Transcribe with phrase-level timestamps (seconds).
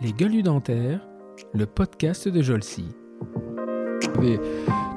[0.00, 1.06] Les gueules dentaires,
[1.52, 2.86] le podcast de Jolcy.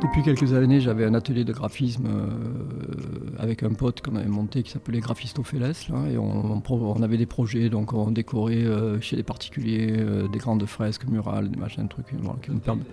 [0.02, 4.64] depuis quelques années, j'avais un atelier de graphisme euh, avec un pote qu'on avait monté
[4.64, 5.74] qui s'appelait Graphistopheles.
[6.10, 10.66] Et on, avait des projets, donc on décorait euh, chez les particuliers euh, des grandes
[10.66, 12.88] fresques murales, des machins, des trucs qui nous permettent.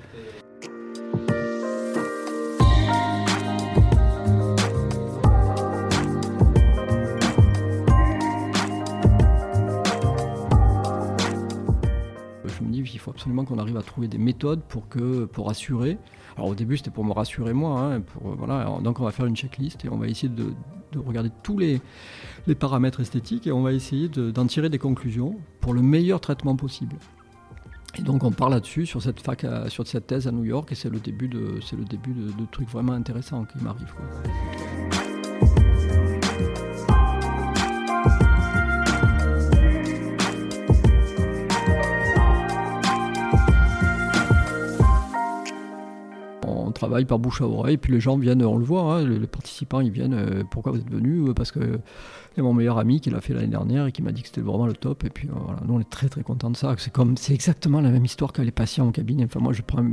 [13.81, 15.99] À trouver des méthodes pour, que, pour assurer.
[16.37, 18.79] Alors au début c'était pour me rassurer moi, hein, pour, voilà.
[18.83, 20.55] donc on va faire une checklist et on va essayer de,
[20.97, 21.81] regarder tous les,
[22.47, 26.57] les, paramètres esthétiques et on va essayer d'en tirer des conclusions pour le meilleur traitement
[26.57, 26.97] possible.
[27.99, 30.75] Et donc on parle là-dessus sur cette fac, sur cette thèse à New York et
[30.75, 33.95] c'est le début de, c'est le début de, de trucs vraiment intéressants qui m'arrivent.
[46.89, 47.77] Par bouche à oreille.
[47.77, 50.15] Puis les gens viennent, on le voit, hein, les, participants ils viennent.
[50.15, 51.79] Euh, pourquoi vous êtes venus euh, Parce que
[52.39, 54.41] a mon meilleur ami qui l'a fait l'année dernière et qui m'a dit que c'était
[54.41, 55.05] vraiment le top.
[55.05, 56.75] Et puis euh, voilà, nous on est très très contents de ça.
[56.79, 59.25] C'est comme, c'est exactement la même histoire que les patients en cabinet.
[59.25, 59.85] Enfin moi je prends,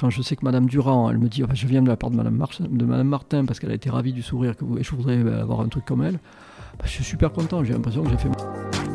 [0.00, 2.16] quand je sais que Madame Durand, elle me dit, je viens de la part de
[2.16, 4.90] Madame, de Madame Martin parce qu'elle a été ravie du sourire que vous, et je
[4.94, 6.18] voudrais avoir un truc comme elle.
[6.78, 7.62] Bah, je suis super content.
[7.64, 8.91] J'ai l'impression que j'ai fait.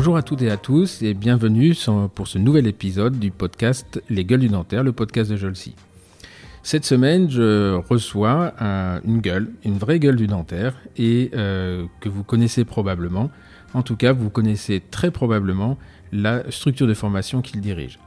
[0.00, 1.76] Bonjour à toutes et à tous et bienvenue
[2.14, 5.74] pour ce nouvel épisode du podcast Les gueules du dentaire, le podcast de Jolcy.
[6.62, 8.54] Cette semaine, je reçois
[9.04, 13.30] une gueule, une vraie gueule du dentaire et euh, que vous connaissez probablement.
[13.74, 15.76] En tout cas, vous connaissez très probablement
[16.12, 17.98] la structure de formation qu'il dirige.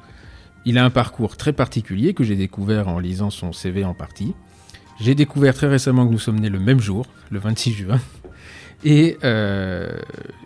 [0.66, 4.34] Il a un parcours très particulier que j'ai découvert en lisant son CV en partie.
[5.00, 8.00] J'ai découvert très récemment que nous sommes nés le même jour, le 26 juin,
[8.86, 9.90] euh,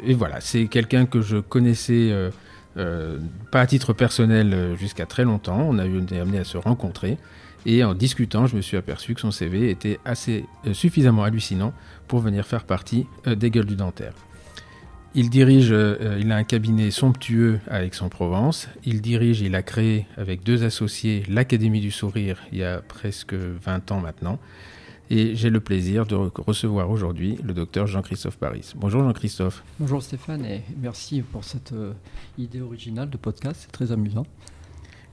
[0.05, 2.29] et, voilà, c'est quelqu'un que je connaissais euh,
[2.77, 3.17] euh,
[3.51, 5.65] pas à titre personnel jusqu'à très longtemps.
[5.67, 7.17] On a été amené à se rencontrer.
[7.65, 11.73] Et en discutant, je me suis aperçu que son CV était assez suffisamment hallucinant
[12.07, 14.13] pour venir faire partie des gueules du dentaire.
[15.15, 15.73] Il dirige,
[16.19, 18.69] il a un cabinet somptueux à Aix-en-Provence.
[18.85, 23.33] Il dirige, il a créé avec deux associés l'Académie du Sourire il y a presque
[23.33, 24.39] 20 ans maintenant.
[25.09, 28.73] Et j'ai le plaisir de recevoir aujourd'hui le docteur Jean-Christophe Paris.
[28.75, 29.63] Bonjour Jean-Christophe.
[29.79, 31.93] Bonjour Stéphane et merci pour cette euh,
[32.37, 34.25] idée originale de podcast, c'est très amusant.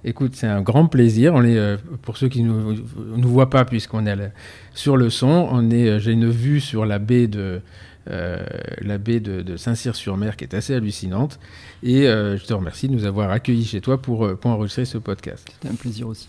[0.03, 1.33] Écoute, c'est un grand plaisir.
[1.35, 2.77] On est, euh, pour ceux qui ne nous,
[3.17, 4.33] nous, voient pas, puisqu'on est
[4.75, 7.63] sur le son, on est, euh, j'ai une vue sur la baie de,
[8.07, 11.39] la baie de, Saint-Cyr-sur-Mer qui est assez hallucinante.
[11.85, 15.49] Et je te remercie de nous avoir accueillis chez toi pour, pour enregistrer ce podcast.
[15.51, 16.29] C'était un plaisir aussi.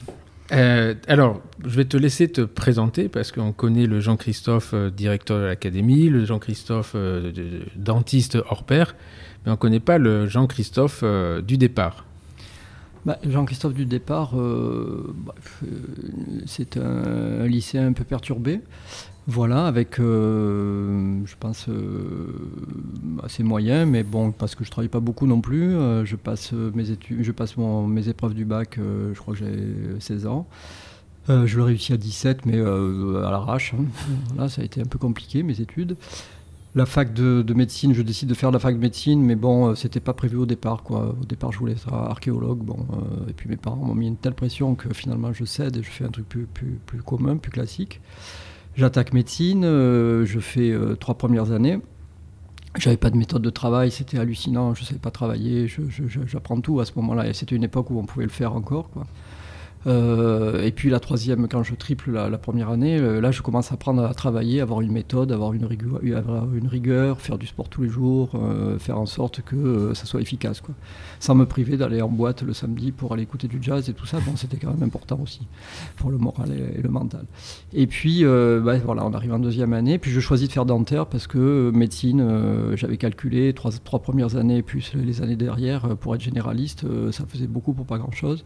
[0.51, 5.39] Euh, alors, je vais te laisser te présenter parce qu'on connaît le Jean-Christophe, euh, directeur
[5.39, 7.31] de l'académie, le Jean-Christophe, euh,
[7.75, 8.95] dentiste hors pair,
[9.45, 11.03] mais on ne connaît pas le Jean-Christophe
[11.43, 12.04] du départ.
[13.05, 15.35] Bah, Jean-Christophe du départ, bah,
[16.45, 18.61] c'est un, lycéen un peu perturbé.
[19.27, 22.27] Voilà, avec, euh, je pense, euh,
[23.23, 25.75] assez moyen, mais bon, parce que je travaille pas beaucoup non plus.
[25.75, 29.99] Euh, je passe mes études, je passe mes épreuves du bac, je crois que j'ai
[29.99, 30.47] 16 ans.
[31.27, 33.73] je le réussis à 17, mais à l'arrache.
[33.73, 33.85] Hein.
[34.35, 35.97] Voilà, ça a été un peu compliqué, mes études.
[36.75, 40.01] La fac de, médecine, je décide de faire la fac de médecine, mais bon, c'était
[40.01, 40.83] pas prévu au départ.
[40.89, 42.59] Au départ, je voulais être archéologue.
[42.59, 42.85] Bon,
[43.29, 45.89] et puis mes parents m'ont mis une telle pression que finalement, je cède et je
[45.89, 48.01] fais un truc plus, plus, plus commun, plus classique.
[48.75, 51.79] J'attaque médecine, euh, je fais euh, trois premières années.
[52.77, 55.67] J'avais pas de méthode de travail, c'était hallucinant, je savais pas travailler,
[56.27, 57.25] j'apprends tout à ce moment-là.
[57.29, 58.89] Et c'était une époque où on pouvait le faire encore.
[58.89, 59.05] Quoi.
[59.87, 63.71] Euh, et puis la troisième, quand je triple la, première année, euh, là je commence
[63.71, 67.89] à apprendre à travailler, avoir une méthode, avoir une rigueur, faire du sport tous les
[67.89, 70.61] jours, euh, faire en sorte que ça soit efficace.
[70.61, 70.73] Quoi.
[71.19, 74.05] Sans me priver d'aller en boîte le samedi pour aller écouter du jazz et tout
[74.05, 75.41] ça, bon, c'était quand même important aussi
[75.97, 77.25] pour le moral et, le mental.
[77.73, 81.05] Et puis bah, voilà, on arrive en deuxième année, puis je choisis de faire dentaire
[81.05, 86.85] parce que médecine, j'avais calculé trois, premières années plus les années derrière pour être généraliste,
[87.11, 88.43] ça faisait beaucoup pour pas grand-chose.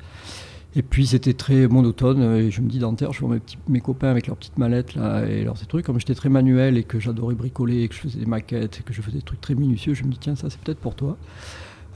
[0.76, 3.82] Et puis c'était très monotone, et je me dis dentaire, je vois mes, petits, mes
[3.82, 5.86] copains avec leurs petites mallettes là, et leurs trucs.
[5.86, 8.84] Comme j'étais très manuel et que j'adorais bricoler, et que je faisais des maquettes, et
[8.84, 10.94] que je faisais des trucs très minutieux, je me dis tiens, ça c'est peut-être pour
[10.94, 11.18] toi.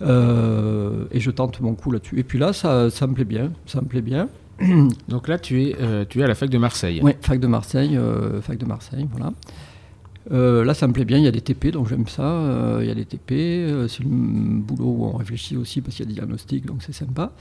[0.01, 2.19] Euh, et je tente mon coup là-dessus.
[2.19, 4.29] Et puis là, ça, ça, me plaît bien, ça me plaît bien.
[5.07, 6.99] Donc là, tu es, euh, tu es à la fac de Marseille.
[7.03, 10.63] Oui, fac de Marseille, euh, fac de Marseille, voilà.
[10.63, 11.17] là, ça me plaît bien.
[11.17, 12.79] Il y a des TP, donc j'aime ça.
[12.81, 13.87] il y a des TP.
[13.87, 16.93] c'est un boulot où on réfléchit aussi parce qu'il y a des diagnostics, donc c'est
[16.93, 17.31] sympa.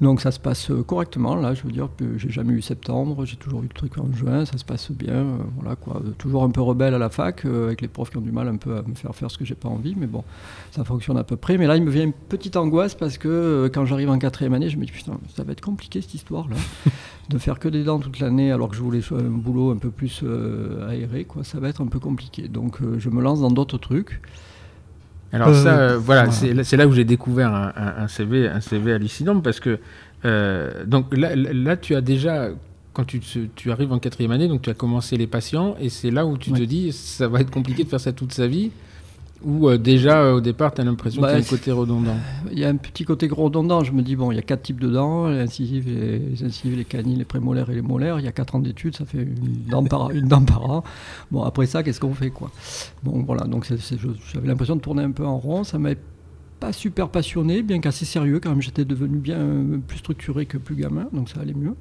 [0.00, 3.36] Donc ça se passe euh, correctement, là, je veux dire j'ai jamais eu septembre, j'ai
[3.36, 6.02] toujours eu le truc en juin, ça se passe bien, euh, voilà quoi.
[6.18, 8.46] Toujours un peu rebelle à la fac, euh, avec les profs qui ont du mal
[8.48, 10.22] un peu à me faire faire ce que j'ai pas envie, mais bon,
[10.70, 11.56] ça fonctionne à peu près.
[11.56, 14.68] Mais là, il me vient une petite angoisse parce que quand j'arrive en quatrième année,
[14.68, 16.56] je me dis putain, ça va être compliqué cette histoire-là,
[17.30, 19.90] de faire que des dents toute l'année alors que je voulais un boulot un peu
[19.90, 20.22] plus
[20.90, 22.48] aéré, quoi, ça va être un peu compliqué.
[22.48, 24.20] Donc je me lance dans d'autres trucs.
[25.32, 29.60] Alors ça, euh, voilà, c'est là où j'ai découvert un, CV, un CV hallucinant parce
[29.60, 29.78] que
[30.24, 32.48] euh, donc là, tu as déjà
[32.92, 36.10] quand tu, tu, arrives en quatrième année, donc tu as commencé les patients et c'est
[36.10, 38.70] là où tu te dis ça va être compliqué de faire ça toute sa vie.
[39.44, 41.70] Ou euh, déjà euh, au départ, tu as l'impression qu'il y a un bah, côté
[41.70, 42.16] redondant
[42.50, 43.84] Il y a un petit côté redondant.
[43.84, 46.76] Je me dis, bon, il y a quatre types de dents les incisives, les, incisives,
[46.76, 48.18] les canines, les prémolaires et les molaires.
[48.18, 50.84] Il y a quatre ans d'études, ça fait une dent par, une dent par an.
[51.30, 52.50] Bon, après ça, qu'est-ce qu'on fait quoi?
[53.02, 55.64] Bon, voilà, donc j'avais l'impression de tourner un peu en rond.
[55.64, 55.98] Ça m'avait
[56.58, 58.62] pas super passionné, bien qu'assez sérieux quand même.
[58.62, 59.46] J'étais devenu bien
[59.86, 61.74] plus structuré que plus gamin, donc ça allait mieux.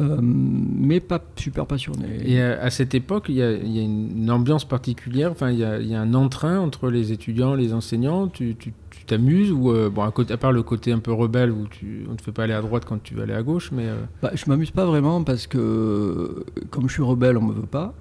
[0.00, 2.18] Euh, mais pas super passionné.
[2.24, 6.14] Et à, cette époque, il y, a, une ambiance particulière, enfin, il y, a, un
[6.14, 8.28] entrain entre les étudiants, les enseignants.
[8.28, 8.56] Tu
[9.06, 12.04] t'amuses ou euh, bon, à, côté, à, part le côté un peu rebelle où tu,
[12.08, 13.86] on ne te fait pas aller à droite quand tu veux aller à gauche, mais.
[13.86, 17.62] Euh, bah, je m'amuse pas vraiment parce que comme je suis rebelle, on me veut
[17.62, 17.94] pas.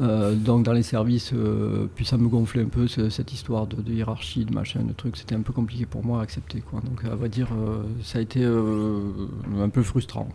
[0.00, 3.92] Euh, donc dans les services, euh, puis ça me gonflait un peu cette histoire de,
[3.92, 5.16] hiérarchie, de machin, de trucs.
[5.16, 6.60] C'était un peu compliqué pour moi à accepter.
[6.60, 6.80] Quoi.
[6.80, 10.28] Donc à vrai dire, euh, ça a été un peu frustrant.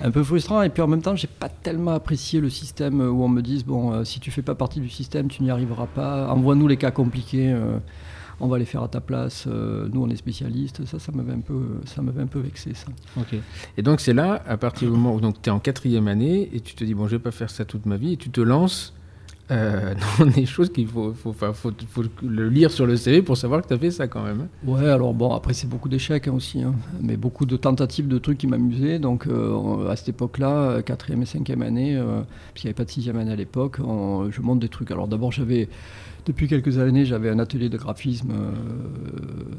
[0.00, 3.22] Un peu frustrant et puis en même temps, j'ai pas tellement apprécié le système où
[3.22, 6.28] on me dise bon, si tu fais pas partie du système, tu n'y arriveras pas.
[6.28, 7.54] Envoie-nous les cas compliqués
[8.40, 11.32] on va les faire à ta place, euh, nous on est spécialistes, ça, ça m'avait
[11.32, 12.88] un peu, ça m'avait un peu vexé ça.
[13.18, 13.36] Ok.
[13.76, 16.60] Et donc c'est là, à partir du moment où tu es en quatrième année et
[16.60, 18.40] tu te dis bon je vais pas faire ça toute ma vie et tu te
[18.40, 18.94] lances
[19.50, 23.36] euh, dans des choses qu'il faut, faut, faut, faut, le lire sur le CV pour
[23.36, 24.48] savoir que tu as fait ça quand même.
[24.64, 26.74] Ouais, alors bon, après c'est beaucoup d'échecs hein, aussi, hein.
[27.00, 28.98] mais beaucoup de tentatives de trucs qui m'amusaient.
[28.98, 32.00] Donc euh, à cette époque-là, quatrième et cinquième année,
[32.52, 34.90] puisqu'il n'y avait pas de sixième année à l'époque, je monte des trucs.
[34.90, 35.68] Alors d'abord j'avais
[36.24, 38.52] depuis quelques années, j'avais un atelier de graphisme euh,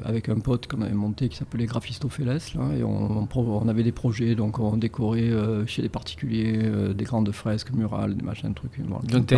[0.05, 2.39] avec un pote qu'on avait monté qui s'appelait Graphistopheles.
[2.55, 6.93] Là, et on, on, avait des projets, donc on décorait euh, chez les particuliers euh,
[6.93, 8.79] des grandes fresques murales, des machins, trucs.
[8.87, 9.33] donc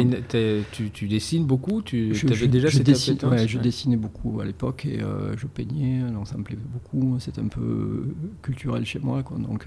[0.71, 4.45] tu, tu, dessines beaucoup tu, je, avais déjà je, dessine, ouais, je dessinais beaucoup à
[4.45, 4.99] l'époque et
[5.37, 7.17] je peignais, donc ça me plaisait beaucoup.
[7.19, 8.07] C'était un peu
[8.41, 9.65] culturel chez moi, quoi, donc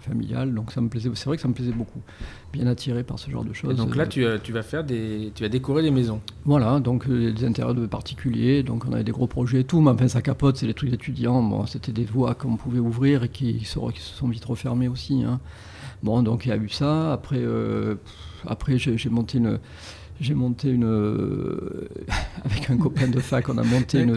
[0.00, 0.54] familial.
[0.54, 1.10] Donc ça me plaisait.
[1.14, 2.00] C'est vrai que ça me plaisait beaucoup.
[2.52, 3.72] Bien attiré par ce genre de choses.
[3.72, 6.20] Et donc là, tu, tu vas faire des, tu vas décorer des maisons.
[6.44, 9.64] Voilà, donc donc des euh, intérêts de particuliers, donc on avait des gros projets et
[9.64, 12.80] tout, mais enfin ça capote, c'est les trucs d'étudiants, bon, c'était des voies qu'on pouvait
[12.80, 15.22] ouvrir et qui, se, sont vite refermées aussi.
[15.22, 15.40] Hein.
[16.02, 17.96] Bon, donc il y a eu ça, après, euh,
[18.46, 19.58] après j'ai monté une
[20.20, 20.84] j'ai monté une.
[20.84, 21.88] Euh,
[22.44, 24.16] avec un copain de fac, on a monté une,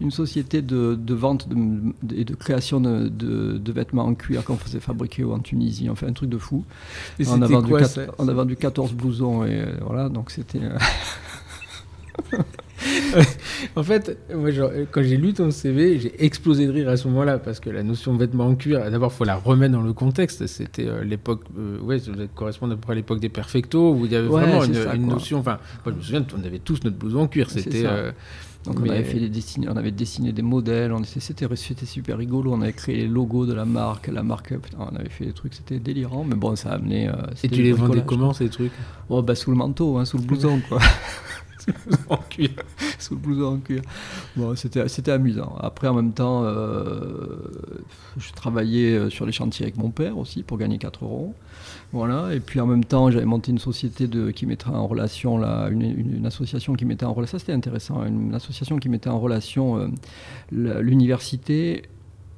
[0.00, 1.48] une société de, vente
[2.14, 5.90] et de, création de, vêtements en cuir qu'on faisait fabriquer en Tunisie.
[5.90, 6.64] On fait un truc de fou.
[7.26, 7.72] on, a vendu
[8.18, 10.60] on a vendu 14 blousons et voilà, donc c'était.
[13.76, 14.50] en fait, moi,
[14.90, 17.82] quand j'ai lu ton CV, j'ai explosé de rire à ce moment-là parce que la
[17.82, 20.46] notion de vêtements en cuir, d'abord, il faut la remettre dans le contexte.
[20.46, 24.06] C'était euh, l'époque, euh, ouais, ça correspond à peu près à l'époque des perfectos où
[24.06, 25.38] il y avait vraiment une, notion.
[25.38, 27.50] Enfin, moi, je me souviens, on avait tous notre blouson en cuir.
[27.50, 27.84] C'était.
[27.86, 28.12] Euh,
[28.64, 32.62] donc on avait fait des dessins, on avait dessiné des modèles, c'était super rigolo, on
[32.62, 35.78] avait créé les logos de la marque, la marque, on avait fait des trucs, c'était
[35.78, 37.08] délirant, mais bon ça a amené.
[37.44, 38.72] Et tu les vendais comment ces trucs?
[39.08, 40.80] Oh, bah, sous le manteau, hein, sous le blouson quoi.
[42.08, 42.50] en cuir.
[42.98, 43.82] Sous le blouson en cuir.
[44.36, 45.56] Bon, c'était, amusant.
[45.60, 47.38] Après, en même temps, euh,
[48.16, 51.34] je travaillais euh, sur les chantiers avec mon père aussi pour gagner 4 euros.
[51.92, 52.34] Voilà.
[52.34, 55.68] Et puis en même temps, j'avais monté une société de, qui mettait en relation, là,
[55.68, 59.78] une, association qui mettait en relation, ça c'était intéressant, une, association qui mettait en relation
[59.78, 59.88] euh,
[60.50, 61.82] l'université,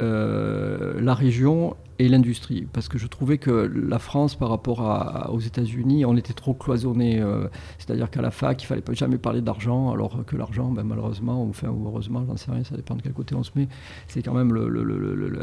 [0.01, 2.67] la région et l'industrie.
[2.73, 7.21] Parce que je trouvais que la France, par rapport aux États-Unis, on était trop cloisonné.
[7.21, 10.85] Euh, c'est-à-dire qu'à la fac, il fallait pas jamais parler d'argent, alors que l'argent, ben,
[10.85, 11.53] malheureusement, ou,
[11.87, 13.69] heureusement, j'en sais rien, ça dépend de quel côté on se met,
[14.07, 14.57] c'est quand même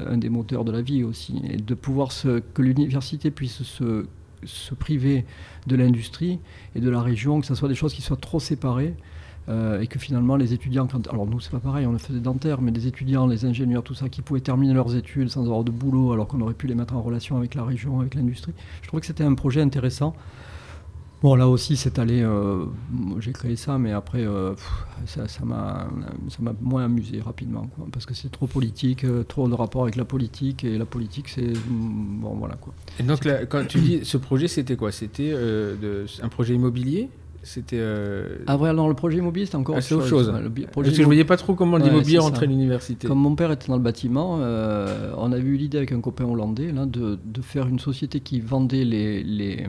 [0.08, 1.42] un des moteurs de la vie aussi.
[1.50, 2.10] Et de pouvoir
[2.54, 4.06] que l'université puisse se,
[4.44, 5.26] se priver
[5.68, 6.40] de l'industrie
[6.76, 8.96] et de la région, que ce soit des choses qui soient trop séparées.
[9.48, 12.62] Euh, et que finalement les étudiants, alors nous c'est pas pareil, on le faisait dentaire,
[12.62, 15.70] mais des étudiants, les ingénieurs, tout ça, qui pouvaient terminer leurs études sans avoir de
[15.70, 18.54] boulot, alors qu'on aurait pu les mettre en relation avec la région, avec l'industrie.
[18.82, 20.16] Je trouvais que c'était un projet intéressant.
[21.22, 22.22] Bon, là aussi, c'est allé.
[22.22, 22.66] Euh,
[23.20, 24.54] j'ai créé ça, mais après, euh,
[25.06, 25.88] ça m'a
[26.62, 30.78] moins amusé rapidement, parce que c'est trop politique, trop de rapport avec la politique, et
[30.78, 31.54] la politique, c'est.
[31.68, 32.74] Bon, voilà, quoi.
[33.00, 34.92] Et donc, quand tu dis ce projet, c'était quoi?
[34.92, 35.34] C'était
[36.22, 37.10] un projet immobilier?
[37.46, 37.78] C'était.
[37.80, 38.40] Euh...
[38.48, 40.34] Ah, vrai, alors le projet immobilier, c'était encore ah, autre chose.
[40.34, 43.08] Le Parce que je voyais pas trop comment l'immobilier rentrait à l'université.
[43.08, 46.26] Comme mon père était dans le bâtiment, euh, on a eu l'idée avec un copain
[46.26, 49.68] hollandais là, de, de, faire une société qui vendait les, les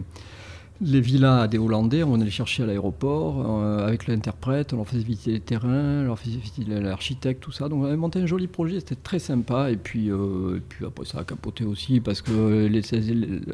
[0.81, 4.87] les villas à des Hollandais, on allait chercher à l'aéroport euh, avec l'interprète, on leur
[4.87, 7.69] faisait visiter les terrains, on leur faisait visiter l'architecte, tout ça.
[7.69, 9.71] Donc on avait monté un joli projet, c'était très sympa.
[9.71, 12.83] Et puis, euh, puis après ça a capoté aussi parce que les,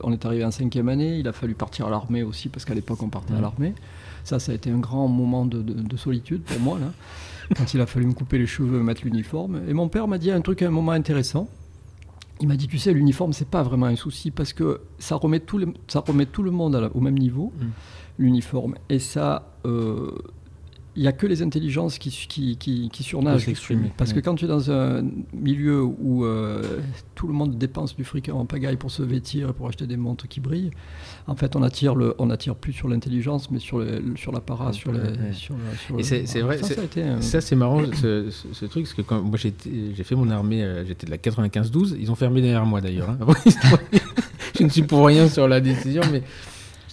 [0.02, 2.74] on est arrivé en cinquième année, il a fallu partir à l'armée aussi parce qu'à
[2.74, 3.74] l'époque on partait à l'armée.
[4.24, 6.92] Ça, ça a été un grand moment de, de solitude pour moi là,
[7.56, 9.60] quand il a fallu me couper les cheveux, mettre l'uniforme.
[9.68, 11.48] Et mon père m'a dit un truc à un moment intéressant
[12.42, 15.38] il m'a dit, tu sais, l'uniforme, c'est pas vraiment un souci parce que ça remet
[15.38, 17.66] tout le, ça remet tout le monde au même niveau, mm.
[18.18, 18.74] l'uniforme.
[18.88, 20.10] Et ça, euh,
[20.94, 23.46] il n'y a que les intelligences qui, qui, qui, qui surnagent.
[23.96, 26.80] Parce que quand tu es dans un milieu où euh,
[27.14, 29.96] tout le monde dépense du fric en pagaille pour se vêtir et pour acheter des
[29.96, 30.70] montres qui brillent,
[31.26, 34.72] en fait, on attire, le, on attire plus sur l'intelligence, mais sur, le, sur l'apparat,
[34.72, 34.92] sur,
[35.32, 35.54] sur,
[35.98, 36.58] Et c'est, vrai,
[37.20, 40.84] ça, c'est marrant, ce, ce, truc, parce que quand moi j'ai fait mon armée, euh,
[40.84, 43.10] j'étais de la 95-12, ils ont fermé derrière moi d'ailleurs.
[43.10, 43.18] Hein.
[44.58, 46.22] je ne suis pour rien sur la décision, mais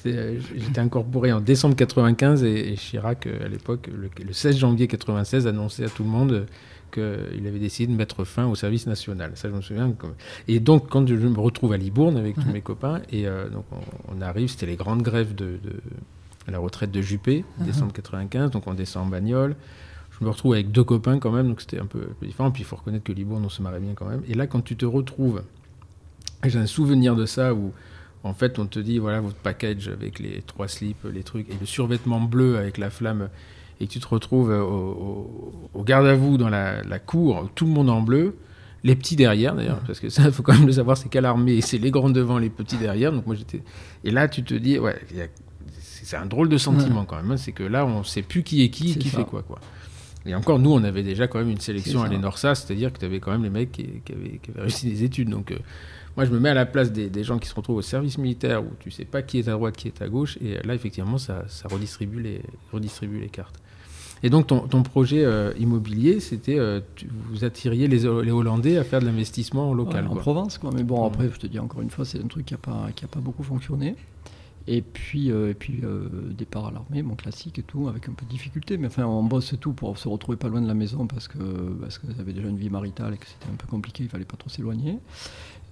[0.06, 5.48] euh, j'étais incorporé en décembre 95 et, Chirac, euh, à l'époque, le, 16 janvier 96,
[5.48, 6.46] annonçait à tout le monde
[6.92, 9.32] qu'il avait décidé de mettre fin au service national.
[9.36, 9.94] Ça, je me souviens.
[10.48, 13.66] Et donc, quand je me retrouve à Libourne avec tous mes copains, et euh, donc
[14.08, 15.60] on, arrive, c'était les grandes grèves de,
[16.48, 19.56] la retraite de Juppé, décembre 95, donc on descend en bagnole.
[20.20, 22.52] Je me retrouve avec deux copains quand même, donc c'était un peu, différent.
[22.52, 24.22] Puis il faut reconnaître que Libourne, on se marrait bien quand même.
[24.28, 25.44] Et là, quand tu te retrouves,
[26.44, 27.72] j'ai un souvenir de ça où
[28.24, 31.56] en fait, on te dit, voilà, votre package avec les trois slips, les trucs, et
[31.60, 33.30] le survêtement bleu avec la flamme,
[33.80, 38.02] et tu te retrouves au, garde à vous dans la, cour, tout le monde en
[38.02, 38.36] bleu,
[38.84, 41.26] les petits derrière d'ailleurs, parce que ça, il faut quand même le savoir, c'est quelle
[41.26, 43.12] armée, c'est les grands devant, les petits derrière.
[43.12, 43.62] Donc moi j'étais.
[44.06, 44.98] Et là, tu te dis, ouais,
[45.80, 47.32] c'est un drôle de sentiment quand même.
[47.32, 49.60] Hein, c'est que là, on ne sait plus qui est qui, qui fait quoi, quoi.
[50.26, 53.06] Et encore, nous, on avait déjà quand même une sélection à l'ENORSA, c'est-à-dire que tu
[53.06, 55.30] avais quand même les mecs qui, avaient, réussi des études.
[55.30, 55.58] Donc, euh,
[56.20, 58.62] moi, je me mets à la place des, gens qui se retrouvent au service militaire
[58.62, 60.38] où tu sais pas qui est à droite, qui est à gauche.
[60.42, 62.42] Et là, effectivement, ça, redistribue, les,
[62.74, 63.56] redistribue les cartes.
[64.22, 66.82] Et donc, ton, projet euh, immobilier, c'était euh,
[67.30, 70.08] vous attiriez les, Hollandais à faire de l'investissement local.
[70.08, 70.72] en Provence, quoi.
[70.76, 72.90] Mais bon, après, je te dis encore une fois, c'est un truc qui n'a pas,
[72.94, 73.96] qui a pas beaucoup fonctionné.
[74.68, 75.82] Et puis, euh, et puis
[76.38, 78.78] départ à l'armée, mon classique et tout, avec un peu de difficulté.
[78.78, 81.38] Mais enfin, on bosse tout pour se retrouver pas loin de la maison parce que
[81.80, 84.26] parce que j'avais déjà une vie maritale et que c'était un peu compliqué, il fallait
[84.26, 85.00] pas trop s'éloigner.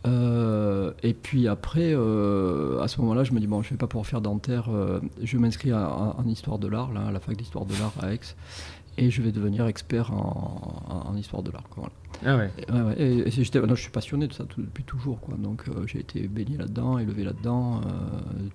[0.08, 3.78] Euh, et puis après, euh, à ce moment-là, je me dis, bon, je ne vais
[3.78, 7.66] pas pouvoir faire dentaire, euh, je m'inscris en, histoire de l'art, à la fac d'histoire
[7.66, 8.20] de l'art à Aix,
[8.98, 11.64] et je vais devenir expert en, histoire de l'art.
[12.26, 12.52] Ah ouais.
[12.98, 15.20] Et, je suis passionné de ça depuis toujours.
[15.20, 15.36] Quoi.
[15.38, 17.82] Donc j'ai été baigné là-dedans, élevé là-dedans.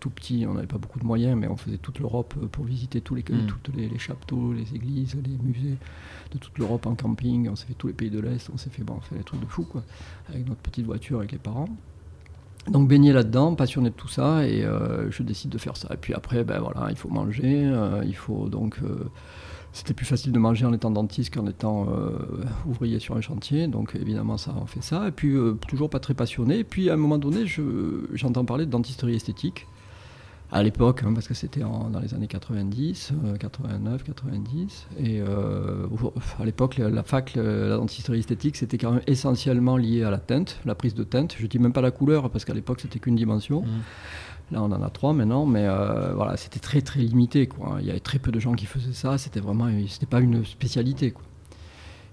[0.00, 3.00] tout petit, on n'avait pas beaucoup de moyens, mais on faisait toute l'Europe pour visiter
[3.00, 3.47] tous les, mm.
[3.47, 5.76] toutes les, les, chapiteaux, les églises, les musées
[6.32, 7.48] de toute l'Europe en camping.
[7.48, 9.24] On s'est fait tous les pays de l'Est, on s'est fait, bon, on fait des
[9.24, 9.82] trucs de fou, quoi,
[10.28, 11.68] avec notre petite voiture, avec les parents.
[12.68, 15.88] Donc baigné là-dedans, passionné de tout ça, et euh, je décide de faire ça.
[15.92, 18.78] Et puis après, ben voilà, il faut manger, euh, il faut donc.
[18.82, 19.10] Euh,
[19.74, 21.88] c'était plus facile de manger en étant dentiste qu'en étant
[22.66, 25.08] ouvrier sur un chantier, donc évidemment ça on fait ça.
[25.08, 25.34] Et puis
[25.66, 26.58] toujours pas très passionné.
[26.58, 27.46] Et puis à un moment donné,
[28.12, 29.66] j'entends parler de dentisterie esthétique
[30.52, 34.87] à l'époque, hein, parce que c'était dans les années 90, 89, 90.
[34.99, 35.87] Et euh,
[36.38, 40.61] à l'époque, la fac, la dentisterie esthétique, c'était quand même essentiellement lié à la teinte,
[40.66, 41.35] la prise de teinte.
[41.38, 43.62] Je dis même pas la couleur, parce qu'à l'époque, c'était qu'une dimension.
[43.62, 44.52] Mmh.
[44.52, 47.47] Là, on en a trois maintenant, mais euh, voilà, c'était très très limité.
[47.47, 47.78] Quoi.
[47.80, 49.16] Il y avait très peu de gens qui faisaient ça.
[49.16, 51.12] C'était vraiment, c'était pas une spécialité.
[51.12, 51.23] Quoi.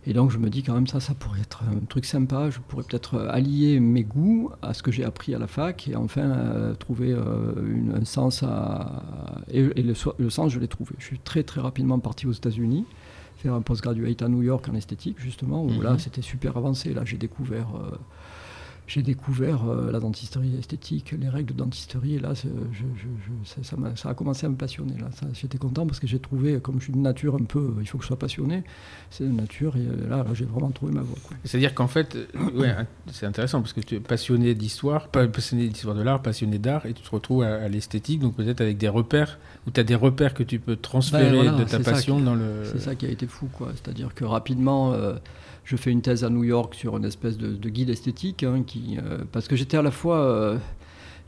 [0.06, 2.50] Et donc je me dis quand même ça, ça pourrait être un truc sympa.
[2.50, 5.96] Je pourrais peut-être allier mes goûts à ce que j'ai appris à la fac et
[5.96, 7.53] enfin euh, trouver euh,
[7.94, 9.03] un sens à...
[9.51, 10.96] Et, le, sens, je l'ai trouvé.
[11.00, 12.86] Je suis très très rapidement parti aux États-Unis
[13.38, 16.00] faire un postgraduate à New York en esthétique justement où là mhm.
[16.00, 16.94] c'était super avancé.
[16.94, 17.98] Là j'ai découvert euh,
[18.89, 24.48] j'ai découvert euh, la dentisterie esthétique, les règles de dentisterie, et là, ça, a, commencé
[24.48, 24.96] à me passionner.
[25.00, 25.10] Là.
[25.34, 28.00] J'étais content parce que j'ai trouvé, comme je suis de nature un peu, il faut
[28.00, 28.63] que je sois passionné,
[29.12, 31.17] c'est de nature, et euh, là, j'ai vraiment trouvé ma voie.
[31.46, 32.17] C'est-à-dire qu'en fait,
[32.55, 32.74] ouais,
[33.12, 36.93] c'est intéressant parce que tu es passionné d'histoire, passionné d'histoire de l'art, passionné d'art, et
[36.93, 40.34] tu te retrouves à, l'esthétique, donc peut-être avec des repères, où tu as des repères
[40.34, 42.63] que tu peux transférer ben, de ta passion dans le...
[42.72, 43.69] C'est ça qui a été fou, quoi.
[43.75, 44.93] C'est-à-dire que rapidement...
[44.93, 45.13] Euh,
[45.69, 48.97] je fais une thèse à New York sur une espèce de, guide esthétique, hein, qui,
[48.97, 50.17] euh, parce que j'étais à la fois...
[50.17, 50.57] Euh,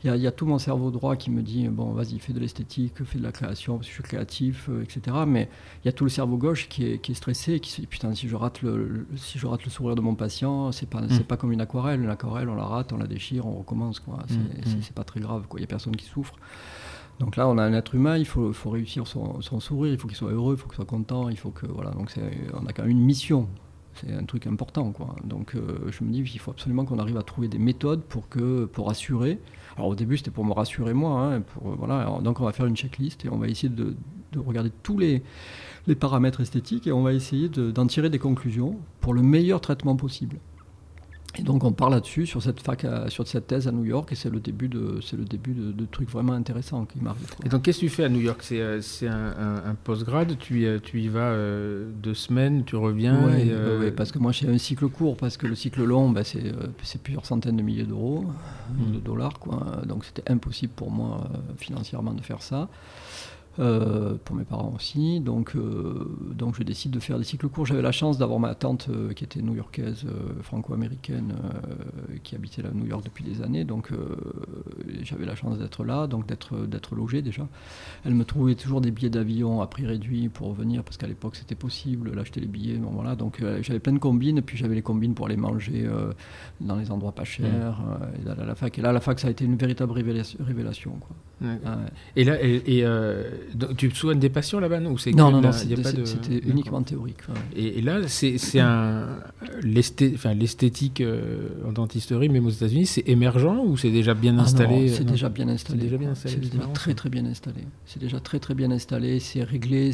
[0.04, 3.04] il y, a tout mon cerveau droit qui me dit bon vas-y fais de l'esthétique
[3.04, 5.48] fais de la création parce que je suis créatif euh, etc mais
[5.80, 7.86] il y a tout le cerveau gauche qui est, qui est stressé qui se dit
[7.86, 11.02] putain si je rate le, si je rate le sourire de mon patient c'est pas
[11.02, 11.10] mm.
[11.10, 14.00] c'est pas comme une aquarelle une aquarelle on la rate on la déchire on recommence
[14.00, 14.92] quoi c'est mm, mm.
[14.92, 16.34] pas très grave quoi il y a personne qui souffre
[17.20, 19.98] Donc là, on a un être humain, il faut, faut réussir son, son, sourire, il
[19.98, 21.90] faut qu'il soit heureux, il faut qu'il soit content, il faut que voilà.
[21.90, 22.10] Donc
[22.54, 23.48] on a quand même une mission.
[23.94, 25.16] C'est un truc important, quoi.
[25.24, 28.64] Donc je me dis qu'il faut absolument qu'on arrive à trouver des méthodes pour que
[28.64, 29.38] pour assurer.
[29.76, 31.20] Alors au début, c'était pour me rassurer moi.
[31.20, 32.18] Hein, pour, voilà.
[32.22, 33.94] donc on va faire une checklist et on va essayer de,
[34.32, 35.22] de regarder tous les
[35.98, 40.38] paramètres esthétiques et on va essayer d'en tirer des conclusions pour le meilleur traitement possible.
[41.38, 44.14] Et donc on parle là-dessus sur cette fac, sur cette thèse à New York, et
[44.14, 47.34] c'est le début de, c'est le début de, trucs vraiment intéressants qui m'arrivent.
[47.44, 48.40] Et donc qu'est-ce que tu fais à New York?
[48.42, 53.48] C'est, euh, un, un, postgrad, tu, tu y vas euh, deux semaines, tu reviens Oui,
[53.50, 56.52] euh, parce que moi j'ai un cycle court, parce que le cycle long, bah, c'est,
[56.82, 58.92] c'est plusieurs centaines de milliers d'euros, mmh.
[58.92, 59.80] de dollars, quoi.
[59.86, 62.68] donc c'était impossible pour moi financièrement de faire ça.
[63.58, 65.20] Euh, pour mes parents aussi.
[65.20, 67.66] Donc, euh, donc je décide de faire des cycles courts.
[67.66, 70.06] J'avais la chance d'avoir ma tante euh, qui était new-yorkaise,
[70.40, 71.34] franco-américaine,
[72.22, 73.64] qui habitait là à New York depuis des années.
[73.64, 73.90] Donc
[75.02, 77.46] j'avais la chance d'être là, donc d'être, logé déjà.
[78.06, 81.36] Elle me trouvait toujours des billets d'avion à prix réduit pour venir, parce qu'à l'époque
[81.36, 82.76] c'était possible d'acheter les billets.
[82.76, 83.16] Bon, voilà.
[83.16, 85.86] Donc j'avais plein de combines, puis j'avais les combines pour aller manger
[86.60, 88.26] dans les endroits pas chers, mmh.
[88.26, 88.78] et à la fac.
[88.78, 90.92] Et là, à la fac, ça a été une véritable révélation.
[90.98, 91.16] quoi.
[92.16, 92.84] Et là, et,
[93.76, 97.18] tu te souviens des patients là-bas Non, non, non, non c'était uniquement théorique.
[97.56, 99.08] Et, là, c'est un
[99.62, 104.88] l'esthétique euh, en dentisterie, même aux États-Unis, c'est émergent ou c'est déjà bien ah installé
[104.88, 105.80] C'est déjà bien installé.
[105.80, 107.62] C'est déjà, bien installé, déjà très très bien installé.
[107.86, 109.20] C'est déjà très très bien installé.
[109.20, 109.90] C'est réglé.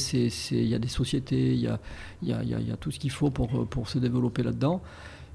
[0.50, 1.54] Il y a des sociétés.
[1.54, 1.78] Il y a,
[2.22, 4.82] y, a, y a tout ce qu'il faut pour, pour se développer là-dedans.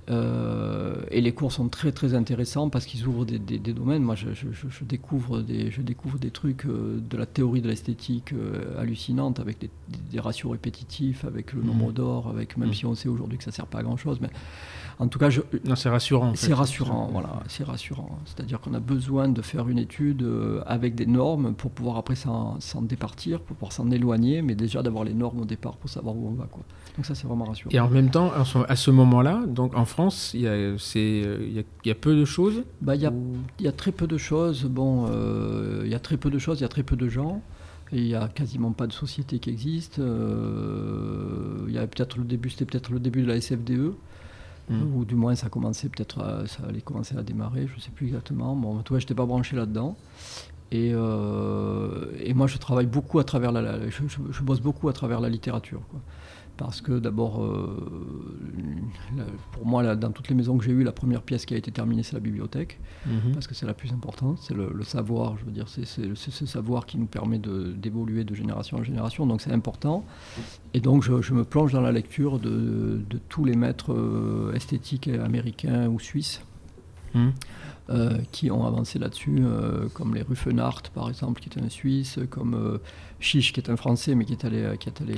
[0.09, 4.03] Euh, et les cours sont très très intéressants parce qu'ils ouvrent des, domaines.
[4.03, 4.27] Moi, je,
[4.83, 9.59] découvre des, je découvre des trucs euh, de la théorie de l'esthétique euh, hallucinante avec
[9.59, 11.93] des, ratios répétitifs, avec le nombre mmh.
[11.93, 12.73] d'or, avec même mmh.
[12.73, 14.29] si on sait aujourd'hui que ça sert pas à grand chose, mais
[14.99, 16.33] en tout cas, je, non, c'est rassurant.
[16.35, 18.19] C'est rassurant, voilà, c'est rassurant.
[18.25, 20.25] C'est-à-dire qu'on a besoin de faire une étude
[20.67, 25.03] avec des normes pour pouvoir après s'en départir, pour pouvoir s'en éloigner, mais déjà d'avoir
[25.03, 26.63] les normes au départ pour savoir où on va, quoi.
[26.95, 27.71] Donc ça, c'est vraiment rassurant.
[27.71, 28.31] Et en même temps,
[28.67, 32.25] à ce moment-là, donc en France, il y, a, euh, il, y a, peu de
[32.25, 33.13] choses bah, il, y a,
[33.59, 34.63] il y a très peu de choses.
[34.63, 37.07] Bon, euh, il y a très peu de choses, il y a très peu de
[37.07, 37.43] gens.
[37.91, 39.99] Et il n'y a quasiment pas de société qui existe.
[39.99, 43.93] Euh, il y a peut-être le début, c'était peut-être le début de la SFDE.
[44.67, 44.95] Hmm.
[44.95, 48.07] Ou du moins ça commençait peut-être, ça allait commencer à démarrer, je ne sais plus
[48.07, 48.55] exactement.
[48.55, 49.95] Bon, en tout cas, je n'étais pas branché là-dedans.
[50.71, 55.19] Et, et, moi, je travaille beaucoup à travers la, je, je, bosse beaucoup à travers
[55.19, 55.81] la littérature.
[55.91, 56.01] Quoi
[56.57, 57.77] parce que d'abord, euh,
[59.51, 61.71] pour moi, dans toutes les maisons que j'ai eues, la première pièce qui a été
[61.71, 63.33] terminée, c'est la bibliothèque, mhm.
[63.33, 66.85] parce que c'est la plus importante, c'est le, savoir, je veux dire, c'est ce savoir
[66.85, 70.05] qui nous permet d'évoluer de, génération en génération, donc c'est important.
[70.73, 75.87] Et donc je, me plonge dans la lecture de, tous les maîtres euh, esthétiques américains
[75.87, 76.41] ou suisses.
[77.13, 77.31] Mhm.
[77.89, 82.17] Euh, qui ont avancé là-dessus, euh, comme les Ruffenhardt par exemple, qui est un Suisse,
[82.29, 82.79] comme
[83.23, 85.15] Chiche qui est un Français, mais qui est allé, qui est allé,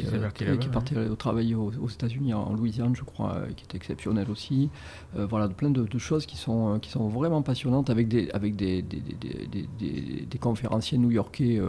[0.58, 4.70] qui, parti travailler aux, États-Unis, en Louisiane, je crois, qui est exceptionnel aussi.
[5.16, 9.02] voilà, plein de, choses qui sont, qui sont vraiment passionnantes avec des, avec des, des,
[9.02, 11.60] des, des conférenciers new-yorkais,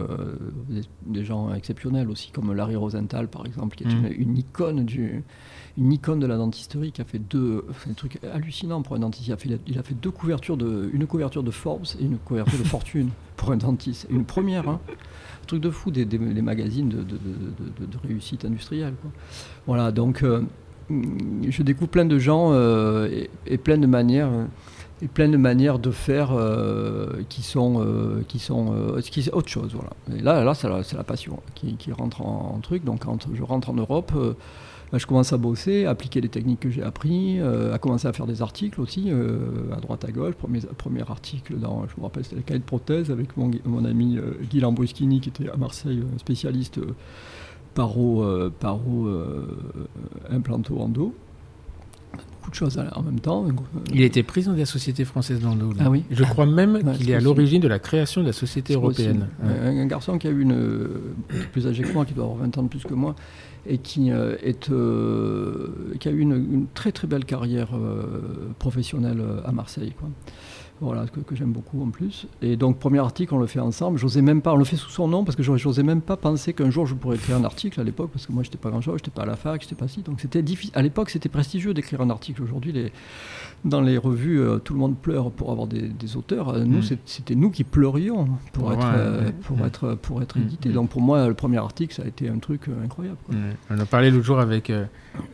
[1.07, 4.05] des, gens exceptionnels aussi, comme Larry Rosenthal par exemple, qui est mmh.
[4.05, 5.23] une, une icône du
[5.77, 9.27] une icône de la dentisterie qui a fait deux, un truc hallucinant pour un dentiste.
[9.27, 12.17] Il a fait, il a fait deux couvertures de, une couverture de Forbes et une
[12.17, 14.07] couverture de Fortune pour un dentiste.
[14.09, 14.79] Une première, hein.
[15.47, 16.05] Truc de fou des,
[16.41, 18.93] magazines de, réussite industrielle.
[19.65, 20.41] Voilà, donc euh,
[21.47, 24.29] je découvre plein de gens euh, et, plein de manières.
[25.01, 27.85] et plein de manières de faire euh, qui sont
[28.27, 32.21] qui sont qui autre chose voilà et là là c'est la, passion qui, qui rentre
[32.21, 34.11] en, en, truc donc quand je rentre en Europe
[34.91, 38.07] bah, je commence à bosser, à appliquer les techniques que j'ai appris, euh, à commencer
[38.07, 40.35] à faire des articles aussi, euh, à droite à gauche.
[40.35, 43.83] Premier, premier article dans, je me rappelle, c'était la cahier de prothèse avec mon, mon
[43.83, 46.79] ami euh, Guy Lambruschini qui était à Marseille, spécialiste
[47.73, 48.25] paro,
[48.59, 49.07] paro
[50.29, 51.13] implanto endo
[52.37, 53.45] beaucoup de choses en même temps.
[53.93, 55.71] Il était président de la Société française d'endo.
[55.79, 56.03] Ah oui.
[56.09, 59.27] Je crois même qu'il est, à l'origine de la création de la Société européenne.
[59.43, 60.55] Un, garçon qui a eu une
[61.51, 63.15] plus âgé que moi, qui doit avoir 20 ans de plus que moi,
[63.67, 65.67] et qui, euh, est, euh,
[65.99, 69.93] qui a eu une, très très belle carrière euh, professionnelle à Marseille.
[70.79, 72.27] Voilà, que, j'aime beaucoup en plus.
[72.43, 73.97] Et donc, premier article, on le fait ensemble.
[73.97, 76.53] J'osais même pas, on le fait sous son nom parce que j'osais même pas penser
[76.53, 78.99] qu'un jour je pourrais écrire un article à l'époque parce que moi, j'étais pas grand-chose,
[78.99, 80.03] j'étais pas à la fac, j'étais pas si.
[80.03, 80.73] Donc, c'était difficile.
[80.75, 82.43] À l'époque, c'était prestigieux d'écrire un article.
[82.43, 82.91] Aujourd'hui, les,
[83.65, 86.49] dans les revues, euh, tout le monde pleure pour avoir des, auteurs.
[86.49, 86.97] Euh, nous, mm.
[87.05, 90.41] c'était nous qui pleurions pour, être, euh, pour, être, pour être mm.
[90.41, 90.69] édité.
[90.69, 93.17] Donc, pour moi, le premier article, ça a été un truc incroyable.
[93.69, 94.71] On a parlé l'autre jour avec,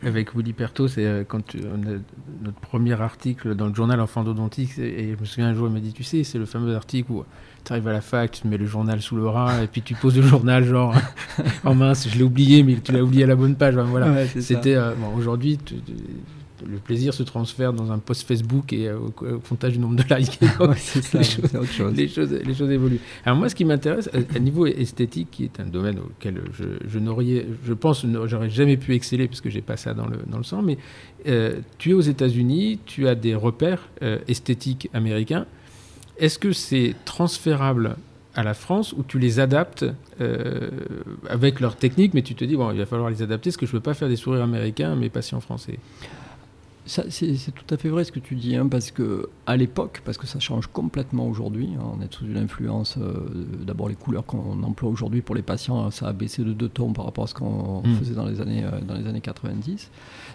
[0.02, 1.96] avec Willy Perto, c'est quand on a
[2.42, 5.72] notre premier article dans le journal Enfant d'Odontique, et je me souviens un jour, il
[5.72, 7.24] m'a dit, tu sais, c'est le fameux article où
[7.64, 9.82] tu arrives à la fac, tu te mets le journal sous le bras, et puis
[9.82, 10.94] tu poses le journal, genre,
[11.64, 13.76] en mince, je l'ai oublié, mais tu l'as oublié à la bonne page.
[13.76, 14.26] voilà.
[14.26, 15.58] C'était, bon, aujourd'hui,
[16.66, 20.38] le plaisir se transfère dans un post Facebook et au, comptage du nombre de likes.
[20.76, 21.94] c'est ça, les, choses, autre chose.
[21.94, 23.00] Les, choses, les choses évoluent.
[23.24, 26.98] Alors moi, ce qui m'intéresse, à, niveau esthétique, qui est un domaine auquel je, je
[26.98, 30.38] n'aurais, je pense, j'aurais jamais pu exceller parce que j'ai pas ça dans le, dans
[30.38, 30.78] le sang, mais
[31.26, 35.46] euh, tu es aux États-Unis, tu as des repères euh, esthétiques américains.
[36.18, 37.96] Est-ce que c'est transférable
[38.34, 39.84] à la France ou tu les adaptes
[40.20, 40.70] euh,
[41.28, 43.66] avec leur technique, mais tu te dis, bon, il va falloir les adapter, parce que
[43.66, 45.78] je ne veux pas faire des sourires américains à mes patients français?
[46.86, 50.18] C'est tout à fait vrai ce que tu dis, hein, parce que à l'époque, parce
[50.18, 53.14] que ça change complètement aujourd'hui, hein, on est sous une influence, euh,
[53.66, 56.92] d'abord les couleurs qu'on emploie aujourd'hui pour les patients, ça a baissé de deux tons
[56.92, 57.94] par rapport à ce qu'on hmm.
[57.96, 59.90] faisait dans les années, euh, dans les années 90.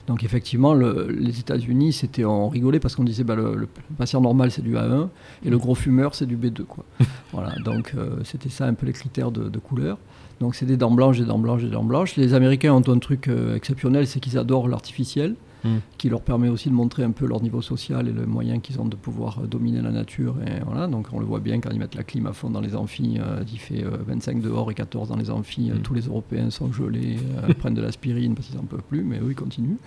[0.07, 4.63] Donc effectivement, les États-Unis, c'était on rigolait parce qu'on disait bah, le, patient normal c'est
[4.63, 5.09] du A1
[5.45, 6.63] et le gros fumeur c'est du B2.
[6.63, 6.83] Quoi.
[7.31, 9.99] voilà, donc euh, c'était ça un peu les critères de, de couleur.
[10.39, 12.15] Donc c'est des dents blanches, des dents blanches, des dents blanches.
[12.15, 15.35] Les Américains ont un truc exceptionnel, c'est qu'ils adorent l'artificiel.
[15.63, 15.77] Mm.
[15.97, 18.79] qui leur permet aussi de montrer un peu leur niveau social et le moyen qu'ils
[18.79, 20.37] ont de pouvoir euh, dominer la nature.
[20.45, 22.61] Et voilà, donc on le voit bien quand ils mettent la clim à fond dans
[22.61, 25.79] les amphis, euh, il fait 25 euh, dehors et 14 dans les amphis, mm.
[25.81, 27.17] tous les Européens sont gelés,
[27.59, 29.77] prennent de l'aspirine parce qu'ils n'en peuvent plus, mais eux ils continuent.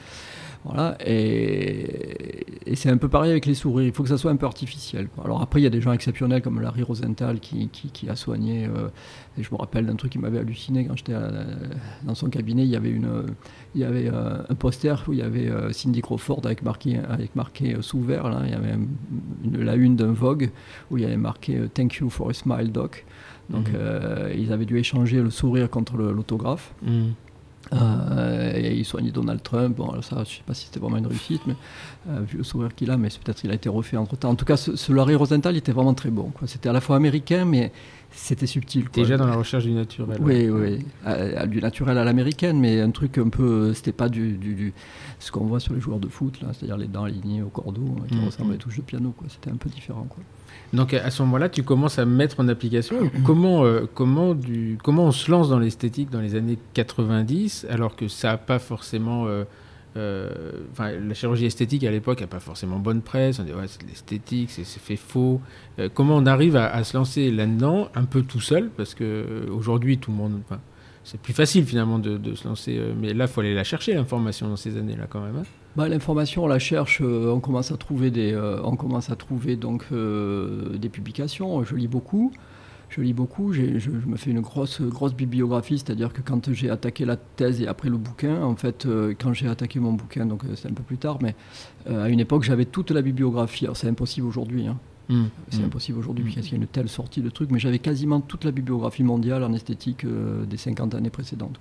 [0.64, 4.36] Voilà, et, c'est un peu pareil avec les sourires, il faut que ça soit un
[4.36, 5.08] peu artificiel.
[5.24, 8.68] Alors après, il y a des gens exceptionnels comme Larry Rosenthal qui, qui, a soigné,
[9.38, 11.14] et je me rappelle d'un truc qui m'avait halluciné quand j'étais
[12.04, 13.24] dans son cabinet, il y avait, une,
[13.74, 17.34] il y avait un poster où il y avait euh, Cindy Crawford avec marqué, avec
[17.36, 18.28] marqué euh, sous vert.
[18.28, 18.42] Là.
[18.44, 18.74] Il y avait
[19.44, 20.50] une, la une d'un Vogue
[20.90, 23.04] où il y avait marqué euh, Thank you for a smile, doc.
[23.50, 24.30] Donc mhm.
[24.38, 26.72] ils avaient dû échanger le sourire contre l'autographe.
[27.72, 29.76] Et il soignait Donald Trump.
[29.76, 31.54] Bon, ça, je ne sais pas si c'était vraiment une réussite, mais
[32.26, 34.30] vu le sourire qu'il a, mais peut-être qu'il a été refait entre temps.
[34.30, 36.32] En tout cas, ce, ce Larry Rosenthal était vraiment très bon.
[36.46, 37.72] C'était à la fois américain, mais
[38.14, 38.84] c'était subtil.
[38.92, 40.18] Déjà dans la recherche du naturel.
[40.20, 40.84] Oui, oui,
[41.48, 44.72] du naturel à l'américaine, mais un truc un peu, c'était pas du, du,
[45.18, 48.04] ce qu'on voit sur les joueurs de foot, c'est-à-dire les dents alignées au cordeau, hein,
[48.08, 48.56] qui mm, ressemblent à mm.
[48.58, 49.14] des touches de piano.
[49.28, 50.22] C'était un peu différent, quoi.
[50.72, 53.10] Donc à ce moment-là, tu commences à mettre en application.
[53.24, 57.96] comment, euh, comment, du, comment on se lance dans l'esthétique dans les années 90, alors
[57.96, 59.44] que ça n'a pas forcément euh,
[59.96, 63.38] euh, la chirurgie esthétique à l'époque n'a pas forcément bonne presse.
[63.38, 65.40] On dit ouais, c'est de l'esthétique, c'est fait faux.
[65.78, 68.70] Euh, comment on arrive à, se lancer là-dedans un peu tout seul?
[68.70, 70.40] Parce que aujourd'hui, tout le monde.
[71.04, 74.48] c'est plus facile finalement de, se lancer, mais là, il faut aller la chercher l'information
[74.48, 75.36] dans ces années-là quand même.
[75.36, 75.44] Hein.
[75.76, 79.86] Bah, L'information, on la cherche, on commence à trouver des, on commence à trouver donc
[79.92, 81.64] des publications.
[81.64, 82.32] Je lis beaucoup
[82.94, 87.06] je lis beaucoup, je, me fais une grosse, grosse bibliographie, c'est-à-dire que quand j'ai attaqué
[87.06, 90.44] la thèse et après le bouquin, en fait, euh, quand j'ai attaqué mon bouquin, donc
[90.44, 91.34] euh, c'est un peu plus tard, mais
[91.88, 93.64] euh, à une époque, j'avais toute la bibliographie.
[93.64, 94.78] Alors c'est impossible aujourd'hui, hein.
[95.08, 95.22] mmh.
[95.48, 95.64] c'est mmh.
[95.64, 96.34] impossible aujourd'hui, mmh.
[96.34, 99.04] parce qu'il y a une telle sortie de trucs, mais j'avais quasiment toute la bibliographie
[99.04, 101.58] mondiale en esthétique des 50 années précédentes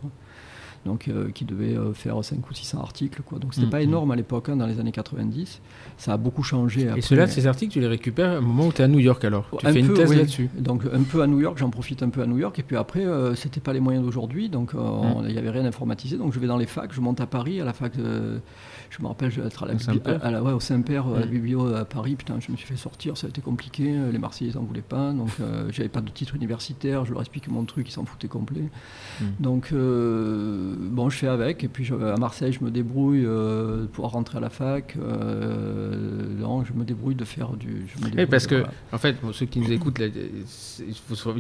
[0.86, 3.22] donc euh, qui devait euh, faire 5 ou 600 articles.
[3.22, 3.40] Quoi.
[3.40, 3.90] Donc c'était pas mm, mm.
[3.90, 5.62] énorme à l'époque, hein, dans les années 90.
[5.98, 6.90] Ça a beaucoup changé.
[6.96, 9.24] Et ceux-là, ces articles, tu les récupères au moment où tu es à New York
[9.24, 9.46] alors?
[9.60, 10.50] Tu fais une thèse là-dessus?
[10.58, 12.58] Donc un peu à New York, j'en profite un peu à New York.
[12.60, 15.26] Et puis après, euh, c'était pas les moyens d'aujourd'hui, donc mm.
[15.28, 16.18] il n'y avait rien informatisé.
[16.18, 18.40] Donc je vais dans les facs, je monte à Paris, à la fac de
[18.92, 22.16] je me rappelle, je être à la, au Saint-Père, à la biblio à Paris.
[22.16, 23.84] Putain, je me suis fait sortir, ça a été compliqué.
[24.12, 25.14] Les Marseillais n'en voulaient pas.
[25.14, 27.06] Donc, euh, j'avais pas de titre universitaire.
[27.06, 28.70] Je leur explique mon truc, ils s'en foutaient complet.
[29.22, 29.26] Hmm.
[29.40, 31.64] Donc, euh, bon, je fais avec.
[31.64, 34.98] Et puis, à Marseille, je me débrouille euh, pour rentrer à la fac.
[34.98, 37.86] donc, je me débrouille de faire du.
[38.04, 40.04] oui, parce que, en fait, pour ceux qui nous écoutent, il,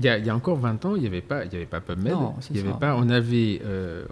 [0.04, 1.66] y a, il, y a, encore 20 ans, il n'y avait pas, il y avait
[1.66, 2.16] pas PubMed.
[2.50, 3.62] il y avait pas, on avait,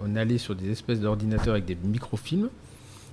[0.04, 2.50] on allait sur des espèces d'ordinateurs avec des microfilms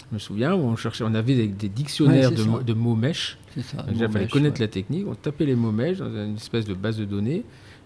[0.10, 3.38] je me souviens, où on cherchait, on avait des, dictionnaires de, mots, mèches.
[3.58, 5.06] il fallait connaître la technique.
[5.08, 7.44] On tapait les mots mèches dans une espèce de base de données.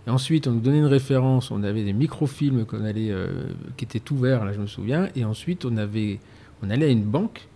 [0.08, 1.52] Et ensuite, on nous donnait une référence.
[1.52, 3.28] On avait des microfilms qu'on allait, euh,
[3.78, 5.10] qui étaient ouverts, là, je me souviens.
[5.16, 6.20] Et ensuite, on avait,
[6.64, 7.48] on allait à une banque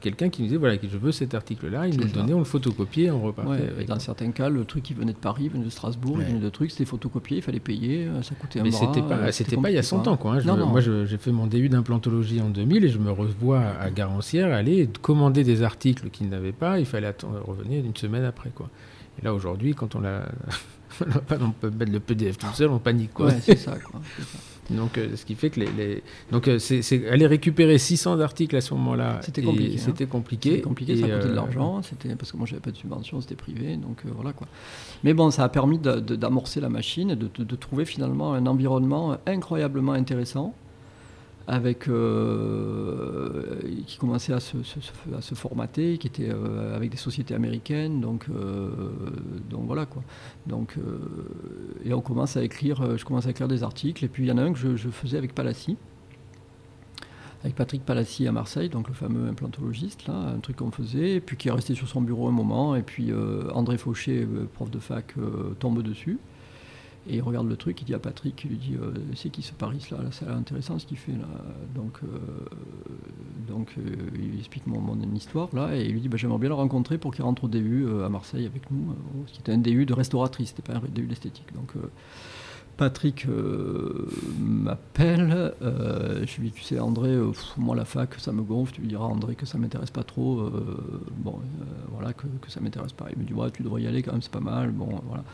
[0.00, 2.44] quelqu'un qui nous disait voilà, je veux cet article-là, il nous le donnait, on le
[2.44, 3.84] photocopiait, on repartait.
[3.86, 6.48] dans certains cas, le truc qui venait de Paris, venait de Strasbourg, il venait de
[6.48, 9.56] trucs, c'était photocopié, il fallait payer, euh, ça coûtait un Mais c'était pas, euh, c'était
[9.56, 10.34] pas il y a 100 ans, quoi.
[10.34, 10.56] Hein.
[10.66, 14.88] Moi, j'ai fait mon début d'implantologie en 2000 et je me revois à Garancière aller
[15.02, 18.70] commander des articles qu'ils n'avaient pas, il fallait attendre, revenir une semaine après, quoi.
[19.20, 20.24] Et là, aujourd'hui, quand on l'a.
[21.40, 23.30] on peut mettre le PDF tout seul, on panique, quoi.
[23.40, 24.00] c'est ça, quoi.
[24.70, 28.60] Donc, euh, ce qui fait que les, donc euh, c'est aller récupérer 600 articles à
[28.60, 29.20] ce moment-là.
[29.22, 29.74] C'était compliqué.
[29.74, 29.82] Hein.
[29.84, 30.60] C'était compliqué.
[30.60, 30.96] compliqué.
[30.96, 31.82] ça coûtait de euh, l'argent.
[31.82, 34.46] C'était parce que moi j'avais pas de subvention, c'était privé, donc voilà quoi.
[35.04, 39.92] Mais bon, ça a permis d'amorcer la machine, de, de, trouver finalement un environnement incroyablement
[39.92, 40.54] intéressant.
[41.50, 48.00] Avec, euh, qui commençait à se, formater, qui était euh, avec des sociétés américaines.
[48.00, 48.26] Donc,
[49.50, 50.04] donc voilà quoi.
[50.46, 50.76] Donc,
[51.84, 54.04] et on commence à écrire, je commence à écrire des articles.
[54.04, 55.76] Et puis il y en a un que je, faisais avec Palassi
[57.42, 61.38] avec Patrick Palassi à Marseille, donc le fameux implantologiste, là, un truc qu'on faisait, puis
[61.38, 63.14] qui est resté sur son bureau un moment, et puis
[63.54, 65.14] André Fauché, prof de fac,
[65.58, 66.18] tombe dessus.
[67.08, 69.40] Et il regarde le truc, il dit à Patrick, il lui dit euh, C'est qui
[69.42, 71.28] ce Paris là, là l'air intéressant ce qu'il fait là.
[71.74, 72.18] Donc, euh,
[73.48, 73.82] donc euh,
[74.14, 76.98] il explique mon, mon, histoire là, et il lui dit bah, J'aimerais bien le rencontrer
[76.98, 78.94] pour qu'il rentre au DU à Marseille avec nous.
[79.26, 81.54] ce qui était un DU de restauratrice, c'était pas un DU d'esthétique.
[81.54, 81.72] Donc
[82.80, 88.32] Patrick euh, m'appelle, euh, je lui dis, tu sais André, euh, moi la fac ça
[88.32, 90.50] me gonfle, tu lui diras André que ça m'intéresse pas trop,
[91.18, 91.40] bon
[91.90, 93.08] voilà que, que ça m'intéresse pas.
[93.12, 95.24] Il me dit tu devrais y aller quand même c'est pas mal, bon voilà.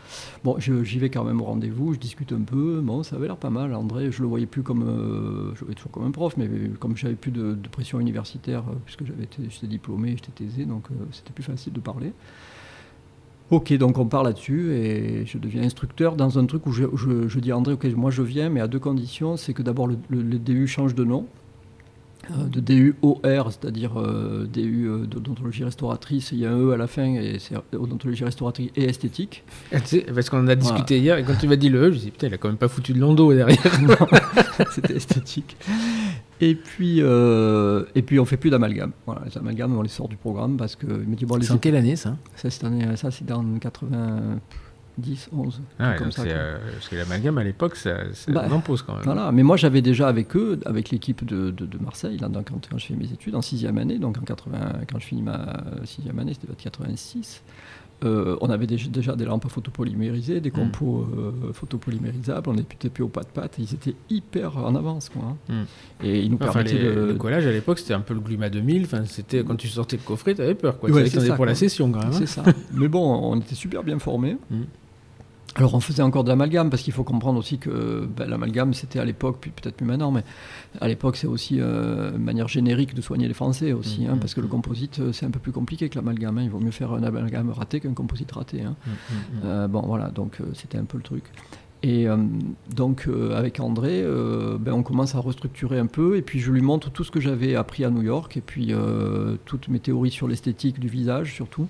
[0.43, 3.37] Bon j'y vais quand même au rendez-vous, je discute un peu, bon ça avait l'air
[3.37, 3.73] pas mal.
[3.77, 7.15] André je le voyais plus comme, je voyais toujours comme un prof, mais comme j'avais
[7.15, 11.73] plus de, de, pression universitaire puisque j'avais j'étais diplômé, j'étais taisé donc c'était plus facile
[11.75, 12.13] de parler.
[13.51, 17.53] Ok, donc on part là-dessus et je deviens instructeur dans un truc où je, dis
[17.53, 19.37] à André, ok, moi je viens, mais à deux conditions.
[19.37, 19.97] C'est que d'abord le,
[20.39, 21.27] DU change de nom,
[22.33, 26.73] euh, de DU OR, c'est-à-dire euh, DU euh, d'odontologie restauratrice, il y a un E
[26.73, 29.45] à la fin et c'est odontologie restauratrice et esthétique.
[29.71, 32.01] Parce qu'on en a discuté hier et quand tu m'as dit le E, je me
[32.01, 33.59] dit putain, il a quand même pas foutu de l'endo derrière.
[34.73, 35.57] c'était esthétique.
[36.41, 38.93] Et puis, euh, et puis on fait plus d'amalgame.
[39.07, 41.59] Voilà, les amalgames, on les sort du programme parce que me dit bon, C'est en
[41.59, 42.17] quelle année ça?
[42.37, 45.63] Ça, c'est dans 90, 11.
[45.79, 49.05] Ah comme ça, euh, parce que l'amalgame à l'époque, ça, ça bah, pose quand même.
[49.05, 52.87] Voilà, mais moi j'avais déjà avec eux, avec l'équipe de, de, Marseille, là, quand, je
[52.87, 54.59] fais mes études en sixième année, donc en 80,
[54.91, 57.43] quand je finis ma sixième année, c'était 86.
[58.05, 60.53] Euh, on avait déjà, des lampes photopolymérisées, des mm.
[60.53, 65.09] compos euh, photopolymérisables, on était plus au pas de pâte, ils étaient hyper en avance.
[65.09, 65.65] Quoi, hein.
[66.03, 66.05] mm.
[66.05, 69.43] Et ils nous permettaient Le collage à l'époque, c'était un peu le Gluma 2000, c'était,
[69.43, 70.79] quand tu sortais le coffret, tu avais peur.
[70.79, 70.91] Quoi.
[70.91, 72.13] Ouais, tu pour la session quand même.
[72.13, 72.43] C'est ça.
[72.75, 74.37] Mais bon, on était super bien formés.
[74.51, 74.63] Mm.
[75.57, 78.99] Alors on faisait encore de l'amalgame parce qu'il faut comprendre aussi que ben, l'amalgame c'était
[78.99, 80.23] à l'époque, puis peut-être plus maintenant, mais
[80.83, 84.19] à l'époque c'est aussi euh, une manière générique de soigner les Français aussi, hein, mm-hmm.
[84.19, 86.37] parce que le composite euh, c'est un peu plus compliqué que l'amalgame.
[86.37, 86.43] Hein.
[86.43, 88.63] il vaut mieux faire un amalgame raté qu'un composite raté.
[88.63, 88.77] Hein.
[89.47, 91.25] Euh, bon voilà, donc c'était un peu le truc.
[91.83, 92.07] Et
[92.75, 94.03] donc avec André,
[94.59, 97.21] ben, on commence à restructurer un peu, et puis je lui montre tout ce que
[97.21, 98.73] j'avais appris à New York, et puis
[99.45, 101.69] toutes mes théories sur l'esthétique du visage surtout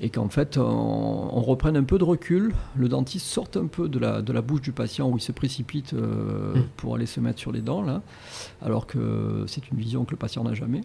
[0.00, 3.98] et qu'en fait on, reprenne un peu de recul, le dentiste sorte un peu de
[3.98, 6.62] la, de la bouche du patient où il se précipite euh, mmh.
[6.76, 8.02] pour aller se mettre sur les dents, là,
[8.62, 10.82] alors que c'est une vision que le patient n'a jamais.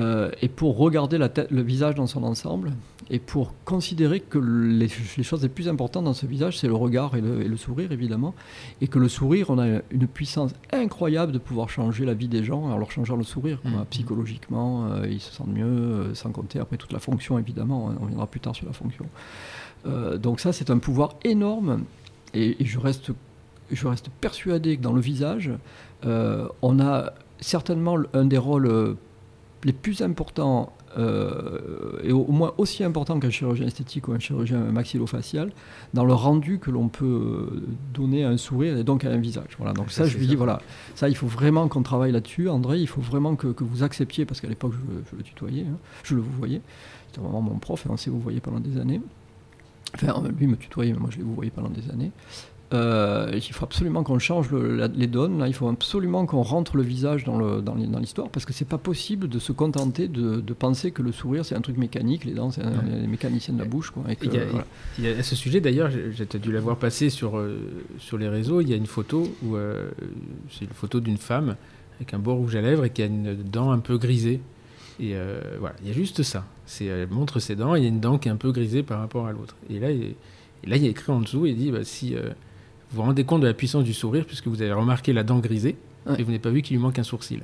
[0.00, 2.72] Euh, et pour regarder la tête, le visage dans son ensemble,
[3.10, 7.14] et pour considérer que les, choses les plus importantes dans ce visage, c'est le regard
[7.16, 8.34] et le, sourire, évidemment,
[8.80, 12.42] et que le sourire, on a une puissance incroyable de pouvoir changer la vie des
[12.42, 13.84] gens en leur changeant le sourire, mmh.
[13.90, 17.96] psychologiquement, euh, ils se sentent mieux, euh, sans compter après toute la fonction, évidemment, hein,
[18.00, 19.06] on viendra plus tard sur la fonction.
[20.16, 21.84] donc ça, c'est un pouvoir énorme,
[22.32, 23.12] et, et, je, reste,
[23.70, 25.52] je reste persuadé que dans le visage,
[26.02, 28.96] on a certainement un des rôles
[29.64, 34.58] les plus importants, euh, et au, moins aussi importants qu'un chirurgien esthétique ou un chirurgien
[34.58, 35.52] maxillofacial,
[35.94, 39.56] dans le rendu que l'on peut donner à un sourire et donc à un visage.
[39.58, 40.60] Voilà, donc ça, je lui dis, voilà,
[40.94, 42.48] ça, il faut vraiment qu'on travaille là-dessus.
[42.48, 44.74] André, il faut vraiment que, vous acceptiez, parce qu'à l'époque,
[45.10, 46.60] je, le tutoyais, hein, je le vous voyais,
[47.08, 49.00] c'était vraiment mon prof, et on s'est vous voyez pendant des années.
[49.94, 52.10] Enfin, lui me tutoyait, mais moi je l'ai vous voyais pendant des années.
[52.74, 56.82] Euh, il faut absolument qu'on change les donnes, là, il faut absolument qu'on rentre le
[56.82, 57.38] visage dans
[57.74, 61.44] l'histoire, dans parce que c'est pas possible de se contenter de, penser que le sourire
[61.44, 63.90] c'est un truc mécanique, les dents c'est un, mécanicien de la bouche.
[63.90, 67.58] Quoi, il, y a, ce sujet d'ailleurs, j'ai dû l'avoir passé sur, euh,
[67.98, 69.90] sur les réseaux, il y a une photo où euh,
[70.50, 71.56] c'est une photo d'une femme
[71.96, 74.40] avec un beau rouge à lèvres et qui a une dent un peu grisée.
[75.00, 75.14] Et
[75.58, 76.44] voilà, il y a juste ça.
[76.80, 79.00] Elle montre ses dents, il y a une dent qui est un peu grisée par
[79.00, 79.56] rapport à l'autre.
[79.68, 80.14] Et là, il,
[80.64, 82.14] là, il y a écrit en dessous, il dit bah, si
[82.94, 85.40] vous vous rendez compte de la puissance du sourire puisque vous avez remarqué la dent
[85.40, 85.76] grisée
[86.06, 87.40] et vous n'avez pas vu qu'il lui manque un sourcil.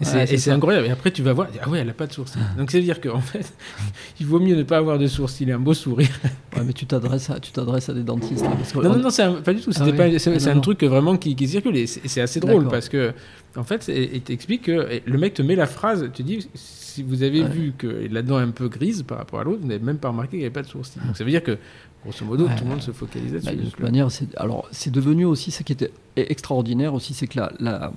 [0.00, 0.86] Et c'est incroyable.
[0.86, 2.40] Et après, tu vas voir, ah ouais, elle n'a pas de sourcil.
[2.56, 3.52] Donc, c'est dire qu'en fait,
[4.20, 6.08] il vaut mieux ne pas avoir de sourcil et un beau sourire.
[6.56, 8.44] Ouais, mais tu t'adresses à, tu t'adresses à des dentistes.
[8.74, 9.70] non, non, non, c'est pas du tout.
[9.78, 9.84] Ah
[10.18, 11.76] c'est un truc vraiment qui, qui circule.
[11.76, 13.12] Et c'est assez drôle parce que,
[13.56, 17.22] en fait, il t'explique que le mec te met la phrase, tu dis, si vous
[17.22, 19.84] avez vu que la dent est un peu grise par rapport à l'autre, vous n'avez
[19.84, 21.00] même pas remarqué qu'il n'y avait pas de sourcil.
[21.06, 21.58] Donc, ça veut dire que
[22.04, 23.44] Grosso modo, tout le monde se là-dessus.
[23.44, 27.26] Bah, de toute manière, c'est, alors c'est devenu aussi ce qui était extraordinaire aussi, c'est
[27.26, 27.92] que la, la,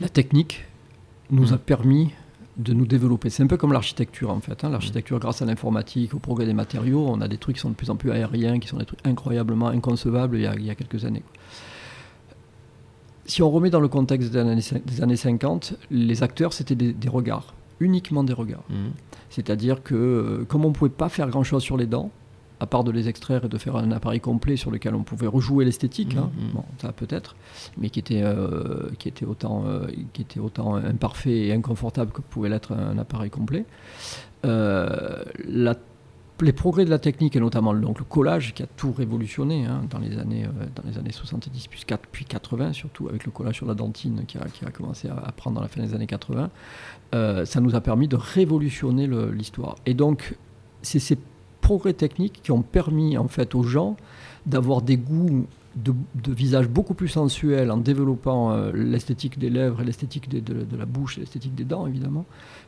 [0.00, 0.64] la technique
[1.30, 1.54] nous mmh.
[1.54, 2.10] a permis
[2.56, 3.30] de nous développer.
[3.30, 4.64] C'est un peu comme l'architecture en fait.
[4.64, 4.70] Hein.
[4.70, 7.74] L'architecture, grâce à l'informatique, au progrès des matériaux, on a des trucs qui sont de
[7.74, 10.70] plus en plus aériens, qui sont des trucs incroyablement inconcevables il y a, il y
[10.70, 11.22] a quelques années.
[13.24, 16.92] si on remet dans le contexte des années, des années 50, les acteurs, c'était des,
[16.92, 18.64] des regards, uniquement des regards.
[18.68, 18.92] Mhm.
[19.30, 22.10] C'est-à-dire que, euh, comme on ne pouvait pas faire grand-chose sur les dents,
[22.62, 25.26] à part de les extraire et de faire un appareil complet sur lequel on pouvait
[25.26, 26.52] rejouer l'esthétique, hein, Mhm.
[26.54, 27.34] bon, ça peut-être,
[27.76, 32.20] mais qui était, euh, qui, était autant, euh, qui était autant imparfait et inconfortable que
[32.20, 33.64] pouvait l'être un appareil complet.
[34.44, 35.76] Euh, la-
[36.40, 39.82] les progrès de la technique et notamment donc, le collage qui a tout révolutionné hein,
[39.90, 40.44] dans, les années,
[40.74, 44.24] dans les années 70 puis, 4 puis 80 surtout avec le collage sur la dentine
[44.26, 46.50] qui a, qui a commencé à, à prendre dans la fin des années 80
[47.14, 50.36] euh, ça nous a permis de révolutionner l'histoire et donc
[50.80, 51.16] c'est ces
[51.62, 53.96] progrès techniques qui ont permis en fait aux gens
[54.44, 55.46] d'avoir des goûts
[55.76, 60.40] de, de visage beaucoup plus sensuels en développant euh, l'esthétique des lèvres et l'esthétique de,
[60.40, 62.26] de la bouche et l'esthétique des dents évidemment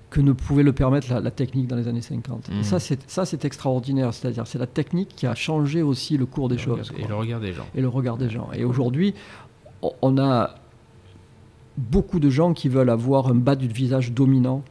[0.09, 2.49] que ne pouvait le permettre la, la technique dans les années 50.
[2.49, 2.61] Mhm.
[2.61, 6.25] Et ça c'est ça c'est extraordinaire, c'est-à-dire c'est la technique qui a changé aussi le
[6.25, 7.67] cours des Le choses regard- Et le regard des gens.
[7.75, 8.49] et le regard des gens.
[8.55, 9.13] Et aujourd'hui,
[10.01, 10.55] on a
[11.77, 14.63] beaucoup de gens qui veulent avoir un bas du visage dominant,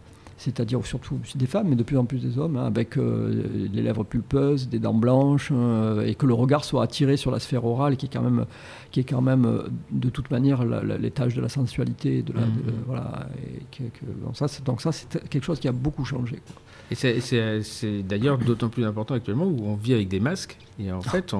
[0.43, 3.81] c'est-à-dire surtout des femmes, mais de plus en plus des hommes, hein, avec euh, les
[3.81, 7.65] lèvres pulpeuses, des dents blanches, euh, et que le regard soit attiré sur la sphère
[7.65, 8.45] orale, qui est quand même,
[8.91, 12.45] qui est quand même euh, de toute manière l'étage de la sensualité, de la, de-
[12.45, 12.83] Mhm.
[12.85, 13.27] voilà.
[13.45, 16.37] Et que- que- donc ça, c'est, donc ça, c'est quelque chose qui a beaucoup changé.
[16.45, 16.61] quoi.
[16.91, 20.57] Et c'est- d'ailleurs d'autant plus important actuellement où on vit avec des masques.
[20.79, 21.33] Et en fait,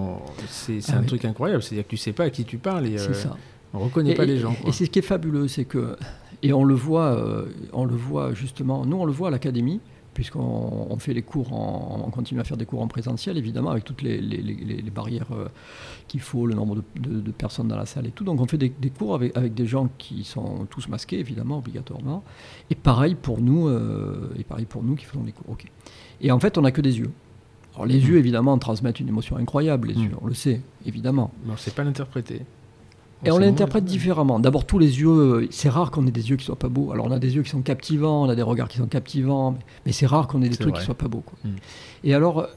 [0.47, 1.05] c'est Ah un oui.
[1.05, 1.61] truc incroyable.
[1.61, 3.37] C'est-à-dire que tu sais pas à qui tu parles et C'est euh, ça.
[3.73, 4.55] on reconnaît Et- pas et- les gens.
[4.65, 5.95] Et c'est ce qui est fabuleux, c'est que,
[6.43, 9.79] et on le voit, euh, on le voit justement, nous on le voit à l'académie,
[10.13, 13.71] puisqu'on on fait les cours, en, on continue à faire des cours en présentiel, évidemment,
[13.71, 15.47] avec toutes les, les- les- les- les barrières euh,
[16.07, 18.23] qu'il faut, le nombre de, de- de personnes dans la salle et tout.
[18.23, 21.57] Donc on fait des, des cours avec, avec des gens qui sont tous masqués, évidemment,
[21.57, 22.23] obligatoirement.
[22.69, 25.57] Et pareil pour nous, euh, et pareil pour nous qui faisons des cours.
[26.21, 27.09] Et en fait, on n'a que des yeux.
[27.73, 28.07] Alors les Mhm.
[28.09, 30.03] yeux, évidemment, transmettent une émotion incroyable, les Mhm.
[30.03, 31.31] yeux, on le sait, évidemment.
[31.43, 32.41] Mais on sait pas l'interpréter.
[33.25, 34.39] Et on l'interprète différemment.
[34.39, 36.91] D'abord, tous les yeux, c'est rare qu'on ait des yeux qui soient pas beaux.
[36.91, 39.51] Alors, on a des yeux qui sont captivants, on a des regards qui sont captivants,
[39.51, 40.79] mais, mais c'est rare qu'on ait des trucs vrai.
[40.79, 41.23] qui soient pas beaux.
[41.25, 41.37] quoi.
[41.43, 41.55] Mm.
[42.03, 42.47] Et alors,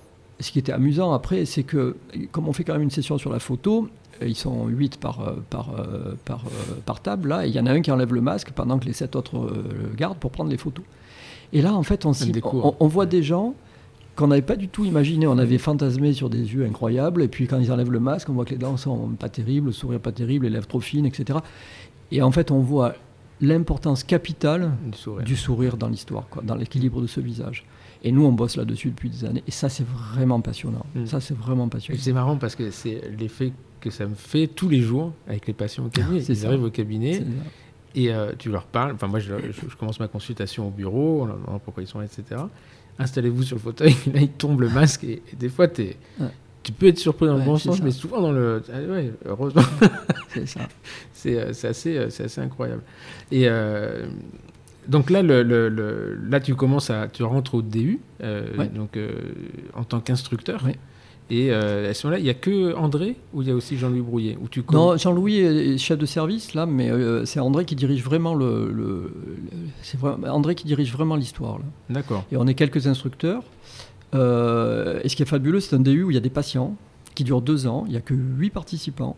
[0.41, 1.97] ce qui était amusant après, c'est que,
[2.33, 3.89] comme on fait quand même une session sur la photo,
[4.23, 6.45] euh, ils sont 8 par, euh, par, euh, par,
[6.85, 8.85] par table, là, et il y en a un qui enlève le masque pendant que
[8.85, 10.85] les 7 autres le gardent pour prendre les photos.
[11.53, 13.55] Et là, en fait, on voit des gens
[14.17, 15.27] qu'on n'avait pas du tout imaginé.
[15.27, 18.33] On avait fantasmé sur des yeux incroyables, et puis quand ils enlèvent le masque, on
[18.33, 21.07] voit que les dents sont pas terribles, le sourire pas terrible, les lèvres trop fines,
[21.07, 21.39] etc.
[22.11, 22.95] Et en fait, on voit
[23.41, 25.25] l'importance capitale Du sourire.
[25.25, 27.65] du sourire dans l'histoire, dans l'équilibre de ce visage.
[28.03, 30.87] Et nous, on bosse là-dessus depuis des années, et ça, c'est vraiment passionnant.
[30.95, 31.07] Mm.
[31.07, 32.01] Ça, c'est vraiment Et passionnant.
[32.03, 35.53] C'est marrant parce que c'est l'effet que ça me fait tous les jours avec les
[35.53, 36.21] patients au cabinet.
[36.21, 36.49] C'est Ils ça.
[36.49, 37.23] arrivent au cabinet
[37.95, 38.93] et euh, tu leur parles.
[38.95, 41.87] Enfin, moi, je, je- je commence ma consultation au bureau, on leur demande pourquoi ils
[41.87, 42.41] sont là, etc.
[42.99, 45.97] Installez-vous sur le fauteuil, là, il tombe le masque et, et des fois, Ouais.
[46.63, 47.85] tu peux être surpris dans le bon sens, ça.
[47.85, 48.63] mais souvent dans le.
[48.73, 49.63] Ah ouais, heureusement,
[50.33, 50.61] C'est ça.
[51.13, 52.83] c'est euh, assez, euh, c'est assez incroyable.
[53.31, 54.07] Et euh,
[54.89, 57.09] donc là, le, le- le- là, tu commences à.
[57.09, 58.99] Tu rentres au DU, euh, donc,
[59.75, 60.65] en tant qu'instructeur.
[61.29, 63.77] Et euh, à ce moment-là, il n'y a que André ou il y a aussi
[63.77, 67.75] Jean-Louis Brouillet tu Non, Jean-Louis est chef de service là, mais euh, c'est André qui
[67.75, 68.71] dirige vraiment le.
[68.73, 69.11] le- le-
[69.83, 71.59] c'est vraiment André qui dirige vraiment l'histoire.
[71.91, 72.25] D'accord.
[72.31, 73.43] Et on est quelques instructeurs.
[74.15, 76.77] Euh, et ce qui est fabuleux, c'est un DU où il y a des patients
[77.15, 77.85] qui durent deux ans.
[77.87, 79.17] Il n'y a que huit participants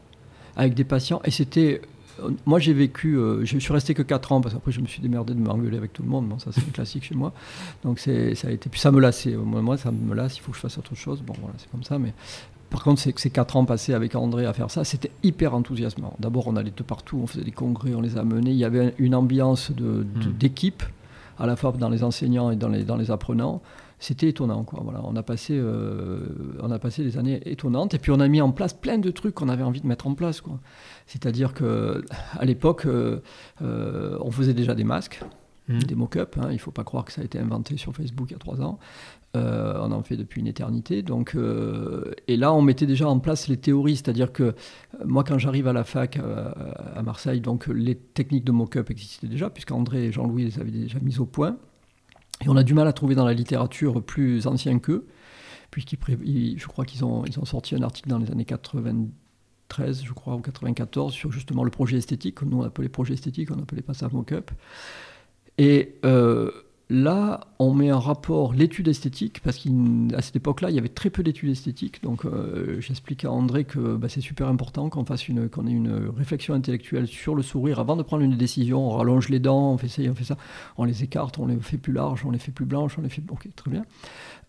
[0.56, 1.20] avec des patients.
[1.24, 1.82] Et c'était.
[2.22, 3.16] Euh, Moi, j'ai vécu.
[3.16, 5.76] euh, je suis resté que quatre ans parce qu'après, je me suis démerdé de m'engueuler
[5.76, 6.28] avec tout le monde.
[6.28, 7.32] Bon, ça, c'est classique chez moi.
[7.84, 8.68] Donc, ça a été.
[8.70, 9.34] Puis ça me lassait.
[9.36, 10.36] Moi, ça me lasse.
[10.38, 11.22] Il faut que je fasse autre chose.
[11.26, 11.98] Bon, voilà, c'est comme ça.
[11.98, 12.12] Mais
[12.70, 15.54] par contre, c'est que ces quatre ans passés avec André à faire ça, c'était hyper
[15.54, 16.14] enthousiasmant.
[16.18, 17.18] D'abord, on allait de partout.
[17.22, 18.50] On faisait des congrès, on les a menés.
[18.50, 20.32] Il y avait une ambiance de, de- Mm.
[20.38, 20.82] d'équipe
[21.38, 23.62] à la fois dans les enseignants et dans les, dans les apprenants.
[24.00, 24.80] C'était étonnant, quoi.
[24.84, 26.20] Voilà, on a passé, euh,
[26.60, 29.10] on a passé des années étonnantes, et puis on a mis en place plein de
[29.10, 30.60] trucs qu'on avait envie de mettre en place, quoi.
[31.06, 32.04] C'est-à-dire que
[32.38, 33.20] à l'époque, euh,
[33.62, 35.20] euh, on faisait déjà des masques,
[35.68, 35.82] Mhm.
[35.82, 36.38] des mock-ups.
[36.38, 36.46] hein.
[36.50, 38.38] Il ne faut pas croire que ça a été inventé sur Facebook il y a
[38.38, 38.78] trois ans.
[39.34, 41.02] On en fait depuis une éternité.
[41.02, 41.36] Donc,
[42.26, 44.54] et là, on mettait déjà en place les théories, c'est-à-dire que
[45.04, 46.18] moi, quand j'arrive à la fac
[46.96, 50.98] à Marseille, donc les techniques de mock-up existaient déjà, puisqu'André et Jean-Louis les avaient déjà
[51.00, 51.56] mises au point.
[52.44, 55.06] Et on a du mal à trouver dans la littérature plus ancien qu'eux,
[55.70, 60.12] puisqu'ils, je crois qu'ils ont, ils ont sorti un article dans les années 93, je
[60.12, 63.60] crois, ou 94, sur justement le projet esthétique, que nous on appelait projet esthétique, on
[63.60, 64.50] appelait pas ça mock-up.
[65.58, 66.50] Et euh,
[66.90, 71.10] là, on met en rapport l'étude esthétique, parce qu'à cette époque-là, il y avait très
[71.10, 72.02] peu d'études esthétiques.
[72.02, 76.10] Donc, euh, j'explique à André que bah, c'est super important qu'on fasse qu'on ait une
[76.16, 78.88] réflexion intellectuelle sur le sourire avant de prendre une décision.
[78.88, 80.36] On rallonge les dents, on fait ça, on fait ça,
[80.78, 83.10] on les écarte, on les fait plus larges, on les fait plus blanches, on les
[83.10, 83.22] fait.
[83.30, 83.84] Ok, très bien.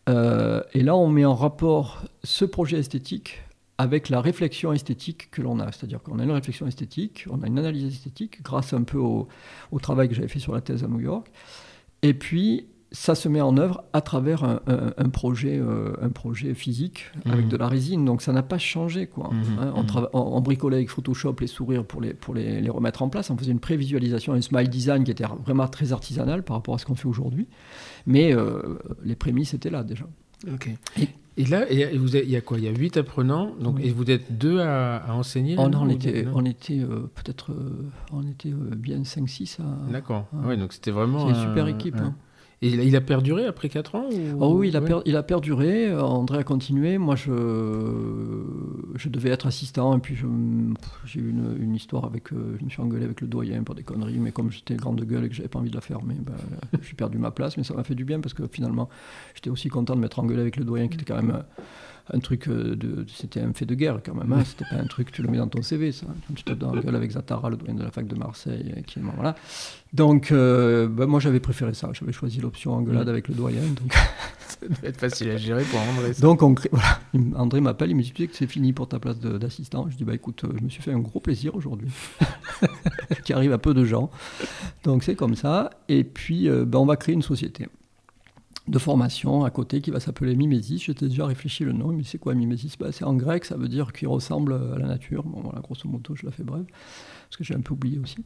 [0.08, 3.42] Euh, et là, on met en rapport ce projet esthétique
[3.78, 5.72] avec la réflexion esthétique que l'on a.
[5.72, 9.28] C'est-à-dire qu'on a une réflexion esthétique, on a une analyse esthétique grâce un peu au,
[9.72, 11.30] au travail que j'avais fait sur la thèse à New York.
[12.02, 17.06] Et puis, ça se met en œuvre à travers un, projet, euh, un projet physique
[17.26, 17.52] avec mhm.
[17.52, 18.04] de la résine.
[18.04, 19.06] Donc ça n'a pas changé.
[19.08, 19.30] Quoi.
[19.32, 19.60] Mhm.
[19.60, 23.30] Hein, on, bricolait avec Photoshop les sourires pour, les, pour les, les, remettre en place.
[23.30, 26.78] On faisait une prévisualisation, un smile design qui était vraiment très artisanal par rapport à
[26.80, 27.48] ce qu'on fait aujourd'hui.
[28.08, 30.06] Mais euh, les prémices étaient là déjà.
[30.48, 30.70] Ok.
[31.38, 32.58] Et, là, et il y a quoi?
[32.58, 36.26] Il y a huit apprenants, donc, et vous êtes deux à, enseigner oh on, était,
[36.34, 37.52] on était euh, peut-être
[38.12, 39.92] on était bien 5-6 à.
[39.92, 40.28] D'accord.
[40.34, 41.28] Oui, donc c'était vraiment.
[41.28, 41.96] C'est une super équipe.
[41.96, 42.16] Hein.
[42.62, 45.96] Et il a perduré après 4 ans oh Oui, il a, il a perduré.
[45.96, 46.98] André a continué.
[46.98, 47.32] Moi, je,
[48.96, 49.96] je devais être assistant.
[49.96, 50.18] Et puis,
[51.06, 52.34] j'ai eu une, une, histoire avec.
[52.34, 54.20] Euh, je me suis engueulé avec le doyen pour des conneries.
[54.20, 56.34] Mais comme j'étais grande gueule et que j'avais pas envie de la fermer, ben,
[56.82, 57.56] j'ai perdu ma place.
[57.56, 58.90] Mais ça m'a fait du bien parce que finalement,
[59.36, 61.44] j'étais aussi content de m'être engueulé avec le doyen qui était quand même
[62.12, 64.32] un truc euh, de, c'était un fait de guerre quand même.
[64.34, 64.44] Hein.
[64.46, 66.08] C'était pas un truc tu le mets dans ton CV, ça.
[66.36, 69.00] Tu te dans la gueule avec Zatara, le doyen de la fac de Marseille, qui
[69.00, 69.36] voilà.
[69.94, 71.90] Donc, euh, ben, moi j'avais préféré ça.
[71.94, 73.10] J'avais choisi l'option engueulade mm.
[73.10, 73.62] avec le doyen.
[73.62, 73.94] Donc...
[74.48, 76.14] ça devait être facile à gérer pour André.
[76.20, 77.00] Donc on voilà.
[77.36, 79.88] André m'appelle, il me dit que c'est fini pour ta place d'assistant.
[79.90, 81.90] Je dis bah écoute, euh, je me suis fait un gros plaisir aujourd'hui,
[83.24, 84.10] qui arrive à peu de gens.
[84.84, 85.70] Donc c'est comme ça.
[85.88, 87.68] Et puis ben, on va créer une société
[88.70, 90.84] de formation à côté qui va s'appeler Mimesis.
[90.86, 93.68] J'étais déjà réfléchi le nom, mais c'est quoi Mimesis bah, C'est en grec, ça veut
[93.68, 95.24] dire qu'il ressemble à la nature.
[95.24, 96.66] Bon, voilà, grosso modo, je la fais brève,
[97.28, 98.18] parce que j'ai un peu oublié aussi.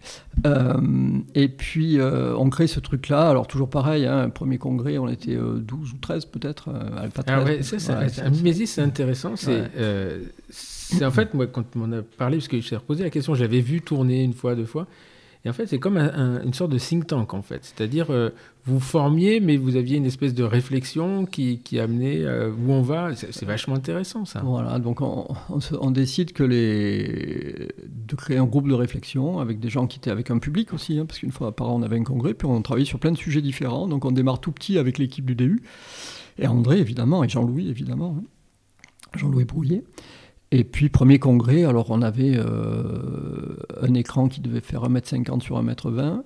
[0.45, 3.29] Euh, et puis, euh, on crée ce truc-là.
[3.29, 6.69] Alors, toujours pareil, hein, premier congrès, on était 12 euh, ou 13 peut-être.
[7.27, 7.61] ah ouais,
[8.31, 9.35] Mimesis, c'est intéressant.
[9.37, 13.09] C'est en fait, moi, quand on m'en a parlé, parce que je t'ai reposé la
[13.09, 14.87] question, j'avais vu tourner une fois, deux fois.
[15.45, 17.65] Et en fait, c'est comme une sorte de think tank, en fait.
[17.65, 18.29] C'est-à-dire, euh,
[18.63, 23.13] vous formiez, mais vous aviez une espèce de réflexion qui, amenait euh, où on va.
[23.13, 24.41] C'est vachement intéressant, ça.
[24.41, 29.97] Voilà, donc on, décide que de créer un groupe de réflexion avec des gens qui
[29.97, 32.33] étaient avec un public aussi, hein, parce qu'une fois par an, on avait un congrès,
[32.33, 33.87] puis on travaillait sur plein de sujets différents.
[33.89, 35.61] Donc on démarre tout petit avec l'équipe du DU.
[36.39, 38.15] Et André, évidemment, et Jean-Louis, évidemment.
[38.17, 38.23] Hein.
[39.15, 39.83] Jean-Louis Brouillet.
[40.55, 45.59] Et puis, premier congrès, alors on avait euh, un écran qui devait faire 1m50 sur
[45.59, 46.21] 1m20,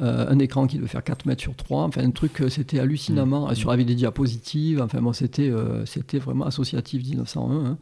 [0.00, 2.78] euh, un écran qui devait faire 4 mètres sur 3, enfin un truc, euh, c'était
[2.78, 3.54] hallucinamment, mmh.
[3.56, 5.52] sur, avec des diapositives, enfin bon, c'était,
[5.84, 7.66] c'était vraiment associatif 1901.
[7.66, 7.78] Hein.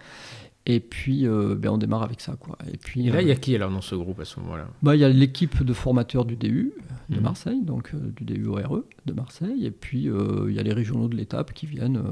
[0.69, 2.35] Et puis, euh, ben, on démarre avec ça.
[2.39, 2.59] Quoi.
[2.73, 4.67] Et, puis, là, il y a euh, qui alors dans ce groupe à ce moment-là?
[4.83, 6.73] Bah, Il y a l'équipe de formateurs du DU
[7.09, 7.23] de mhm.
[7.23, 9.65] Marseille, donc euh, du DU ORE de Marseille.
[9.65, 12.03] Et puis, il y a les régionaux de l'étape qui viennent.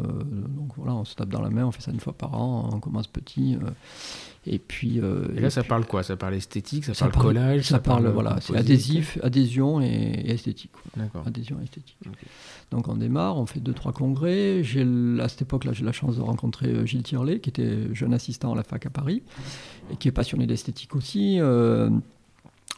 [0.56, 2.70] donc voilà, on se tape dans la main, on fait ça une fois par an,
[2.72, 3.58] on commence petit.
[4.46, 5.00] Et puis.
[5.00, 6.02] Euh, et là, ça parle quoi?
[6.02, 10.70] Ça parle esthétique, ça, parle, collage Ça, parle, voilà, c'est adhésif, adhésion et, esthétique.
[10.96, 11.26] D'accord.
[11.26, 11.96] Adhésion et esthétique.
[12.70, 14.62] Donc on démarre, on fait deux trois congrès.
[14.62, 14.86] J'ai
[15.20, 18.52] à cette époque-là, j'ai la chance de rencontrer euh, Gilles Tirlet, qui était jeune assistant
[18.52, 19.22] à la fac à Paris
[19.90, 21.38] et qui est passionné d'esthétique aussi.
[21.40, 21.88] Euh,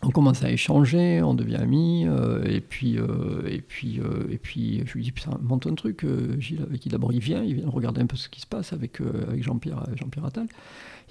[0.02, 2.06] on commence à échanger, on devient amis,
[2.44, 2.98] et puis
[3.46, 3.98] et puis
[4.30, 6.04] et puis je lui dis putain monte un truc,
[6.38, 8.74] Gilles avec qui d'abord il vient, il vient regarder un peu ce qui se passe
[8.74, 10.48] avec avec Jean-Pierre Jean-Pierre Attal.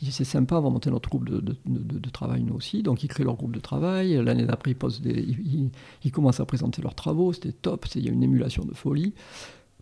[0.02, 2.84] Il dit c'est sympa, on va monter notre groupe de, travail nous aussi.
[2.84, 4.22] Donc ils créent leur groupe de travail.
[4.24, 4.76] L'année d'après,
[5.06, 5.70] ils,
[6.04, 7.32] ils, commencent à présenter leurs travaux.
[7.34, 7.86] C'était top.
[7.96, 9.14] Il y a une émulation de folie.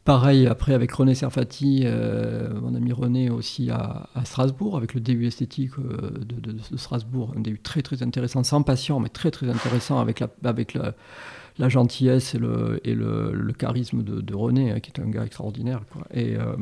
[0.06, 5.26] Pareil, après, avec René Serfati, euh, mon ami René aussi à, Strasbourg, avec le DU
[5.26, 10.00] esthétique euh, de, Strasbourg, un DU très très intéressant, sans passion, mais très très intéressant,
[10.00, 15.00] avec la, avec la, gentillesse et le, et le, charisme de, René, hein, qui est
[15.00, 15.84] un gars extraordinaire.
[15.90, 16.06] Quoi.
[16.14, 16.58] Et, euh,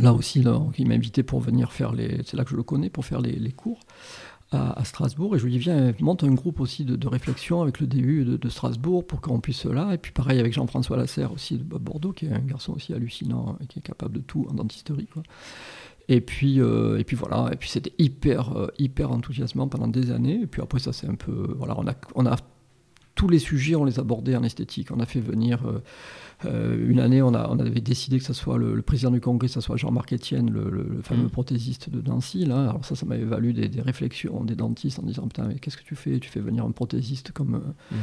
[0.00, 0.44] là aussi,
[0.78, 2.20] il m'a invité pour venir faire les.
[2.24, 3.80] C'est là que je le connais, pour faire les, cours
[4.50, 5.36] à, Strasbourg.
[5.36, 8.48] Et je lui dis, viens, monte un groupe aussi de, réflexion avec le DU de,
[8.48, 9.92] Strasbourg pour qu'on puisse là.
[9.92, 13.56] Et puis pareil avec Jean-François Lasserre aussi de Bordeaux, qui est un garçon aussi hallucinant
[13.62, 15.06] et qui est capable de tout en dentisterie.
[15.06, 15.22] Quoi.
[16.08, 20.10] Et puis, euh, et puis voilà, et puis c'était hyper, euh, hyper enthousiasmant pendant des
[20.10, 20.40] années.
[20.42, 21.54] Et puis après, ça c'est un peu.
[21.56, 22.36] Voilà, on a, on a
[23.14, 24.90] tous les sujets, on les abordait en esthétique.
[24.90, 25.66] On a fait venir.
[25.66, 25.80] Euh,
[26.44, 29.48] euh, une année, on, a, on, avait décidé que ce soit le, président du congrès,
[29.48, 31.30] que ce soit Jean-Marc Etienne, le, fameux mm.
[31.30, 32.44] prothésiste de Nancy.
[32.44, 32.70] Là.
[32.70, 35.84] Alors ça, ça m'avait valu des, réflexions des dentistes en disant, putain, mais qu'est-ce que
[35.84, 36.18] tu fais?
[36.18, 37.54] Tu fais venir un prothésiste comme...
[37.54, 38.00] Euh, mm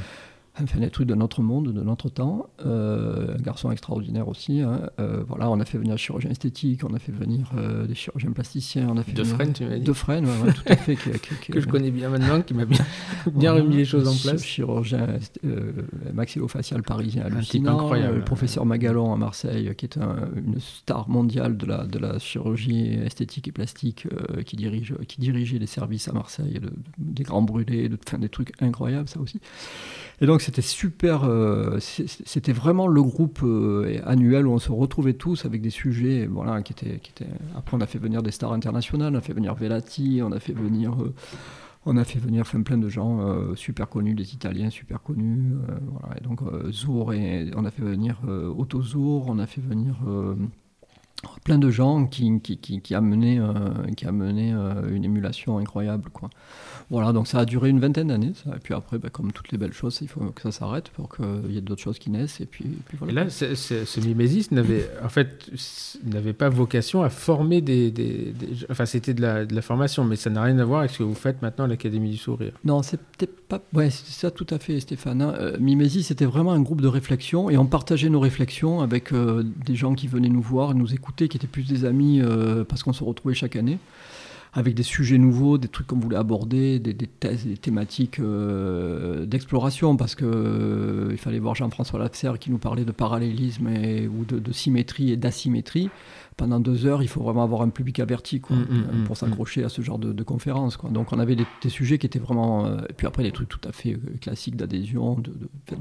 [0.64, 2.49] enfin des trucs de notre monde, de notre temps.
[2.66, 4.62] Euh, un garçon extraordinaire aussi.
[4.62, 4.89] Hein.
[4.99, 7.95] Euh, voilà, on a fait venir des chirurgiens esthétiques, on a fait venir euh, des
[7.95, 9.84] chirurgiens plasticiens, on a fait de Fresne, tu m'as dit.
[9.84, 10.95] De Fresne, ouais, tout à fait.
[11.49, 12.86] que je connais bien maintenant, qui m'a bien,
[13.34, 14.43] bien remis les choses en place.
[14.43, 15.07] Chirurgien
[16.14, 17.91] maxillofacial parisien hallucinant.
[17.93, 22.93] le professeur Magalon à Marseille, qui est une star mondiale de la, de la chirurgie
[22.93, 24.07] esthétique et plastique,
[24.45, 26.60] qui, dirige, qui dirigeait les services à Marseille,
[26.97, 29.39] des grands brûlés, de, des trucs incroyables, ça aussi.
[30.22, 35.13] Et donc c'était super, euh, c'était vraiment le groupe euh, annuel où on se retrouvait
[35.13, 36.99] tous avec des sujets, voilà, qui étaient.
[37.55, 40.39] Après on a fait venir des stars internationales, on a fait venir Velati, on a
[40.39, 40.93] fait venir...
[41.01, 41.13] Euh,
[41.86, 45.53] on a fait venir plein de gens super connus, des Italiens super connus.
[45.88, 46.17] voilà.
[46.17, 46.41] Et donc
[46.72, 48.20] Zour, et, on a fait venir
[48.57, 49.95] Otto Zour, on a fait venir
[51.45, 53.41] plein de gens qui, qui, qui, qui a mené,
[53.95, 54.51] qui a mené
[54.91, 56.09] une émulation incroyable.
[56.11, 56.30] Quoi.
[56.90, 58.34] Voilà, donc ça a duré une vingtaine d'années.
[58.48, 61.16] Et puis après, bah, comme toutes les belles choses, il faut que ça s'arrête pour
[61.16, 62.42] qu'il y ait d'autres choses qui naissent.
[62.42, 63.12] Et puis, puis voilà.
[63.12, 65.50] Et là, ce mimésis n'avait, en fait,
[66.04, 68.34] n'avait pas vocation à former des, des,
[68.72, 71.00] enfin, c'était de la, de la, formation, mais ça n'a rien à voir avec ce
[71.00, 72.54] que vous faites maintenant à l'Académie du Sourire.
[72.66, 75.22] Non, c'était pas, ouais, c'était ça tout à fait, Stéphane.
[75.22, 75.36] Hein.
[75.40, 79.44] Euh, mimésis, c'était vraiment un groupe de réflexion et on partageait nos réflexions avec euh,
[79.66, 82.82] des gens qui venaient nous voir, nous écouter, qui étaient plus des amis euh, parce
[82.82, 83.78] qu'on se retrouvait chaque année
[84.54, 89.95] avec des sujets nouveaux, des trucs qu'on voulait aborder, des, thèses, des thématiques euh, d'exploration,
[89.95, 94.52] parce qu'il euh, fallait voir Jean-François Lapserre qui nous parlait de parallélisme et, ou de,
[94.52, 95.89] symétrie et d'asymétrie.
[96.36, 99.14] Pendant deux heures, il faut vraiment avoir un public averti quoi, mm, mm, euh, pour
[99.14, 100.78] mm, s'accrocher à ce genre de, de conférences.
[100.78, 100.89] Quoi.
[100.89, 102.80] Donc on avait des, sujets qui étaient vraiment...
[102.89, 105.34] et puis après, des trucs tout à fait classiques d'adhésion, de,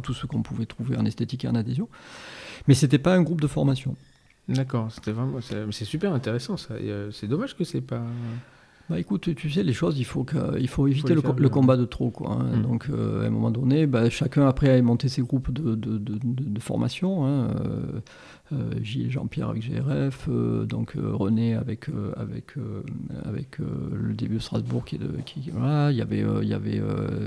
[0.03, 1.89] tout ce qu'on pouvait trouver en esthétique et en adhésion.
[2.67, 3.97] Mais c'était pas un groupe de formation.
[4.49, 6.75] D'accord, c'était vraiment, c'est super intéressant ça.
[7.13, 8.03] C'est dommage que c'est pas.
[8.89, 10.25] Bah écoute, tu sais, les choses, il faut,
[10.59, 12.11] il faut éviter le, combat de trop.
[12.11, 12.57] Quoi, hein.
[12.57, 12.63] mm.
[12.63, 15.99] Donc, euh, à un moment donné, bah, chacun après a monté ses groupes de, de,
[15.99, 17.27] de, formation.
[17.27, 17.49] Hein.
[17.49, 18.01] Euh,
[18.55, 22.55] euh, Gilles Jean-Pierre avec GRF, donc René avec, avec,
[23.27, 26.81] avec le début de Strasbourg qui, qui voilà, il y avait, il y avait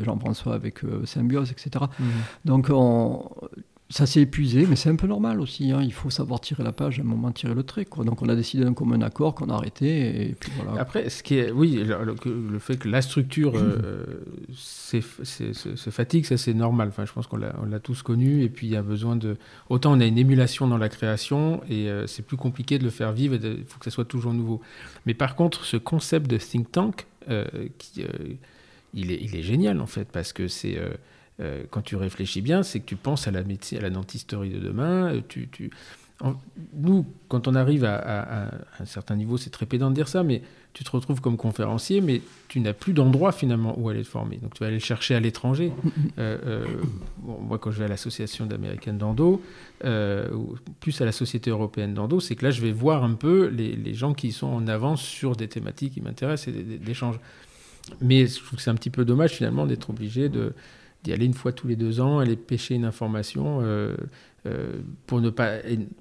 [0.03, 1.85] Jean-François avec Symbiose, etc.
[1.99, 2.03] Mm.
[2.45, 3.29] Donc, on,
[3.91, 5.71] ça s'est épuisé, mais c'est un peu normal aussi.
[5.71, 5.81] Hein.
[5.83, 7.83] Il faut savoir tirer la page, à un moment tirer le trait.
[7.83, 8.05] Quoi.
[8.05, 10.29] Donc on a décidé d'un commun accord qu'on a arrêté.
[10.29, 10.79] Et puis voilà.
[10.79, 14.23] Après, ce qui est, oui, le, fait que la structure euh,
[14.53, 16.87] se fatigue, ça c'est normal.
[16.87, 18.43] Enfin, je pense qu'on l'a tous connu.
[18.43, 19.35] Et puis il y a besoin de.
[19.69, 22.91] Autant on a une émulation dans la création et euh, c'est plus compliqué de le
[22.91, 23.35] faire vivre.
[23.35, 24.61] Il faut que ça soit toujours nouveau.
[25.05, 27.45] Mais par contre, ce concept de think tank, euh,
[27.77, 28.05] qui,
[28.93, 30.79] il, est, il est génial en fait parce que c'est
[31.41, 34.49] euh, quand tu réfléchis bien, c'est que tu penses à la médecine, à la dentisterie
[34.49, 35.15] de demain.
[35.15, 35.71] Euh, tu,
[36.75, 40.43] nous, quand on arrive à, un certain niveau, c'est très pédant de dire ça, mais
[40.73, 44.37] tu te retrouves comme conférencier, mais tu n'as plus d'endroit finalement où aller te former.
[44.37, 45.71] Donc tu vas aller le chercher à l'étranger.
[46.19, 46.65] Euh,
[47.23, 49.41] moi, quand je vais à l'association d'américaine d'endo,
[50.79, 53.75] plus à la société européenne d'endo, c'est que là, je vais voir un peu les,
[53.75, 57.19] les, gens qui sont en avance sur des thématiques qui m'intéressent et d'échanges.
[58.01, 60.53] Mais je trouve que c'est un petit peu dommage finalement d'être obligé de
[61.03, 63.95] d'y aller une fois tous les deux ans, aller pêcher une information euh,
[64.45, 65.57] euh, pour, ne pas,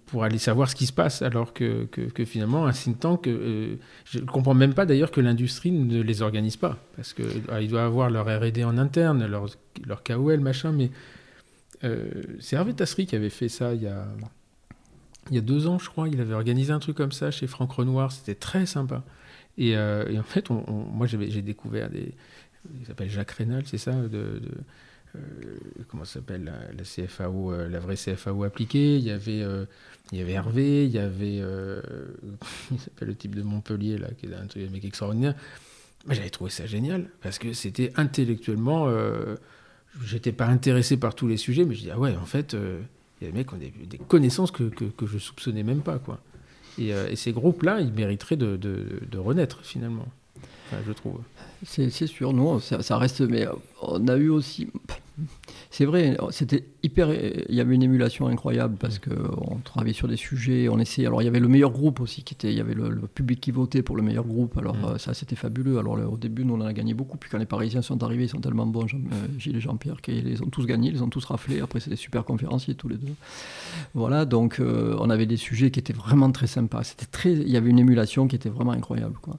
[0.07, 3.77] pour aller savoir ce qui se passe, alors que, que, finalement, un think tank, euh,
[4.05, 7.63] je ne comprends même pas d'ailleurs que l'industrie ne les organise pas, parce qu'ils ah,
[7.65, 9.47] doivent avoir leur RD en interne, leur,
[9.87, 10.91] leur KOL, machin, mais
[12.41, 14.07] c'est Hervé Tasserie qui avait fait ça il y a,
[15.31, 17.47] il y a deux ans, je crois, il avait organisé un truc comme ça chez
[17.47, 19.03] Franck Renoir, c'était très sympa.
[19.57, 22.15] Et, en fait, moi j'ai découvert des...
[22.79, 24.43] Il s'appelle Jacques Rénal, c'est ça de
[25.89, 28.97] comment ça s'appelle la, CFAO, euh, la vraie CFAO appliquée.
[28.97, 29.65] Il y avait, euh,
[30.13, 31.39] il y avait Hervé, il y avait,
[32.71, 35.35] il s'appelle le type de Montpellier là, qui est un truc mec extraordinaire.
[36.09, 38.89] J'avais trouvé ça génial parce que c'était intellectuellement,
[40.03, 43.27] j'étais pas intéressé par tous les sujets, mais je dis ah ouais, en fait, il
[43.27, 45.99] y a des mecs qui ont des, connaissances que, que, que, je soupçonnais même pas
[45.99, 46.21] quoi.
[46.79, 50.09] Et, ces groupes-là, ils mériteraient de, de renaître finalement,
[50.87, 51.21] je trouve.
[51.65, 53.21] C'est sûr, non, ça, ça, reste.
[53.21, 53.47] Mais
[53.83, 54.69] on a eu aussi.
[55.71, 57.13] C'est vrai, c'était hyper.
[57.13, 61.07] Il y avait une émulation incroyable parce qu'on travaillait sur des sujets, on essayait.
[61.07, 62.51] Alors il y avait le meilleur groupe aussi qui était.
[62.51, 64.57] Il y avait le, public qui votait pour le meilleur groupe.
[64.59, 65.79] Alors euh, ça c'était fabuleux.
[65.79, 67.17] Alors au début nous on en a gagné beaucoup.
[67.17, 70.01] Puis quand les Parisiens sont arrivés, ils sont tellement bons, Jean, euh, Gilles et Jean-Pierre,
[70.01, 71.61] qu'ils les ont tous gagnés, ils les ont tous raflés.
[71.61, 73.15] Après c'est des super conférenciers tous les deux.
[73.95, 76.85] Voilà, donc euh, on avait des sujets qui étaient vraiment très sympas.
[76.85, 77.33] C'était très.
[77.33, 79.39] Il y avait une émulation qui était vraiment incroyable quoi.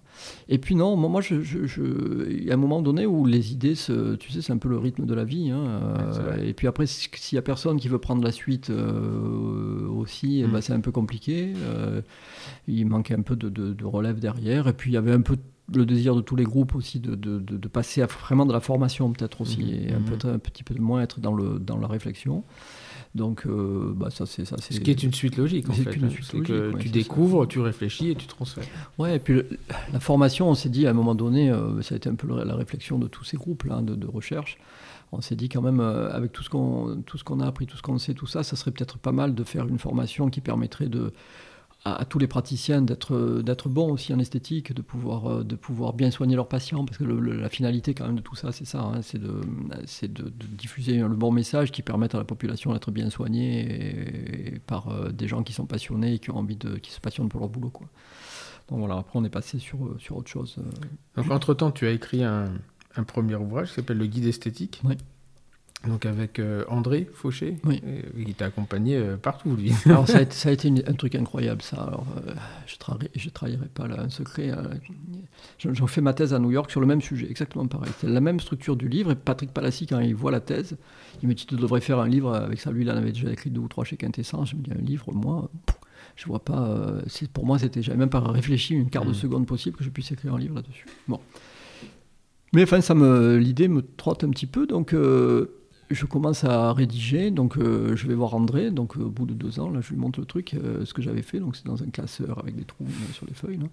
[0.50, 3.76] Et puis non, moi je, je, il y a un moment donné où les idées,
[3.76, 5.50] se, tu sais, c'est un peu le rythme de la vie.
[5.52, 5.71] Hein,
[6.44, 10.48] et puis après, s'il y a personne qui veut prendre la suite euh, aussi, eh
[10.48, 10.62] ben, mm.
[10.62, 11.54] c'est un peu compliqué.
[11.58, 12.02] Euh,
[12.68, 14.68] il manquait un peu de, relève derrière.
[14.68, 15.38] Et puis il y avait un peu
[15.74, 19.12] le désir de tous les groupes aussi de, de passer à vraiment de la formation
[19.12, 19.90] peut-être aussi, mm.
[19.90, 20.34] et un, peu, mm.
[20.34, 22.44] un petit peu moins être dans, le, dans la réflexion.
[23.14, 24.56] Donc, euh, bah, ça, c'est ça.
[24.58, 25.96] Ce qui est une suite logique, en fait.
[25.96, 28.64] Une suite que tu découvres, tu réfléchis et tu transfères.
[28.98, 29.42] Ouais, et puis
[29.92, 32.56] la formation, on s'est dit à un moment donné, ça a été un peu la
[32.56, 34.58] réflexion de tous ces groupes-là de, de, recherche
[35.12, 37.98] on s'est dit quand même, euh, avec tout ce qu'on a appris, tout ce qu'on
[37.98, 41.14] sait, tout ça, ça serait peut-être pas mal de faire une formation qui permettrait de
[41.84, 46.12] à, tous les praticiens d'être bons aussi en esthétique, de pouvoir euh, de pouvoir bien
[46.12, 49.02] soigner leurs patients, parce que la finalité quand même de tout ça, c'est ça, hein,
[49.02, 49.42] c'est de
[49.86, 54.90] c'est de, diffuser le bon message qui permette à la population d'être bien soignée par
[54.90, 57.40] euh, des gens qui sont passionnés et qui ont envie de qui se passionnent pour
[57.40, 57.88] leur boulot, quoi.
[58.70, 60.58] Donc voilà, après on est passé sur sur autre chose.
[61.18, 62.54] Donc entre temps, tu as écrit un,
[62.96, 64.82] un premier ouvrage qui s'appelle Le Guide esthétique.
[64.84, 64.98] Oui
[65.88, 67.82] donc avec euh, André Fauché, oui.
[67.84, 69.74] Euh, il t'a accompagné euh, partout, lui.
[69.86, 70.22] Alors ça a
[70.52, 71.78] été, un truc incroyable, ça.
[71.78, 72.06] Alors,
[72.68, 72.76] je
[73.26, 74.52] ne trahirai pas là, un secret.
[75.58, 77.92] J'en fais ma thèse à New York sur le même sujet, exactement pareil.
[78.00, 79.12] C'est la même structure du livre.
[79.12, 80.78] Et Patrick Palassi, quand il voit la thèse,
[81.24, 82.72] il me dit Tu devrais faire un livre avec ça.
[82.72, 84.52] Lui, il en avait déjà écrit deux ou trois chez Quintessence.
[84.52, 85.50] Je me dis Un livre, moi,
[86.16, 86.80] je vois pas.
[87.34, 87.82] pour moi, c'était.
[87.82, 89.16] J'avais même pas réfléchi une quart de mmh.
[89.16, 90.86] seconde possible que je puisse écrire un livre là-dessus.
[91.08, 91.20] Bon.
[92.54, 94.94] Mais enfin, ça me, l'idée me trotte un petit peu, donc
[95.94, 99.34] je commence à rédiger, donc euh, je vais voir André, donc euh, au bout de
[99.34, 101.66] deux ans, là je lui montre le truc, euh, ce que j'avais fait, donc c'est
[101.66, 103.60] dans un classeur avec des trous sur les feuilles.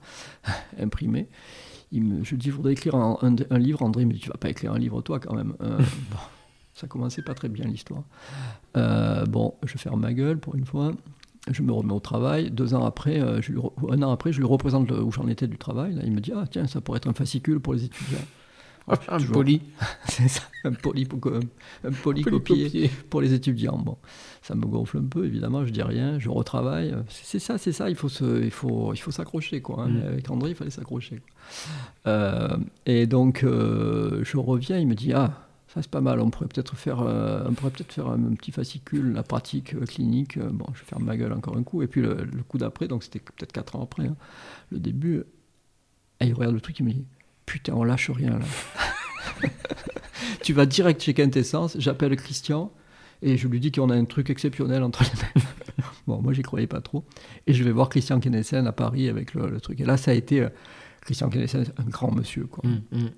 [1.91, 4.51] Il me, je dis, je voudrais écrire un, livre, André me dit, tu vas pas
[4.51, 5.55] écrire un livre toi quand même.
[5.61, 6.18] bon,
[6.74, 8.03] ça commençait pas très bien l'histoire.
[8.74, 10.93] bon, je ferme ma gueule pour une fois,
[11.51, 14.47] je me remets au travail, deux ans après, je lui, un an après, je lui
[14.47, 17.09] représente où j'en étais du travail, là, il me dit, ah tiens, ça pourrait être
[17.09, 18.18] un fascicule pour les étudiants
[19.09, 19.62] un poli.
[20.09, 21.20] c'est ça, un poli, pour,
[21.84, 22.24] un poli
[23.11, 23.78] pour les étudiants.
[23.78, 23.97] Bon,
[24.43, 26.95] ça me gonfle un peu, évidemment, je dis rien, je retravaille.
[27.09, 29.84] C'est ça, c'est ça, il faut se, il faut, il faut s'accrocher, quoi.
[29.84, 29.89] Hein.
[29.89, 30.07] Mm.
[30.09, 31.20] Avec André, il fallait s'accrocher.
[32.07, 36.30] Euh, et donc, euh, je reviens, il me dit, ah, ça c'est pas mal, on
[36.30, 40.39] pourrait peut-être faire, euh, on pourrait peut-être faire un, petit fascicule, la pratique clinique.
[40.39, 41.82] Bon, je vais faire ma gueule encore un coup.
[41.82, 44.16] Et puis le, coup d'après, donc c'était peut-être quatre ans après, hein,
[44.70, 45.22] le début,
[46.20, 47.05] et il regarde le truc, il me dit,
[47.49, 49.49] putain, on lâche rien là.
[50.42, 52.70] tu vas direct chez Quintessence, j'appelle Christian
[53.22, 55.46] et je lui dis qu'on a un truc exceptionnel entre les mains.
[56.07, 57.05] bon, moi j'y croyais pas trop.
[57.46, 59.80] Et je vais voir Christian Kenessen à Paris avec le, truc.
[59.80, 60.49] Et là, ça a été euh,
[61.01, 62.68] Christian Kenessen, un grand monsieur, quoi.
[62.68, 63.11] Mm, mm.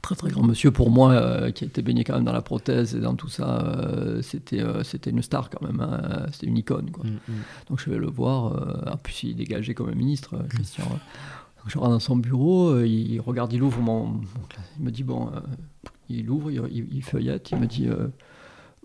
[0.00, 2.40] Très très grand monsieur pour moi, euh, qui a été baigné quand même dans la
[2.40, 3.60] prothèse et dans tout ça.
[3.60, 6.26] Euh, c'était c'était une star quand même, hein.
[6.32, 6.90] c'était une icône.
[6.90, 7.04] Quoi.
[7.04, 7.32] Mm,
[7.68, 8.86] Donc je vais le voir.
[8.90, 10.84] en plus, il est dégagé comme un ministre, Christian
[11.66, 14.20] je rentre dans son bureau, euh, il, regarde, il ouvre mon,
[14.78, 15.40] Il me dit, bon, euh,
[16.08, 18.08] il ouvre, il, feuillette, il me dit, euh,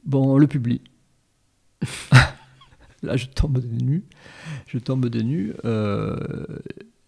[0.06, 0.82] bon, on le publie.
[3.04, 4.04] Là, je tombe de nu.
[4.68, 5.08] Je tombe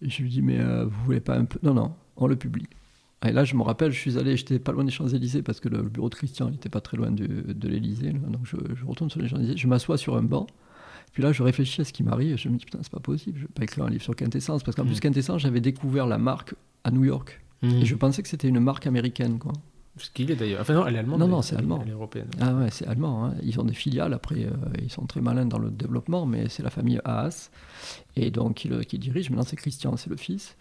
[0.02, 1.58] je lui dis, mais vous voulez pas un peu.
[1.62, 2.66] Non, non, on le publie.
[3.26, 5.68] Et là, je me rappelle, je suis allé, j'étais pas loin des Champs-Élysées parce que
[5.68, 8.12] le, bureau de Christian n'était pas très loin de, de l'Élysée.
[8.12, 10.46] Donc je, je, retourne sur les Champs-Élysées, je m'assois sur un banc
[11.12, 12.36] puis là, je réfléchis à ce qui m'arrive.
[12.36, 14.62] Je me dis, putain, c'est pas possible, je vais pas écrire un livre sur Quintessence.
[14.62, 15.00] Parce qu'en plus, mm.
[15.00, 16.54] Quintessence, j'avais découvert la marque
[16.84, 17.40] à New York.
[17.62, 17.68] Mm.
[17.68, 19.52] Et je pensais que c'était une marque américaine, quoi.
[19.96, 20.60] Ce qu'il est d'ailleurs.
[20.60, 21.20] Enfin, non, elle est allemande.
[21.20, 21.80] Non, non, c'est allemand.
[21.82, 22.28] Elle est européenne.
[22.40, 23.26] Ah ouais, c'est allemand.
[23.26, 23.34] Hein.
[23.42, 24.14] Ils ont des filiales.
[24.14, 27.50] Après, euh, ils sont très malins dans le développement, mais c'est la famille Haas.
[28.16, 29.30] Et donc, qui, le, qui dirige.
[29.30, 30.56] Maintenant, c'est Christian, c'est le fils.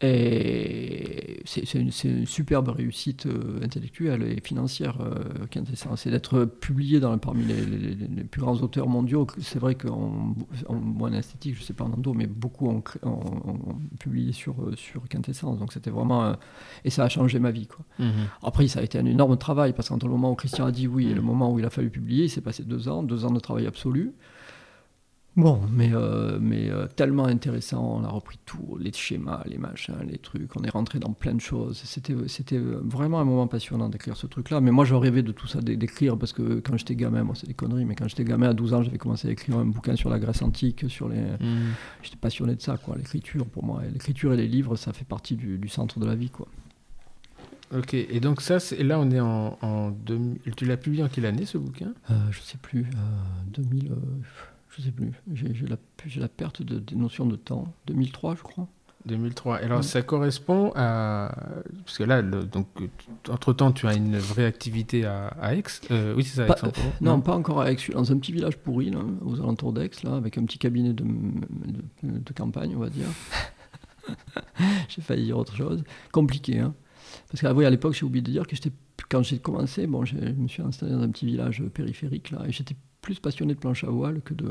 [0.00, 6.02] Et c'est une, une, superbe réussite euh, intellectuelle et financière euh, quintessence.
[6.02, 9.26] C'est d'être publié dans, parmi les, plus grands auteurs mondiaux.
[9.40, 10.34] C'est vrai qu'en
[10.68, 12.82] en, esthétique, je ne sais pas en endo, mais beaucoup ont,
[14.00, 15.58] publié sur, euh, sur Quintessence.
[15.58, 16.36] Donc c'était vraiment.
[16.84, 17.68] et ça a changé ma vie.
[17.68, 17.84] Quoi.
[17.98, 18.12] Mhm.
[18.42, 20.88] Après, ça a été un énorme travail parce qu'entre le moment où Christian a dit
[20.88, 23.24] oui et le moment où il a fallu publier, il s'est passé deux ans, deux
[23.24, 24.12] ans de travail absolu.
[25.36, 29.96] Bon, mais, euh, mais euh, tellement intéressant, on a repris tout, les schémas, les machins,
[30.06, 31.82] les trucs, on est rentré dans plein de choses.
[31.84, 34.60] C'était, c'était vraiment un moment passionnant d'écrire ce truc-là.
[34.60, 37.48] Mais moi, je rêvais de tout ça, d'écrire, parce que quand j'étais gamin, moi c'est
[37.48, 39.96] des conneries, mais quand j'étais gamin à 12 ans, j'avais commencé à écrire un bouquin
[39.96, 41.20] sur la Grèce antique, sur les...
[41.20, 41.74] Mmh.
[42.02, 43.82] J'étais passionné de ça, quoi, l'écriture pour moi.
[43.92, 46.46] l'écriture et les livres, ça fait partie du, centre de la vie, quoi.
[47.76, 49.92] Ok, et donc ça, c'est, là on est en, en
[50.56, 51.92] Tu l'as publié en quelle année ce bouquin?
[52.10, 52.86] Euh, Je sais plus,
[53.48, 53.90] 2000
[54.76, 55.76] je sais plus, j'ai la,
[56.16, 57.72] la, perte de, des notions de temps.
[57.86, 58.68] 2003, je crois.
[59.06, 59.56] 2003.
[59.56, 61.34] Alors ça correspond à...
[61.84, 62.66] Parce que là, donc,
[63.28, 65.62] entre-temps, tu as une vraie activité à, Aix.
[65.90, 67.76] Euh, oui, c'est ça, Aix non, pas encore à Aix.
[67.76, 70.58] Je suis dans un petit village pourri, là, aux alentours d'Aix, là, avec un petit
[70.58, 71.04] cabinet de,
[72.02, 73.06] de, campagne, on va dire.
[74.88, 75.84] j'ai failli dire autre chose.
[76.10, 76.74] Compliqué, hein.
[77.30, 78.56] Parce qu'à à l'époque, j'ai oublié de dire que
[79.08, 82.52] quand j'ai commencé, bon, je me suis installé dans un petit village périphérique, là, et
[82.52, 82.74] j'étais
[83.04, 84.48] plus passionné de planche à voile que de.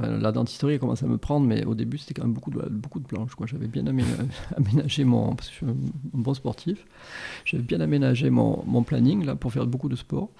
[0.00, 2.68] La dentisterie a commencé à me prendre, mais au début, c'était quand même beaucoup de,
[2.68, 3.30] beaucoup de planches.
[3.46, 3.84] J'avais bien
[4.56, 5.36] aménagé, mon.
[5.36, 5.76] Parce que je suis un
[6.12, 6.84] bon sportif.
[7.44, 10.30] J'avais bien aménagé mon, mon, planning là, pour faire beaucoup de sport.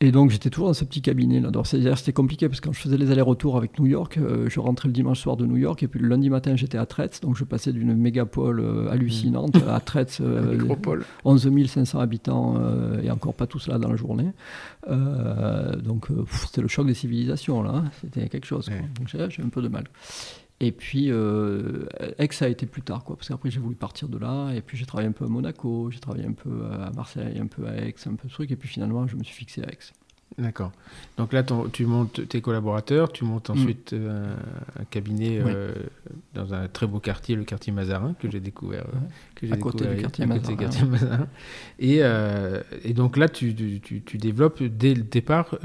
[0.00, 1.50] Et donc j'étais toujours dans ce petit cabinet là.
[1.64, 4.86] C'était compliqué parce que quand je faisais les allers-retours avec New York, euh, je rentrais
[4.86, 7.20] le dimanche soir de New York et puis le lundi matin j'étais à Tretz.
[7.20, 9.68] Donc je passais d'une mégapole euh, hallucinante mmh.
[9.68, 10.22] à Tretz,
[11.24, 12.54] 11 500 habitants
[13.02, 14.30] et encore pas tout cela dans la journée.
[14.86, 16.08] donc
[16.42, 17.72] c'était le choc des civilisations là.
[17.74, 17.90] Hein.
[18.00, 18.70] C'était quelque chose.
[18.98, 19.84] Donc j'ai un peu de mal.
[20.60, 21.86] Et puis, euh,
[22.18, 24.76] Aix a été plus tard, quoi, parce qu'après j'ai voulu partir de là, et puis
[24.76, 27.76] j'ai travaillé un peu à Monaco, j'ai travaillé un peu à Marseille, un peu à
[27.76, 29.78] Aix, un peu de trucs, et puis finalement je me suis fixé à Aix.
[30.36, 30.70] D'accord.
[31.16, 31.42] Donc là,
[31.72, 33.52] tu montes tes collaborateurs, tu montes mm.
[33.52, 34.36] ensuite euh,
[34.78, 35.72] un, cabinet euh,
[36.34, 38.84] dans un très beau quartier, le quartier Mazarin, que j'ai découvert.
[38.84, 38.98] Euh,
[39.34, 41.26] que j'ai à côté du quartier, Mazarin.
[41.80, 42.02] Et,
[42.84, 45.56] et, donc là, tu, tu, tu, développes dès le départ,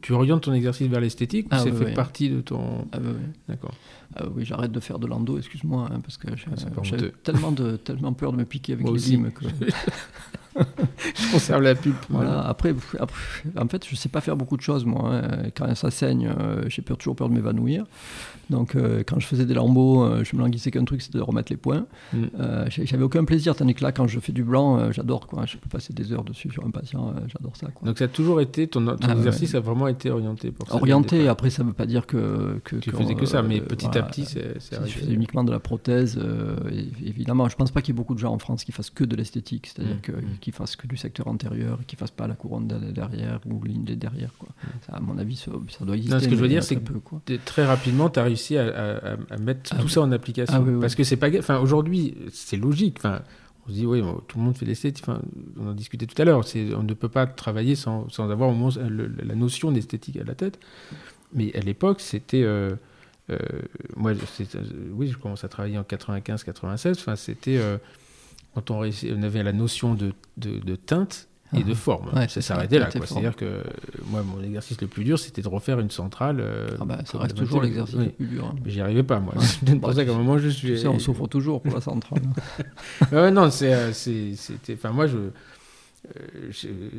[0.00, 2.86] tu orientes ton exercice vers l'esthétique ou ah ça fait partie de ton.
[2.92, 3.12] Ah oui,
[3.48, 3.74] D'accord.
[4.18, 7.76] Ah oui, j'arrête de faire de l'endo, excuse-moi, hein, parce que ah, j'ai tellement, de,
[7.84, 9.44] tellement peur de me piquer avec les limes que.
[11.14, 12.04] je conserve la pulpe.
[12.08, 12.40] Voilà.
[12.46, 12.74] Après,
[13.56, 15.14] en fait, je sais pas faire beaucoup de choses, moi.
[15.14, 15.50] Hein.
[15.56, 17.84] Quand ça saigne, euh, j'ai toujours peur de m'évanouir.
[18.50, 21.22] Donc, euh, quand je faisais des lambeaux, euh, je me languissais qu'un truc, c'était de
[21.22, 21.86] remettre les points.
[22.12, 22.26] Mm.
[22.68, 25.26] J'avais aucun plaisir, tandis que là, quand je fais du blanc, j'adore.
[25.26, 25.44] Quoi.
[25.46, 27.68] Je peux passer des heures dessus sur un patient, j'adore ça.
[27.68, 27.86] Quoi.
[27.86, 30.76] Donc, ça a toujours été, ton, ton ah, exercice a vraiment été orienté pour ça
[30.76, 32.60] Orienté, après, ça veut pas dire que.
[32.64, 34.90] que tu faisais que ça, mais petit à petit, c'est arrivé.
[34.90, 36.18] Je faisais uniquement de la prothèse,
[37.04, 37.48] évidemment.
[37.48, 39.16] Je pense pas qu'il y ait beaucoup de gens en France qui fassent que de
[39.16, 40.00] l'esthétique, c'est-à-dire mm.
[40.00, 43.96] que qui fasse que du secteur antérieur, qui fasse pas la couronne derrière ou des
[43.96, 44.32] derrière.
[44.38, 44.48] Quoi.
[44.86, 45.50] Ça, à mon avis, ça,
[45.84, 46.20] doit exister.
[46.20, 49.80] ce que je veux dire, c'est que très rapidement, tu as réussi à, mettre ah
[49.80, 50.64] tout ça en application.
[50.66, 51.28] Ah Parce que c'est pas.
[51.38, 52.96] Enfin, aujourd'hui, c'est logique.
[52.98, 53.22] Enfin,
[53.66, 55.04] on se dit, oui, tout le monde fait l'esthétique.
[55.06, 55.20] Enfin,
[55.58, 56.44] on en discutait tout à l'heure.
[56.76, 60.34] On ne peut pas travailler sans, sans avoir au moins la notion d'esthétique à la
[60.34, 60.58] tête.
[61.32, 62.42] Mais à l'époque, c'était.
[62.42, 62.74] Euh,
[63.30, 63.36] euh,
[63.96, 64.12] moi,
[64.92, 66.92] oui, je commence à travailler en 95-96.
[66.92, 67.60] Enfin, c'était
[68.54, 71.74] quand on, on, avait la notion de, de, teinte et de ah.
[71.74, 72.28] forme.
[72.28, 72.90] ça s'arrêtait là.
[72.90, 73.62] C'est-à-dire que
[74.06, 76.38] moi, mon exercice le plus dur, c'était de refaire une centrale.
[76.40, 78.46] Euh, ah bah, ça reste toujours l'exercice le plus dur.
[78.46, 78.56] Hein.
[78.64, 79.34] Mais j'y arrivais pas, moi.
[79.38, 80.68] c'est pour ça qu'à un moment, je suis.
[80.68, 82.22] Tu sais, on souffre toujours pour la centrale.
[83.12, 84.74] ouais, non, euh, c'était.
[84.74, 85.16] Enfin, moi, je.
[86.16, 86.52] Euh,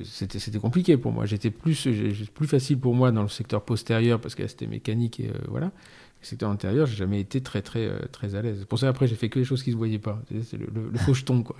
[0.03, 1.25] c'était compliqué pour moi.
[1.25, 1.87] J'étais plus,
[2.33, 5.71] plus facile pour moi dans le secteur postérieur parce que c'était mécanique et voilà.
[6.21, 8.65] Le secteur antérieur, j'ai jamais été très très euh, très à l'aise.
[8.65, 10.21] Pour ça, après, j'ai fait que les choses qui se voyaient pas.
[10.43, 11.55] C'est le, le, faucheton, quoi.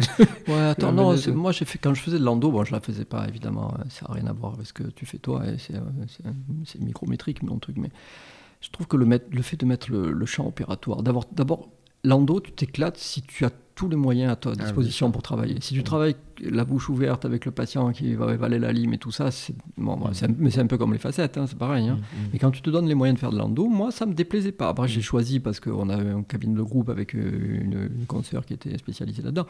[0.50, 3.06] ouais, attends, non, moi, j'ai fait quand je faisais de l'endo, bon, je la faisais
[3.06, 3.74] pas, évidemment.
[3.80, 5.44] Euh, ça n'a rien à voir avec ce que tu fais toi.
[5.46, 5.56] Euh,
[6.66, 7.78] c'est micrométrique, mon truc.
[7.78, 7.90] Mais
[8.60, 11.70] je trouve que le, le fait de mettre le, champ opératoire, d'abord,
[12.04, 15.56] l'endo, tu t'éclates si tu as tous les moyens à ta ah, disposition pour travailler.
[15.62, 18.98] Si tu travailles la bouche ouverte avec le patient qui va évaler la lime et
[18.98, 20.00] tout ça, c'est bon,
[20.38, 21.88] mais c'est un peu comme les facettes, hein, c'est pareil.
[21.88, 21.96] Hein.
[21.96, 22.30] Mm, mm.
[22.34, 24.52] Mais quand tu te donnes les moyens de faire de l'endo, moi ça me déplaisait
[24.52, 24.70] pas.
[24.70, 28.46] Après j'ai choisi parce qu'on avait un cabine de groupe avec euh, une, une consoeur
[28.46, 29.48] qui était spécialisée là-dedans,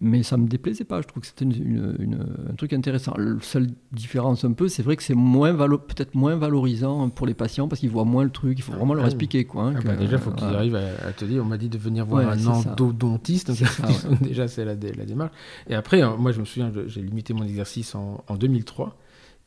[0.00, 1.00] mais ça me déplaisait pas.
[1.02, 3.14] Je trouve que c'était une, un truc intéressant.
[3.16, 7.34] La seule différence un peu, c'est vrai que c'est moins peut-être moins valorisant pour les
[7.34, 8.58] patients parce qu'ils voient moins le truc.
[8.58, 9.64] Il faut vraiment leur ah expliquer quoi.
[9.64, 11.42] Hein, ah bah déjà, il faut qu'ils arrivent à, te dire.
[11.42, 13.52] On m'a dit de venir voir un endodontiste.
[14.20, 15.32] déjà c'est la, la démarche.
[15.68, 18.96] Et après moi, je me souviens, j'ai limité mon exercice en, 2003.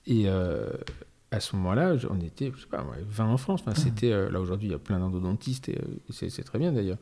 [0.08, 0.70] Et euh,
[1.32, 3.62] à ce moment-là, on était, je sais pas, 20 en France.
[3.66, 6.72] Enfin, c'était, euh, là, aujourd'hui, il y a plein d'endodontistes et, euh, c'est très bien
[6.72, 6.98] d'ailleurs.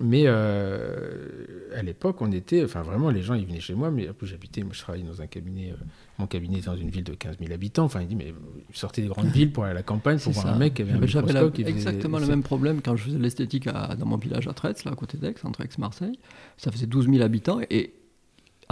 [0.00, 4.26] Mais à l'époque, on était, enfin vraiment, les gens, ils venaient chez moi, mais plus
[4.26, 5.74] j'habitais, moi je travaillais dans un cabinet,
[6.18, 8.34] mon cabinet était dans une ville de 15 000 habitants, enfin il dit, mais
[8.72, 10.92] sortez des grandes villes pour aller à la campagne, pour voir un mec qui avait
[10.92, 11.54] un microscope.
[11.54, 14.92] J'avais exactement le même problème quand je faisais l'esthétique dans mon village à Tretz, là
[14.92, 16.18] à côté d'Aix, entre Aix et Marseille.
[16.56, 17.92] Ça faisait 12 000 habitants et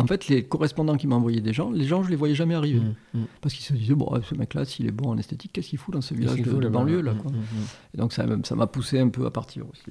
[0.00, 2.80] en fait, les correspondants qui m'envoyaient des gens, les gens, je les voyais jamais arriver.
[2.80, 3.24] Mmh, mmh.
[3.40, 5.94] Parce qu'ils se disaient, bon, ce mec-là, s'il est bon en esthétique, qu'est-ce qu'il fout
[5.94, 7.28] dans ce village de, banlieue là, mmh,
[7.94, 9.82] Et donc, ça m'a poussé un peu à partir aussi.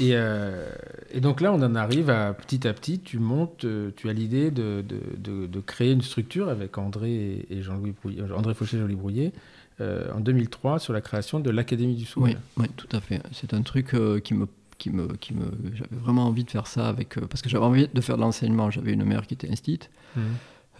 [0.00, 0.70] Et, euh,
[1.12, 4.12] et, donc là, on en arrive à petit à petit, tu montes, euh, tu as
[4.12, 7.94] l'idée de, de, de, créer une structure avec André et Jean-Louis
[8.36, 9.32] André Fauché, Jean-Louis Brouillet,
[9.80, 12.38] euh, en 2003 sur la création de l'Académie du Sourire.
[12.56, 13.22] Oui, oui, tout à fait.
[13.32, 14.46] C'est un truc qui me
[14.78, 17.64] qui me, qui me, j'avais vraiment envie de faire ça avec, euh, parce que j'avais
[17.64, 18.70] envie de faire de l'enseignement.
[18.70, 19.90] J'avais une mère qui était instite.
[20.16, 20.20] Mmh.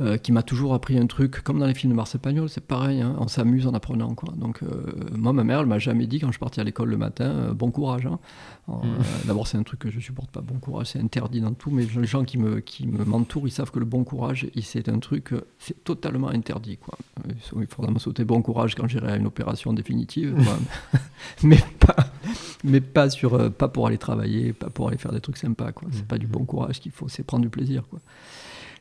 [0.00, 2.66] Euh, qui m'a toujours appris un truc, comme dans les films de Marcel Pagnol, c'est
[2.66, 4.16] pareil, hein, on s'amuse en apprenant.
[4.16, 4.34] Quoi.
[4.36, 6.96] Donc, euh, moi, ma mère, elle m'a jamais dit, quand je partais à l'école le
[6.96, 8.04] matin, euh, bon courage.
[8.06, 8.18] Hein.
[8.66, 8.82] Mm.
[9.26, 11.84] D'abord, c'est un truc que je supporte pas, bon courage, c'est interdit dans tout, mais
[11.84, 15.32] les gens qui me qui m'entourent, ils savent que le bon courage, c'est un truc,
[15.60, 16.76] c'est totalement interdit.
[16.76, 16.98] Quoi.
[17.28, 20.36] Il faudra me sauter bon courage quand j'irai à une opération définitive,
[21.44, 21.94] mais, pas,
[22.64, 25.72] mais pas, sur, pas pour aller travailler, pas pour aller faire des trucs sympas.
[25.72, 25.88] Quoi.
[25.92, 27.84] C'est pas du bon courage qu'il faut, c'est prendre du plaisir.
[27.88, 28.00] Quoi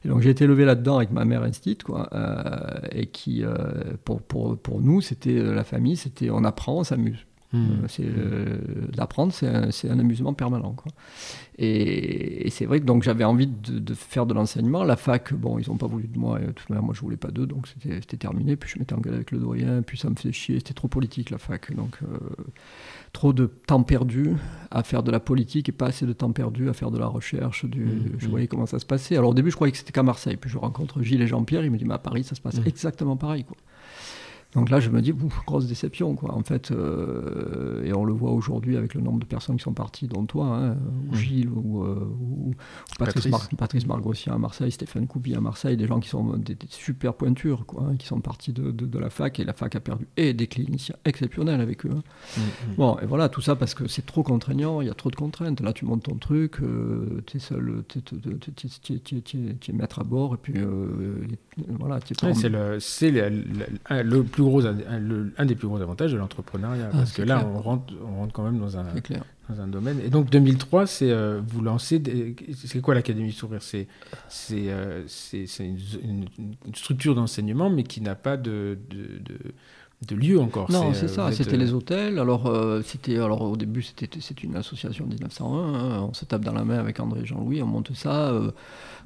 [0.10, 3.56] donc j'ai été élevé là-dedans avec ma mère instite, quoi, euh, et qui, euh,
[4.04, 7.26] pour, pour, pour, nous, c'était euh, la famille, c'était on apprend, on s'amuse.
[7.54, 7.88] Hmm.
[7.88, 8.10] c'est
[8.96, 10.74] d'apprendre, c'est un, amusement permanent.
[10.74, 10.92] Quoi.
[11.60, 14.84] Et, c'est vrai que donc j'avais envie de, faire de l'enseignement.
[14.84, 16.42] La fac, bon, ils n'ont pas voulu de moi.
[16.42, 18.56] Et, de toute manière, moi, je voulais pas d'eux, donc c'était terminé.
[18.56, 19.84] Puis je m'étais engueulé avec le doyen.
[19.84, 20.58] Puis ça me faisait chier.
[20.58, 22.00] C'était trop politique la fac, donc
[23.14, 24.32] trop de temps perdu
[24.72, 27.06] à faire de la politique et pas assez de temps perdu à faire de la
[27.06, 27.66] recherche.
[27.66, 28.30] Du, mmh, je mmh.
[28.30, 29.16] voyais comment ça se passait.
[29.16, 30.36] Alors au début, je croyais que c'était qu'à Marseille.
[30.36, 31.64] Puis je rencontre Gilles et Jean-Pierre.
[31.64, 32.68] Ils me disent, mais à Paris, ça se passe mmh.
[32.68, 33.44] exactement pareil.
[33.44, 33.56] Quoi.
[34.56, 35.14] Donc là, je me dis,
[35.48, 36.36] grosse déception, quoi.
[36.36, 39.74] En fait, euh, et on le voit aujourd'hui avec le nombre de personnes qui sont
[39.74, 40.78] parties, dont toi, hein,
[41.12, 41.16] ou.
[41.16, 42.08] Gilles, ou, euh,
[43.00, 43.28] Patrice,
[43.58, 43.86] Patrice.
[44.28, 47.96] à Marseille, Stéphane Coupi à Marseille, des gens qui sont des, super pointures, quoi, hein,
[47.98, 50.96] qui sont partis de, de, la fac, et la fac a perdu et des cliniciens
[51.06, 51.92] exceptionnels avec eux.
[51.92, 52.04] Hein.
[52.38, 52.76] Mmh, mmh.
[52.78, 55.16] Bon, et voilà, tout ça parce que c'est trop contraignant, il y a trop de
[55.16, 55.62] contraintes.
[55.62, 58.02] Là, tu montes ton truc, euh, tu es seul, tu
[59.68, 60.54] es, maître à bord, et puis
[61.80, 62.00] voilà.
[62.32, 62.78] c'est le,
[63.30, 64.44] le, le plus
[65.38, 66.90] un, des plus gros avantages de l'entrepreneuriat.
[66.92, 68.86] Ah, parce que là, on rentre, on rentre quand même dans un,
[69.50, 70.00] dans un domaine.
[70.04, 72.02] Et donc 2003, c'est euh, vous lancez.
[72.56, 73.62] C'est quoi l'Académie Sourire?
[73.62, 73.88] C'est
[74.52, 76.26] euh, c'est une,
[76.66, 79.38] une, structure d'enseignement, mais qui n'a pas de, de, de
[80.12, 80.72] lieu encore.
[80.72, 81.32] Non, c'est ça.
[81.32, 82.20] C'était les hôtels.
[82.20, 82.52] Alors,
[82.86, 85.46] c'était alors au début, c'était c'est une association 1901.
[85.46, 86.08] Hein.
[86.10, 87.62] On se tape dans la main avec André Jean-Louis.
[87.62, 88.34] On monte ça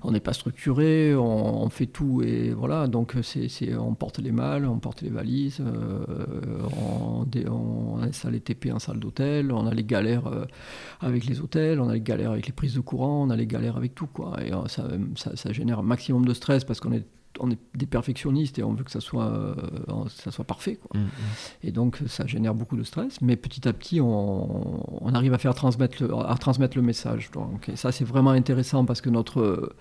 [0.04, 2.88] on n'est pas structuré, on, fait tout et voilà.
[2.88, 6.06] Donc c'est, on porte les malles, on porte les valises, euh,
[6.78, 10.46] on, on, installe les TP en salle d'hôtel, on a les galères euh,
[11.02, 13.48] avec les hôtels, on a les galères avec les prises de courant, on a les
[13.48, 14.38] galères avec tout quoi.
[14.44, 17.06] Et euh, ça, ça génère un maximum de stress parce qu'on est
[17.40, 19.56] on est des perfectionnistes et on veut que ça soit, euh,
[20.10, 20.76] ça soit parfait.
[20.76, 21.00] Quoi.
[21.00, 21.10] Mm, mm.
[21.64, 25.56] Et donc ça génère beaucoup de stress, mais petit à petit on, arrive à faire
[25.56, 27.32] transmettre le, à transmettre le message.
[27.32, 29.74] Donc, et ça c'est vraiment intéressant parce que notre,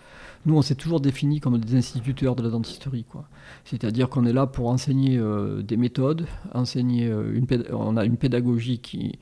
[0.44, 3.04] nous on s'est toujours défini comme des instituteurs de la dentisterie.
[3.04, 3.28] Quoi.
[3.64, 8.16] C'est-à-dire qu'on est là pour enseigner euh, des méthodes, enseigner euh, une, on a une
[8.16, 9.18] pédagogie qui,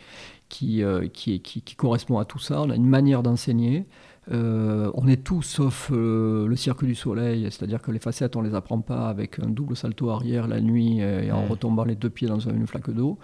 [0.48, 0.82] qui,
[1.12, 3.86] qui, qui, correspond à tout ça, on a une manière d'enseigner.
[4.32, 8.42] Euh, on est tout sauf euh, le cirque du soleil, c'est-à-dire que les facettes, on
[8.42, 12.10] les apprend pas avec un double salto arrière la nuit et en retombant les deux
[12.10, 13.18] pieds dans une flaque d'eau.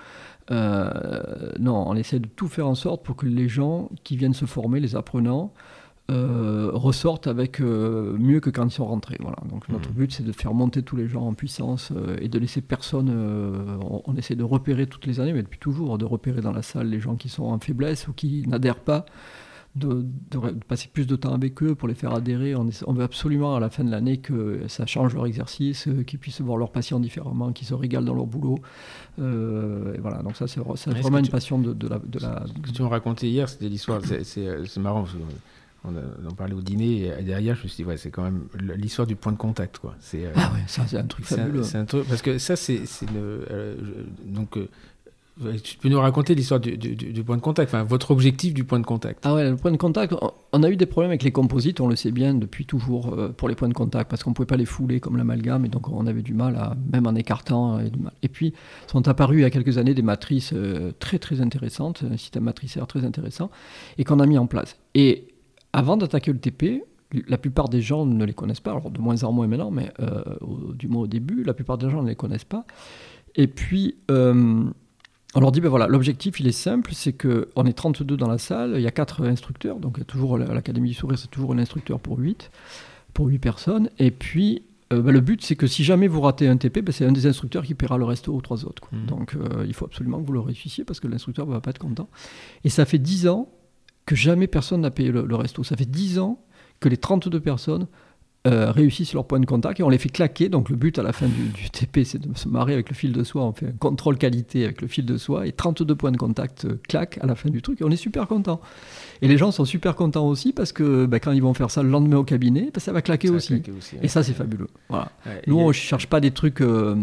[0.51, 4.35] Euh, non, on essaie de tout faire en sorte pour que les gens qui viennent
[4.35, 5.53] se former, les apprenants,
[6.13, 9.17] ressortent avec mieux que quand ils sont rentrés.
[9.21, 9.37] Voilà.
[9.49, 9.93] Donc notre mmh.
[9.93, 13.11] but, c'est de faire monter tous les gens en puissance et de laisser personne.
[13.81, 16.63] On, on, essaie de repérer toutes les années, mais depuis toujours, de repérer dans la
[16.63, 19.07] salle les gens qui sont en faiblesse ou qui n'adhèrent pas
[19.77, 20.05] de,
[20.67, 22.55] passer plus de temps avec eux pour les faire adhérer.
[22.57, 26.19] On, veut absolument à la fin de l'année que ça change leur exercice, euh, qu'ils
[26.19, 28.59] puissent voir leurs patients différemment, qu'ils se régalent dans leur boulot.
[29.21, 32.45] Euh, et voilà, donc ça c'est vraiment une passion de, la, de la...
[32.47, 35.05] Ce que tu me racontais hier, c'était l'histoire, c'est euh, marrant.
[35.83, 35.95] On,
[36.29, 39.07] en parlait au dîner et derrière je me suis dit ouais c'est quand même l'histoire
[39.07, 41.87] du point de contact quoi c'est ah ouais ça c'est un truc fabuleux c'est un,
[41.87, 42.83] truc parce que ça c'est
[43.15, 43.47] le
[44.27, 44.59] donc
[45.63, 48.87] tu peux nous raconter l'histoire du, point de contact, enfin votre objectif du point de
[48.87, 49.21] contact.
[49.25, 50.15] Ah ouais, le point de contact,
[50.53, 53.29] on a eu des problèmes avec les composites, on le sait bien depuis toujours euh,
[53.29, 55.69] pour les points de contact, parce qu'on ne pouvait pas les fouler comme l'amalgame, et
[55.69, 57.81] donc on avait du mal, à, même en écartant.
[57.81, 57.91] Et,
[58.23, 58.53] et puis
[58.87, 62.45] sont apparues il y a quelques années des matrices euh, très très intéressantes, un système
[62.45, 63.51] matriciaire très intéressant,
[63.99, 64.77] et qu'on a mis en place.
[64.95, 65.29] Et
[65.73, 66.85] avant d'attaquer le TP,
[67.29, 69.93] la plupart des gens ne les connaissent pas, alors de moins en moins maintenant, mais
[70.01, 70.23] euh,
[70.75, 72.65] du moins au début, la plupart des gens ne les connaissent pas.
[73.37, 73.97] Et puis,
[75.35, 78.39] on leur dit, ben voilà, l'objectif, il est simple, c'est qu'on est 32 dans la
[78.39, 82.01] salle, il y a 4 instructeurs, donc toujours l'Académie du Sourire, c'est toujours un instructeur
[82.01, 82.51] pour 8,
[83.15, 83.91] pour 8 personnes.
[83.99, 84.63] Et puis,
[84.93, 87.13] euh, ben, le but, c'est que si jamais vous ratez un TP, ben, c'est un
[87.13, 88.89] des instructeurs qui paiera le resto aux trois autres.
[88.91, 89.07] Mmh.
[89.07, 91.71] Donc, euh, il faut absolument que vous le réussissiez parce que l'instructeur ne va pas
[91.71, 92.09] être content.
[92.65, 93.49] Et ça fait 10 ans
[94.07, 95.63] que jamais personne n'a payé le, le resto.
[95.63, 96.43] Ça fait 10 ans
[96.81, 97.87] que les 32 personnes
[98.47, 100.49] euh, réussissent leur point de contact et on les fait claquer.
[100.49, 103.13] Donc le but à la fin du, TP, c'est de se marrer avec le fil
[103.13, 103.43] de soie.
[103.43, 106.65] On fait un contrôle qualité avec le fil de soie et 32 points de contact
[106.65, 108.61] euh, claquent à la fin du truc et on est super content.
[109.21, 111.83] Et les gens sont super contents aussi parce que bah, quand ils vont faire ça
[111.83, 113.63] le lendemain au cabinet, bah, ça va claquer aussi.
[114.03, 114.69] Et ça, c'est fabuleux.
[114.89, 115.13] Voilà.
[115.47, 116.63] Nous, on ne cherche pas des trucs.
[116.63, 116.97] Euh,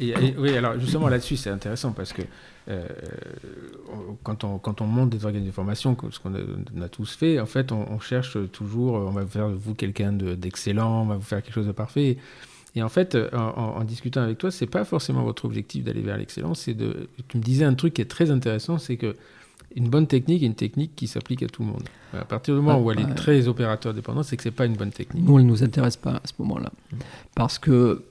[0.00, 2.22] oui, alors justement là-dessus, c'est intéressant parce que
[2.68, 2.86] euh,
[4.22, 7.46] quand, on, quand on monte des organismes de formation, ce qu'on a, tous fait, en
[7.46, 11.54] fait, on, cherche toujours, on va faire vous quelqu'un d'excellent, on va vous faire quelque
[11.54, 12.16] chose de parfait.
[12.76, 16.60] Et en fait, en, discutant avec toi, c'est pas forcément votre objectif d'aller vers l'excellence.
[16.62, 17.08] C'est de.
[17.28, 19.14] Tu me disais un truc qui est très intéressant, c'est que
[19.76, 21.82] une bonne technique est une technique qui s'applique à tout le monde.
[22.12, 24.76] À partir du moment où elle est très opérateur dépendant, c'est que c'est pas une
[24.76, 25.24] bonne technique.
[25.24, 26.96] Nous, elle nous intéresse pas à ce moment-là, mmh.
[27.34, 28.04] parce que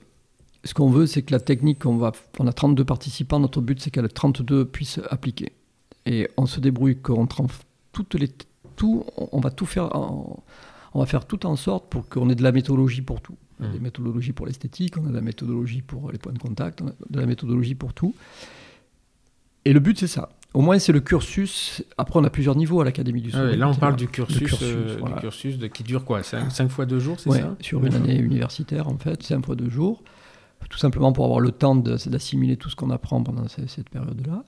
[0.64, 3.80] ce qu'on veut, c'est que la technique, on, va, on a 32 participants, notre but,
[3.80, 5.52] c'est qu'elle 32 puissent appliquer.
[6.06, 7.26] Et on se débrouille qu'on
[7.92, 8.30] toutes les,
[8.76, 12.42] tout, on va tout faire, on va faire tout en sorte pour qu'on ait de
[12.42, 13.36] la méthodologie pour tout.
[13.60, 13.82] On a des mmh.
[13.82, 16.92] méthodologies pour l'esthétique, on a de la méthodologie pour les points de contact, on a
[17.08, 18.14] de la méthodologie pour tout.
[19.64, 20.30] Et le but, c'est ça.
[20.52, 21.82] au moins, c'est le cursus.
[21.96, 23.58] Après, on a plusieurs niveaux à l'Académie du ah Sourire.
[23.58, 25.16] là, on parle du cursus, cursus, euh, voilà.
[25.16, 27.56] du cursus de, qui dure quoi 5 fois 2 jours, c'est Ouais, ça?
[27.60, 30.02] sur une année universitaire, en fait, 5 fois 2 jours.
[30.70, 34.44] Tout simplement pour avoir le temps d'assimiler tout ce qu'on apprend pendant ce- cette période-là.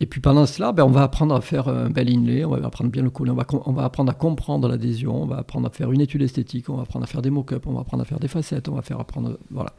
[0.00, 2.66] Et puis pendant cela, ben, on va apprendre à faire un bel inlay, on va
[2.66, 5.68] apprendre bien le coller, on va, on va apprendre à comprendre l'adhésion, on va apprendre
[5.68, 8.02] à faire une étude esthétique, on va apprendre à faire des mock-ups, on va apprendre
[8.02, 9.38] à faire des facettes, on va faire apprendre.
[9.50, 9.72] Voilà.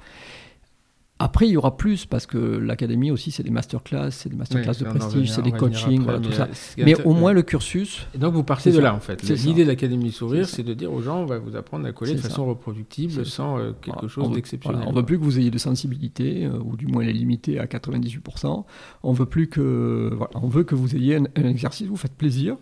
[1.25, 4.73] Après, il y aura plus parce que l'académie aussi, c'est des masterclass, c'est des masterclass
[4.73, 6.47] Ouais, de prestige, c'est des coachings, voilà, tout mais, ça.
[6.77, 8.81] est Mais au moins, le cursus, Et donc vous partez de ça.
[8.81, 9.23] là en fait.
[9.23, 12.13] L'idée de l'Académie Sourire, C'est de dire aux gens, on va vous apprendre à coller
[12.13, 12.49] de façon ça.
[12.49, 14.07] reproductible sans euh, quelque Voilà.
[14.09, 14.77] chose d'exceptionnel.
[14.81, 17.57] voilà, on veut plus que vous ayez de sensibilité, euh, ou du moins les limiter
[17.59, 18.63] à 98%.
[19.01, 22.55] On veut plus que, on veut que vous ayez un, un exercice, vous faites plaisir,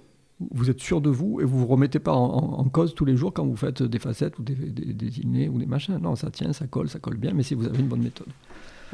[0.52, 3.06] vous êtes sûr de vous et vous vous remettez pas en, en- en cause tous
[3.06, 5.98] les jours quand vous faites des facettes ou des, des, des innés ou des machins.
[6.02, 8.28] Non, ça tient, ça colle, ça colle bien, mais si vous avez une bonne méthode.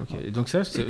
[0.02, 0.16] Ok.
[0.26, 0.82] Et donc ça, ce,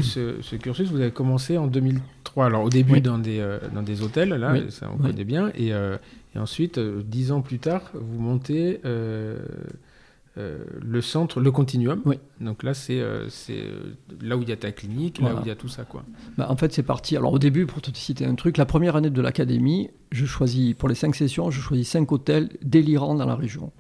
[0.42, 2.46] ce cursus, vous avez commencé en 2003.
[2.46, 3.02] Alors au début Oui.
[3.02, 4.66] dans des euh, dans des hôtels, là, Oui.
[4.70, 5.12] ça on Oui.
[5.12, 5.50] connaît bien.
[5.56, 5.98] Et, euh,
[6.36, 8.82] et ensuite, euh, dix ans plus tard, vous montez
[10.40, 12.02] euh, le centre, le Continuum.
[12.06, 12.18] Oui.
[12.40, 15.40] Donc là, c'est euh, c'est euh, là où il y a ta clinique, là Voilà.
[15.42, 16.04] où il y a tout ça, quoi.
[16.38, 17.18] Bah, en fait, c'est parti.
[17.18, 20.74] Alors, au début, pour te citer un truc, la première année de l'académie, je choisis,
[20.74, 23.72] pour les cinq sessions, je choisis cinq hôtels délirants dans la région.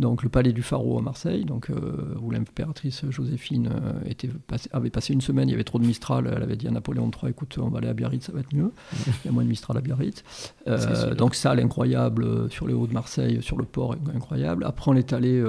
[0.00, 4.30] Donc, le Palais du Pharaon à Marseille, donc, euh, où l'impératrice Joséphine euh, était
[4.72, 7.10] avait passé une semaine, il y avait trop de Mistral, elle avait dit à Napoléon
[7.10, 8.72] III écoute, on va aller à Biarritz, ça va être mieux.
[9.06, 10.24] Il y a moins de Mistral à Biarritz.
[10.68, 14.64] Euh, donc, salle incroyable sur les hauts de Marseille, sur le port incroyable.
[14.64, 15.44] Après, on est allé.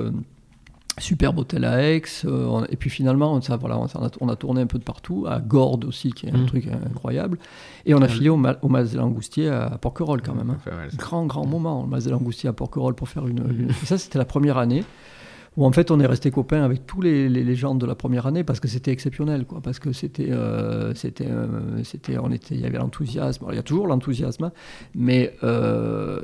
[0.98, 4.36] Superbe hôtel à Aix, euh, on- et puis finalement, ça, voilà, on, a, on a
[4.36, 6.46] tourné un peu de partout, à Gordes aussi, qui est un Mm.
[6.48, 7.38] truc incroyable,
[7.86, 10.50] et on a filé au, Ma- au Mas des Langoustiers à Porquerolles quand même.
[10.52, 10.58] hein.
[10.98, 13.40] Grand, grand moment, le Mas des Langoustiers à Porquerolles pour faire une.
[13.40, 14.84] une- Et ça, c'était la première année
[15.58, 17.94] où en fait on est resté copains avec tous les, les, les gens de la
[17.96, 19.60] première année parce que c'était exceptionnel, quoi.
[19.62, 23.46] Parce que c'était, euh, c'était, euh, c'était, on était, il y avait l'enthousiasme.
[23.50, 24.52] Il y a toujours l'enthousiasme, hein,
[24.96, 26.22] mais euh,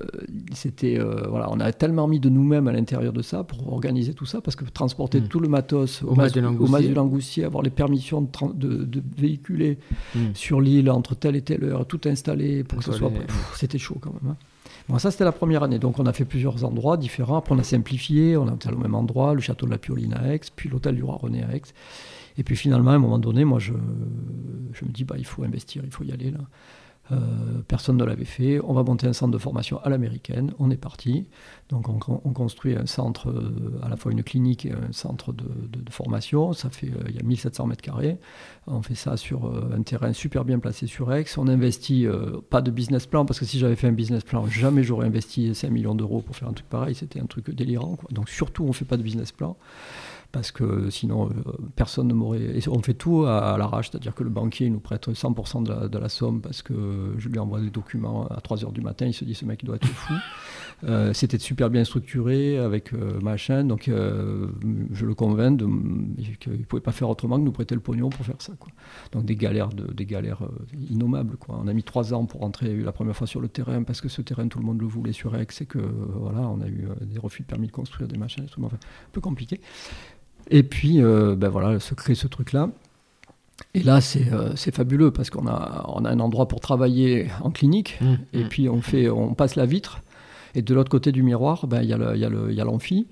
[0.54, 0.98] c'était,
[1.30, 4.40] voilà, on a tellement mis de nous-mêmes à l'intérieur de ça pour organiser tout ça
[4.42, 5.28] parce que transporter Mm.
[5.28, 6.16] tout le matos Au
[6.64, 9.78] au Mas du Langoustier, avoir les permissions de, de, de véhiculer
[10.16, 10.20] Mm.
[10.36, 13.12] sur l'île entre telle et telle heure, tout installé pour que ce soit.
[13.56, 14.32] C'était chaud quand même.
[14.32, 14.38] hein.
[14.90, 15.80] Bon, ça c'était la première année.
[15.80, 17.38] Donc on a fait plusieurs endroits différents.
[17.38, 18.38] Après on a simplifié.
[18.38, 20.96] On a été au même endroit, le château de la Pioline à Aix, puis l'hôtel
[20.96, 21.64] du roi René à Aix.
[22.38, 23.74] Et puis finalement, à un moment donné, moi je,
[24.74, 26.40] je me dis bah il faut investir, il faut y aller là.
[27.12, 27.16] Euh,
[27.68, 28.60] personne ne l'avait fait.
[28.64, 30.54] On va monter un centre de formation à l'américaine.
[30.60, 31.28] On est parti.
[31.70, 35.34] Donc on, on construit un centre, euh, à la fois une clinique et un centre
[35.34, 35.46] de,
[35.90, 36.54] formation.
[36.54, 38.18] Ça fait, euh, il y a 1700 mètres carrés.
[38.68, 41.26] On fait ça sur un terrain super bien placé sur Aix.
[41.38, 42.06] On investit
[42.50, 45.56] pas de business plan parce que si j'avais fait un business plan, jamais j'aurais investi
[45.56, 46.94] 5 millions d'euros pour faire un truc pareil.
[46.94, 47.98] C'était un truc délirant.
[48.12, 49.56] Donc surtout, on fait pas de business plan
[50.38, 52.40] parce que sinon euh, personne ne m'aurait.
[52.40, 56.10] et On fait tout à, l'arrache, c'est-à-dire que le banquier nous prête 100% de la,
[56.10, 59.08] somme parce que je lui envoie des documents à 3 h du matin.
[59.08, 60.14] Il se dit ce mec doit être fou.
[60.84, 65.58] Euh, C'était super bien structuré avec euh, machin, donc je le convainc
[66.40, 68.54] qu'il ne pouvait pas faire autrement que nous prêter le pognon pour faire ça.
[68.60, 68.72] Quoi.
[69.14, 70.44] Donc des galères, de, des galères
[70.92, 71.38] innommables.
[71.38, 71.60] Quoi.
[71.64, 74.08] On a mis 3 ans pour rentrer la première fois sur le terrain parce que
[74.08, 76.86] ce terrain tout le monde le voulait sur Aix et que voilà, on a eu
[77.02, 79.60] des refus de permis de construire, des machins, des trucs, enfin, un peu compliqué.
[80.50, 82.70] Et puis, euh, ben voilà, se crée ce truc-là.
[83.74, 87.28] Et là, c'est euh, c'est fabuleux parce qu'on a, on a un endroit pour travailler
[87.42, 87.98] en clinique.
[88.02, 88.14] Mm.
[88.34, 88.48] Et Mm.
[88.50, 90.02] puis, on, fait, on passe la vitre.
[90.56, 92.48] Et de l'autre côté du miroir, ben, il y a le- il y a le-
[92.50, 93.08] il y a l'amphi.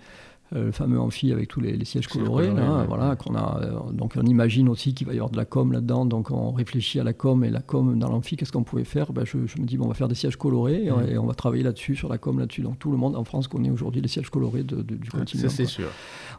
[0.56, 2.86] Euh, le fameux amphi avec tous les, les sièges colorés, colorés, là, ouais.
[2.88, 3.60] voilà, qu'on a.
[3.62, 6.52] euh, donc on imagine aussi qu'il va y avoir de la com là-dedans, donc on
[6.52, 9.12] réfléchit à la com et la com dans l'amphi, qu'est-ce qu'on pouvait faire?
[9.14, 11.26] Ben, je, je me dis bon, on va faire des sièges colorés et, et on
[11.28, 12.62] va travailler là-dessus sur la com là-dessus.
[12.62, 15.18] Donc tout le monde en France connaît aujourd'hui les sièges colorés de, de- du Ça,
[15.20, 15.50] continuum.
[15.50, 15.88] c'est sûr.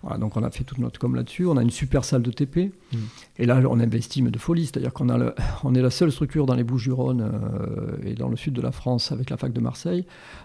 [0.02, 1.46] Voilà, donc on a fait toute notre com là-dessus.
[1.46, 2.72] On a une super salle de TP.
[2.92, 2.96] Mm.
[3.38, 4.64] Et là, on investit mais de folie.
[4.66, 8.28] C'est-à-dire qu'on a le- on est la seule structure dans les Bouches-du-Rhône euh, et dans
[8.28, 10.04] le sud de la France avec la fac de Marseille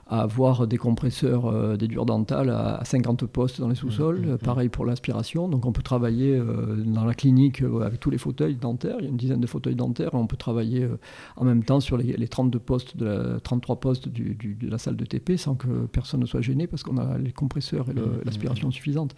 [0.09, 4.19] à avoir des compresseurs, euh, des dures dentales à, à 50 postes dans les sous-sols.
[4.19, 5.47] Mm, mm, Euh, Pareil pour l'aspiration.
[5.47, 8.95] Donc on peut travailler euh, dans la clinique euh, avec tous les fauteuils dentaires.
[8.99, 10.09] Il y a une dizaine de fauteuils dentaires.
[10.13, 10.97] Et on peut travailler euh,
[11.37, 14.69] en même temps sur les, les 32 postes de la, 33 postes du- du- de
[14.69, 17.89] la salle de TP sans que personne ne soit gêné parce qu'on a les compresseurs
[17.89, 19.15] et le- Mm, l'aspiration suffisante.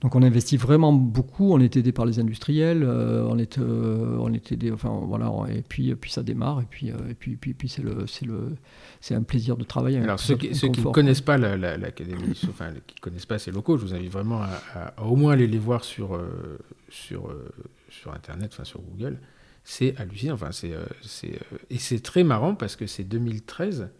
[0.00, 4.16] Donc on investit vraiment beaucoup, on est aidé par les industriels, euh, on est, euh,
[4.18, 7.14] on est aidé, enfin voilà, on- et puis, puis ça démarre, et puis, euh, et
[7.14, 8.56] puis, puis, puis c'est le, c'est le,
[9.02, 9.96] c'est un plaisir de travailler.
[9.98, 13.00] avec Alors, ceux qui, ceux qui ne connaissent pas la- la- l'Académie, enfin, qui ne
[13.00, 15.58] connaissent pas ces locaux, je vous invite vraiment à, à- à au moins aller les
[15.58, 17.50] voir sur, euh, sur, euh,
[17.90, 19.18] sur Internet, enfin sur Google.
[19.64, 20.32] C'est hallucinant.
[20.34, 23.90] Enfin, c'est, euh, c'est, euh, et c'est très marrant parce que c'est 2013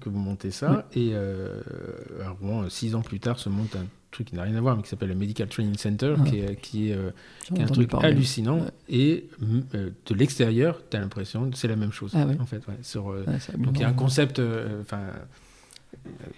[0.00, 0.88] que vous montez ça.
[0.94, 1.60] Et euh,
[2.24, 4.76] à Rouen, six ans plus tard, se monte un truc qui n'a rien à voir,
[4.76, 6.24] mais qui s'appelle le Medical Training Center, Ah.
[6.28, 7.10] qui est, qui est, euh,
[7.44, 8.08] qui est un truc parler.
[8.08, 8.58] hallucinant.
[8.60, 8.70] Ouais.
[8.88, 12.12] Et mm, euh, de l'extérieur, tu as l'impression que c'est la même chose.
[12.14, 12.36] Ah ouais.
[12.40, 13.24] En fait, ouais, sur, euh,
[13.58, 14.40] donc il y a un concept,
[14.80, 15.02] enfin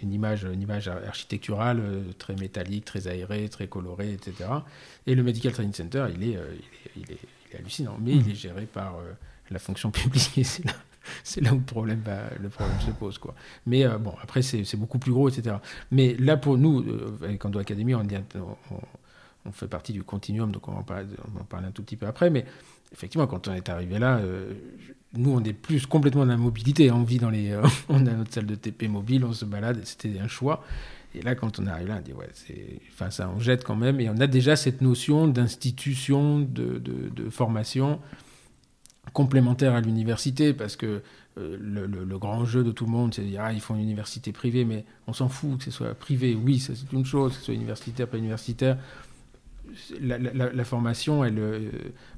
[0.03, 1.83] une image, une image architecturale
[2.19, 4.49] très métallique, très aérée, très colorée, etc.
[5.07, 6.39] Et le Medical Training Center, il est, il est,
[6.97, 7.19] il est-
[7.53, 8.97] il hallucinant, mais il est géré par
[9.51, 10.73] la fonction publique et c'est là,
[11.25, 13.19] c'est là où le problème, va- le problème se pose.
[13.19, 13.35] Quoi.
[13.67, 15.57] Mais euh, bon, après, c'est beaucoup plus gros, etc.
[15.91, 18.03] Mais là, pour nous, euh, avec Ando Academy, on,
[19.53, 21.97] fait partie du continuum, donc on va, en parler, on en parler un tout petit
[21.97, 22.31] peu après.
[22.31, 22.45] Mais
[22.93, 24.53] effectivement, quand on est arrivé là, euh,
[25.15, 26.91] nous, on est plus complètement dans la mobilité.
[26.91, 27.51] On vit dans les.
[27.51, 30.65] euh, on a notre salle de TP mobile, on se balade, c'était un choix.
[31.13, 32.29] Et là, quand on arrive là, on dit, ouais.
[32.93, 33.99] Enfin, ça, on jette quand même.
[33.99, 37.99] Et on a déjà cette notion d'institution, de formation
[39.13, 41.03] complémentaire à l'université, parce que
[41.39, 43.61] euh, le, le- le grand jeu de tout le monde, c'est de dire, ah, ils
[43.61, 46.35] font une université privée, mais on s'en fout que ce soit privé.
[46.35, 48.79] Oui, ça, c'est une chose, que ce soit universitaire, pas universitaire.
[50.01, 51.71] La, la- la- la formation, elle, euh,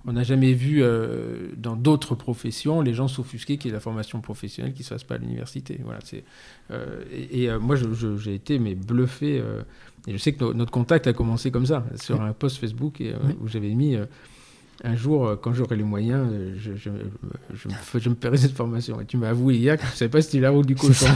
[0.07, 3.81] on n'a jamais vu euh, dans d'autres professions les gens s'offusquer qu'il y ait la
[3.81, 5.79] formation professionnelle qui ne se fasse pas à l'université.
[5.85, 6.25] Voilà, c'est,
[7.13, 9.43] et et, moi, j'ai été mais bluffé.
[10.07, 13.03] et je sais que no- notre contact a commencé comme ça, sur un post Facebook
[13.03, 13.35] et, Oui.
[13.43, 13.97] où j'avais mis
[14.85, 16.91] un jour, euh, quand j'aurai les moyens, euh, je, je,
[17.55, 19.01] je, me, je me paierai cette formation.
[19.01, 20.75] Et tu m'as avoué hier que je ne savais pas si tu la route du
[20.75, 21.07] cochon.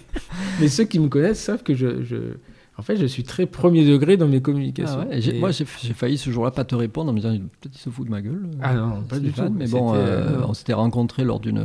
[0.60, 2.34] Mais ceux qui me connaissent savent que je,
[2.80, 5.00] en fait, je suis très premier degré dans mes communications.
[5.02, 7.74] Ah ouais, et Moi, j'ai failli ce jour-là pas te répondre en me disant peut-être
[7.74, 8.48] il se fout de ma gueule.
[8.62, 9.42] Ah non, pas du tout.
[9.50, 11.62] Mais bon, C'était, euh, on s'était rencontrés lors d'une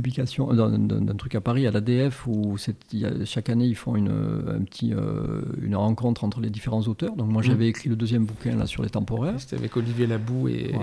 [0.00, 2.56] publication, euh, d'un- truc à Paris, à l'ADF, où
[2.92, 6.82] y a- chaque année ils font une, un petit, euh, une rencontre entre les différents
[6.82, 7.16] auteurs.
[7.16, 7.46] Donc moi Mm.
[7.46, 9.40] j'avais écrit le deuxième bouquin là, sur les temporaires.
[9.40, 10.74] C'était avec Olivier Labou et.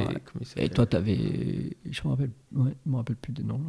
[0.57, 1.17] Et toi, tu avais.
[1.89, 3.61] Je me rappelle, ouais, je me rappelle plus des noms.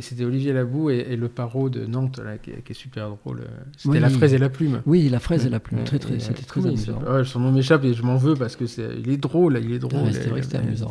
[0.00, 3.08] C'était Olivier Labou et, et le paro de Nantes, là, qui, est- qui est super
[3.10, 3.42] drôle.
[3.76, 4.00] C'était Oui.
[4.00, 4.82] La fraise et la plume.
[4.86, 5.84] Oui, la fraise et la plume.
[5.84, 7.00] Très, très, c'était très amusant.
[7.08, 9.72] Ouais, son nom m'échappe et je m'en veux parce que c'est, il est drôle, il
[9.72, 10.00] est drôle.
[10.08, 10.90] Ah c'était vrai que c'était amusant.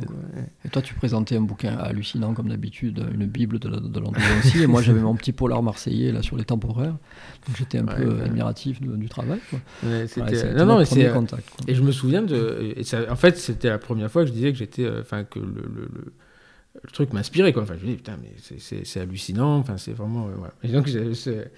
[0.65, 4.61] Et toi, tu présentais un bouquin hallucinant comme d'habitude, une bible de, la- de aussi.
[4.63, 6.95] Et moi, j'avais mon petit polar marseillais là sur les temporaires.
[7.47, 8.21] Donc j'étais un Ouais, peu ouais.
[8.23, 9.39] admiratif de- du travail.
[9.49, 9.59] Quoi.
[9.83, 11.09] Ouais, Ouais, c'était- non, non, c'est.
[11.11, 11.49] contact.
[11.49, 11.65] quoi.
[11.67, 12.73] Et je me souviens de.
[12.75, 14.83] et ça- en fait, c'était la première fois que je disais que j'étais.
[14.85, 16.13] euh, Enfin, que le, le, le-
[16.83, 17.63] le truc m'inspirait, quoi.
[17.63, 19.57] Enfin, je me dis, putain, mais c'est- c'est c'est hallucinant.
[19.57, 20.27] Enfin, c'est vraiment.
[20.27, 20.53] euh, voilà.
[20.63, 21.51] Et donc, c'est.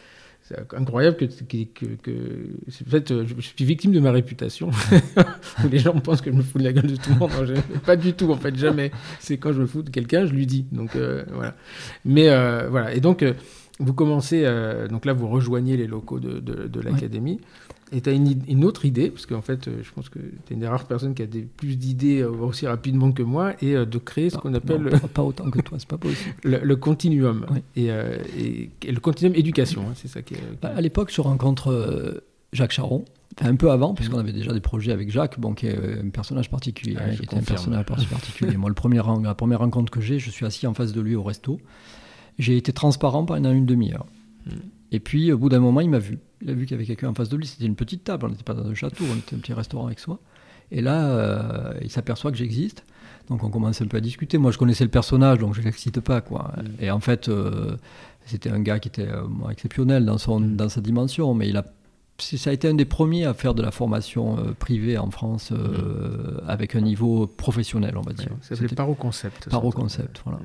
[0.50, 4.72] C'est incroyable que, que, en fait, euh, je, suis victime de ma réputation.
[5.72, 7.30] les gens pensent que je me fous de la gueule de tout le monde.
[7.30, 8.91] Non, pas du tout, en fait, jamais.
[9.20, 10.66] C'est quand je me fous de quelqu'un, je lui dis.
[10.72, 11.56] Donc, euh, voilà.
[12.04, 12.95] Mais euh, voilà.
[12.95, 13.24] Et donc,
[13.80, 14.41] vous commencez.
[14.45, 17.39] euh, donc là, vous rejoignez les locaux de, de, de l'académie.
[17.91, 20.53] Et tu as une, autre idée, parce qu'en fait, euh, je pense que tu es
[20.53, 23.75] une des rares personnes qui a des, plus d'idées euh, aussi rapidement que moi, et
[23.75, 26.35] euh, de créer ce qu'on appelle Non, pas, pas autant que toi, c'est pas possible.
[26.43, 27.45] le, le continuum.
[27.51, 27.59] Oui.
[27.75, 30.37] Et, euh, et- et le continuum éducation, hein, c'est ça qui est.
[30.37, 32.23] qui Bah, à l'époque, je rencontre euh,
[32.53, 33.05] Jacques Charon.
[33.39, 36.01] Enfin, un peu avant, puisqu'on avait déjà des projets avec Jacques, bon, qui est euh,
[36.03, 36.95] un personnage particulier.
[36.99, 38.57] Ah, hein, qui était un personnage par- particulier.
[38.57, 41.01] Moi, le premier, ren- la première rencontre que j'ai, je suis assis en face de
[41.01, 41.59] lui au resto.
[42.37, 44.05] J'ai été transparent pendant une demi-heure.
[44.45, 44.51] Hmm.
[44.91, 46.19] Et puis, au bout d'un moment, il m'a vu.
[46.41, 47.47] Il a vu qu'il y avait quelqu'un en face de lui.
[47.47, 49.87] C'était une petite table, on n'était pas dans un château, on était un petit restaurant
[49.87, 50.19] avec soi.
[50.71, 52.85] Et là, euh, il s'aperçoit que j'existe.
[53.29, 54.37] Donc, on commence un peu à discuter.
[54.37, 56.21] Moi, je connaissais le personnage, donc je ne l'excite pas.
[56.21, 56.53] Quoi.
[56.57, 56.83] Mm.
[56.83, 57.75] Et en fait, euh,
[58.25, 60.55] c'était un gars qui était euh, exceptionnel dans, son, Mm.
[60.55, 61.65] dans sa dimension, mais il a
[62.22, 65.51] ça a été un des premiers à faire de la formation euh, privée en France
[65.51, 68.30] euh, avec un niveau professionnel, on va dire.
[68.41, 69.49] ça s'appelait C'était Paro Concept.
[69.49, 70.39] Paro Concept, voilà.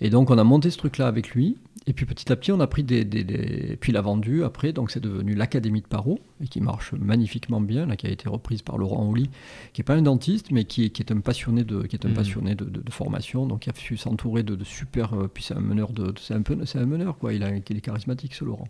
[0.00, 1.56] Et donc on a monté ce truc-là avec lui.
[1.88, 4.44] Et puis petit à petit, on a pris des, des- des- puis il a vendu
[4.44, 8.10] après, donc c'est devenu l'Académie de Paro, et qui marche magnifiquement bien, là, qui a
[8.10, 9.28] été reprise par Laurent Oli,
[9.72, 12.06] qui n'est pas un dentiste, mais qui est, qui est un passionné de, qui est
[12.06, 12.14] un Mhm.
[12.14, 15.42] passionné de, de- de formation, donc il a su s'entourer de, de super, euh, puis
[15.42, 17.80] c'est un meneur de, c'est un peu, c'est un meneur quoi, il, a, il est
[17.80, 18.68] charismatique ce Laurent.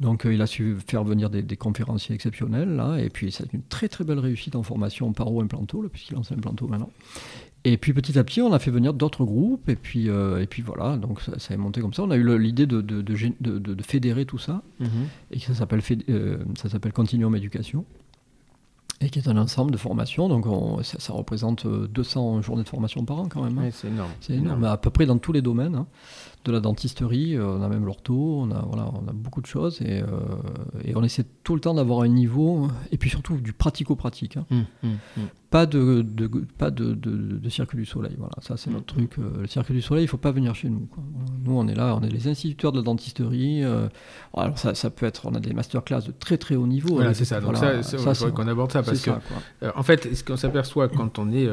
[0.00, 3.52] Donc euh, il a su faire venir des, des conférenciers exceptionnels là, et puis c'est
[3.52, 6.90] une très très belle réussite en formation paro implanto, puisqu'il lance implanto maintenant.
[7.64, 10.46] Et puis petit à petit, on a fait venir d'autres groupes, et puis, euh, et
[10.46, 12.02] puis voilà, donc ça, ça est monté comme ça.
[12.02, 14.88] On a eu l'idée de, fédérer tout ça, Mhm.
[15.32, 17.84] et ça s'appelle euh, ça s'appelle Continuum Éducation,
[19.02, 20.28] et qui est un ensemble de formations.
[20.30, 23.58] Donc on- ça, ça représente euh, 200 journées de formation par an quand même.
[23.58, 23.68] hein.
[23.72, 24.10] C'est énorme.
[24.20, 25.74] C'est énorme, à peu près dans tous les domaines.
[25.74, 25.86] hein.
[26.42, 29.46] De la dentisterie, euh, on a même l'ortho, on a, voilà, on a beaucoup de
[29.46, 30.06] choses et, euh,
[30.86, 34.38] et on essaie tout le temps d'avoir un niveau et puis surtout du pratico-pratique.
[34.38, 34.46] hein.
[34.50, 35.24] Hum, hum, hum.
[35.50, 39.18] Pas, de, de- pas de, de- de cirque du soleil, voilà, ça c'est notre truc.
[39.18, 40.86] euh, le cirque du soleil, il faut pas venir chez nous.
[40.90, 41.02] quoi.
[41.44, 43.62] Nous on est là, on est les instituteurs de la dentisterie.
[43.62, 43.88] euh,
[44.34, 46.94] alors ça, ça peut être, on a des masterclass de très très haut niveau.
[46.94, 47.40] Voilà, avec- c'est ça.
[47.42, 49.20] Donc voilà, ça, c'est- qu'on aborde ça parce que ça.
[49.64, 51.46] Euh, en fait, ce qu'on s'aperçoit quand on est,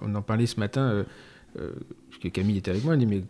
[0.00, 1.72] on en parlait ce matin, euh,
[2.18, 3.22] parce que Camille était avec moi, elle dit mais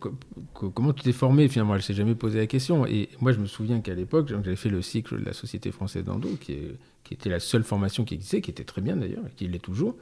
[0.55, 2.87] comment tu t'es formé Finalement, elle s'est jamais posé la question.
[2.87, 6.05] Et moi, je me souviens qu'à l'époque, j'avais fait le cycle de la Société française
[6.05, 6.57] d'Endo, qui,
[7.05, 9.59] qui, était la seule formation qui existait, qui était très bien d'ailleurs, et qui l'est
[9.59, 9.95] toujours.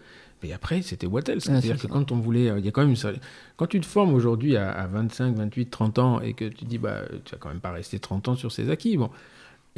[0.45, 1.49] Mais après, c'était what else?
[1.49, 2.53] Ah, C'est-à-dire que quand on voulait.
[2.59, 3.19] Il y a quand même une...
[3.57, 6.79] Quand tu te formes aujourd'hui à, à, 25, 28, 30 ans et que tu dis,
[6.79, 8.97] bah, tu vas quand même pas rester 30 ans sur ces acquis.
[8.97, 9.11] Bon,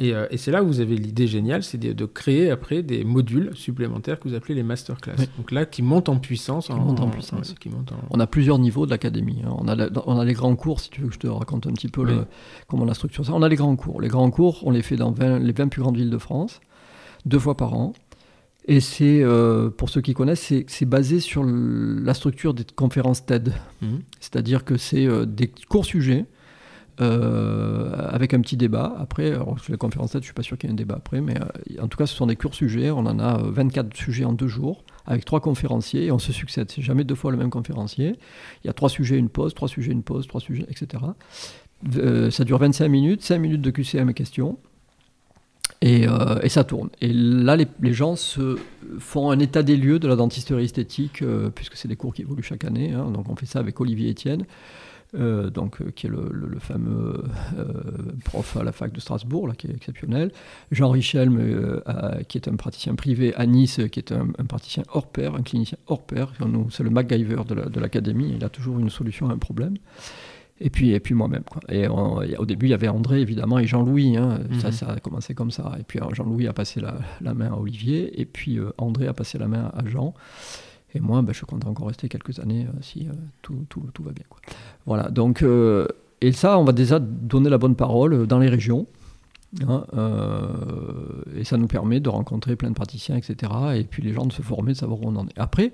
[0.01, 3.51] euh, et, c'est là où vous avez l'idée géniale, c'est de, créer après des modules
[3.53, 5.15] supplémentaires que vous appelez les masterclass.
[5.37, 6.69] Donc là, qui montent en puissance.
[6.69, 7.55] en, puissance.
[8.09, 9.41] On a plusieurs niveaux de l'académie.
[9.45, 9.53] Hein.
[9.57, 11.71] On, a on a les grands cours, si tu veux que je te raconte un
[11.71, 12.25] petit peu le,
[12.67, 13.33] comment on a structuré ça.
[13.33, 14.01] On a les grands cours.
[14.01, 16.61] Les grands cours, on les fait dans les 20 plus grandes villes de France,
[17.25, 17.93] deux fois par an.
[18.65, 23.53] Et c'est, euh, pour ceux qui connaissent, c'est basé sur la structure des conférences TED.
[23.81, 24.01] Mhm.
[24.19, 26.25] C'est-à-dire que c'est euh, des courts sujets
[26.99, 28.95] avec un petit débat.
[28.99, 30.95] Après, alors, sur les conférences TED, je suis pas sûr qu'il y ait un débat
[30.97, 32.91] après, mais euh, en tout cas, ce sont des courts sujets.
[32.91, 36.33] On en a 24 euh, sujets en deux jours, avec trois conférenciers, et on se
[36.33, 36.69] succède.
[36.69, 38.15] C'est jamais deux fois le même conférencier.
[38.63, 41.03] Il y a trois sujets, une pause, trois sujets, une pause, trois sujets, etc.
[42.31, 44.57] ça dure 25 minutes, 5 minutes de QCM et questions.
[45.81, 46.07] Et,
[46.49, 46.89] ça tourne.
[46.99, 48.57] Et là, les, gens se
[48.99, 51.23] font un état des lieux de la dentisterie esthétique,
[51.55, 52.91] puisque c'est des cours qui évoluent chaque année.
[52.91, 53.11] Hein.
[53.11, 54.45] donc on fait ça avec Olivier Etienne.
[55.15, 57.23] Euh, donc, euh, qui est le, fameux
[57.57, 57.63] euh,
[58.25, 60.31] prof à la fac de Strasbourg, là, qui est exceptionnel.
[60.71, 61.31] Jean Richel,
[62.27, 65.79] qui est un praticien privé à Nice, qui est un, praticien hors pair, un clinicien
[65.87, 66.31] hors pair.
[66.69, 69.77] C'est le MacGyver de l'académie, il a toujours une solution à un problème.
[70.61, 71.43] Et puis, et puis moi-même.
[71.69, 74.17] Et au début, il y avait André, évidemment, et Jean-Louis.
[74.17, 74.41] Hein.
[74.59, 74.73] ça, mhm.
[74.73, 75.75] ça a commencé comme ça.
[75.79, 79.39] Et puis Jean-Louis a passé la, la, main à Olivier, et puis André a passé
[79.39, 80.13] la main à Jean.
[80.95, 84.03] Et moi, ben, je compte encore rester quelques années euh, si euh, tout, tout, tout,
[84.03, 84.25] va bien.
[84.29, 84.39] Quoi.
[84.85, 85.87] Voilà, donc, euh,
[86.21, 88.87] et ça, on va déjà donner la bonne parole dans les régions.
[89.67, 89.83] Hein,
[91.35, 93.51] et ça nous permet de rencontrer plein de praticiens, etc.
[93.73, 95.39] Et puis les gens de se former, de savoir où on en est.
[95.39, 95.73] Après,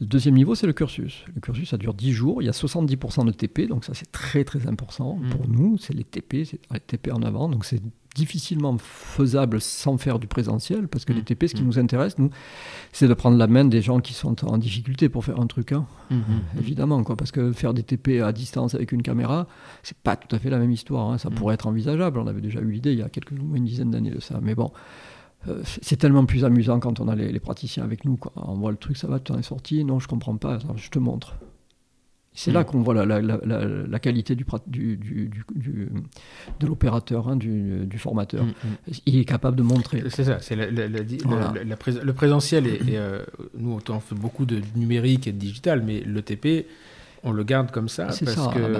[0.00, 1.24] le deuxième niveau, c'est le cursus.
[1.32, 2.42] Le cursus, ça dure 10 jours.
[2.42, 5.16] Il y a 70% de TP, donc ça, c'est très, très important.
[5.16, 5.28] Mmh.
[5.28, 7.48] Pour nous, c'est les TP, c'est les TP en avant.
[7.48, 7.80] Donc c'est
[8.16, 11.24] difficilement faisable sans faire du présentiel, parce que les mm.
[11.24, 11.66] TP, ce qui mm.
[11.66, 12.30] nous intéresse, nous,
[12.92, 15.72] c'est de prendre la main des gens qui sont en difficulté pour faire un truc,
[15.72, 15.86] hein.
[16.10, 16.16] mm,
[16.58, 19.46] évidemment, quoi, parce que faire des TP à distance avec une caméra,
[19.82, 21.18] c'est pas tout à fait la même histoire, hein.
[21.18, 23.90] ça pourrait être envisageable, on avait déjà eu l'idée il y a quelques, une dizaine
[23.90, 24.72] d'années de ça, mais bon,
[25.48, 28.32] euh, c'est tellement plus amusant quand on a les, praticiens avec nous, quoi.
[28.36, 30.88] on voit le truc, ça va, tu en es sorti, non, je comprends pas, je
[30.88, 31.36] te montre.
[32.36, 32.64] C'est là mm.
[32.66, 34.44] qu'on voit la, qualité du,
[36.60, 38.44] de l'opérateur, hein, du, formateur.
[38.44, 38.92] Mm, mm.
[39.06, 40.04] Il est capable de montrer.
[40.10, 42.66] C'est ça, c'est le présentiel.
[42.66, 43.24] Et, euh,
[43.56, 46.66] nous, on fait beaucoup de numérique et de digital, mais le TP,
[47.24, 48.78] on le garde comme ça parce, que, ah bah.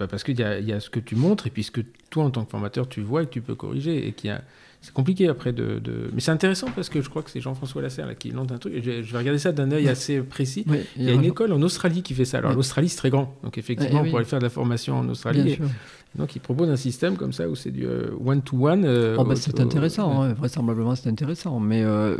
[0.00, 2.24] Bah, parce qu'il y, y, a ce que tu montres et puis ce que toi,
[2.24, 4.08] en tant que formateur, tu vois et que tu peux corriger.
[4.08, 4.42] Et qu'il y a
[4.82, 5.80] c'est compliqué après de,
[6.14, 8.56] Mais c'est intéressant parce que je crois que c'est Jean-François Lasserre là, qui lance un
[8.56, 8.82] truc.
[8.82, 10.64] je, vais regarder ça d'un œil assez précis.
[10.96, 12.38] il y a une école en Australie qui fait ça.
[12.38, 13.34] Alors l'Australie, c'est très grand.
[13.42, 15.58] Donc effectivement, on pourrait faire de la formation en Australie.
[16.14, 17.86] donc il propose un système comme ça où c'est du
[18.24, 18.84] one-to-one.
[18.84, 20.32] Euh, oh, bah, c'est intéressant, hein.
[20.32, 21.60] vraisemblablement c'est intéressant.
[21.60, 22.16] Mais euh,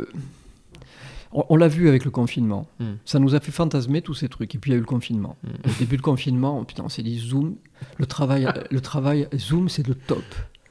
[1.33, 2.67] on, l'a vu avec le confinement.
[2.79, 2.93] Hmm.
[3.05, 4.53] Ça nous a fait fantasmer tous ces trucs.
[4.53, 5.35] Et puis il y a eu le confinement.
[5.43, 5.69] Hmm.
[5.69, 7.55] Au début du confinement, putain, on s'est dit Zoom,
[7.97, 10.23] le travail, le travail Zoom, c'est le top.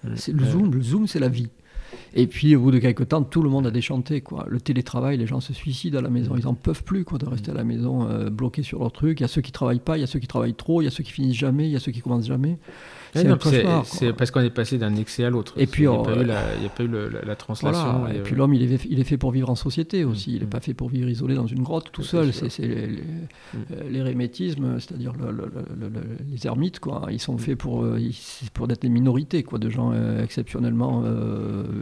[0.04, 0.14] Hmm.
[0.14, 1.48] C'est le Zoom, le Zoom, c'est la vie.
[2.14, 4.22] Et puis, au bout de quelques temps, tout le monde a déchanté.
[4.46, 6.36] Le télétravail, les gens se suicident à la maison.
[6.36, 9.20] Ils n'en peuvent plus quoi, de rester à la maison euh, bloqués sur leur truc.
[9.20, 10.86] Il y a ceux qui travaillent pas, il y a ceux qui travaillent trop, il
[10.86, 12.58] y a ceux qui finissent jamais, il y a ceux qui commencent jamais.
[13.12, 15.54] C'est parce qu'on est passé d'un excès à l'autre.
[15.56, 16.88] Et puis, il n'y a, pas eu
[17.24, 18.06] la, translation.
[18.08, 20.32] Et, puis l'homme, il est, il est fait pour vivre en société aussi.
[20.32, 20.50] Il n'est mm.
[20.50, 22.32] pas fait pour vivre isolé dans une grotte tout seul.
[22.32, 22.88] C'est
[23.88, 24.70] l'hérémétisme, mm.
[24.70, 25.12] euh, c'est-à-dire
[26.30, 26.80] les ermites.
[26.80, 27.08] Quoi.
[27.10, 27.38] Ils sont mm.
[27.38, 27.98] faits pour, euh,
[28.54, 31.04] pour être des minorités, quoi, de gens euh, exceptionnellement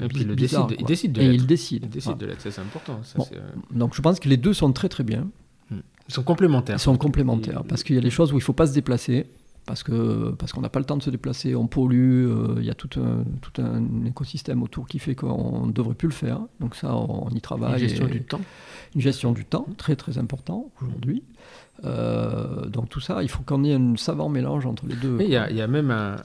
[0.02, 1.84] et puis il décide, il décide de Et il décide.
[1.84, 3.00] Il décide de l'être, c'est important.
[3.70, 5.28] Donc je pense que les deux sont très très bien.
[5.70, 6.76] Ils sont complémentaires.
[6.76, 8.72] Ils sont complémentaires, parce qu'il y a des choses où il ne faut pas se
[8.72, 9.26] déplacer
[9.68, 12.64] parce que parce qu'on n'a pas le temps de se déplacer, on pollue, euh, il
[12.64, 16.14] y a tout un, tout un écosystème autour qui fait qu'on ne devrait plus le
[16.14, 16.40] faire.
[16.58, 17.82] Donc ça, on, y travaille.
[17.82, 18.40] Une gestion du temps.
[18.94, 21.22] Une gestion du temps, très très important aujourd'hui.
[21.84, 25.18] Euh, donc tout ça, il faut qu'on ait un savant mélange entre les deux.
[25.20, 26.16] Il y, a même un,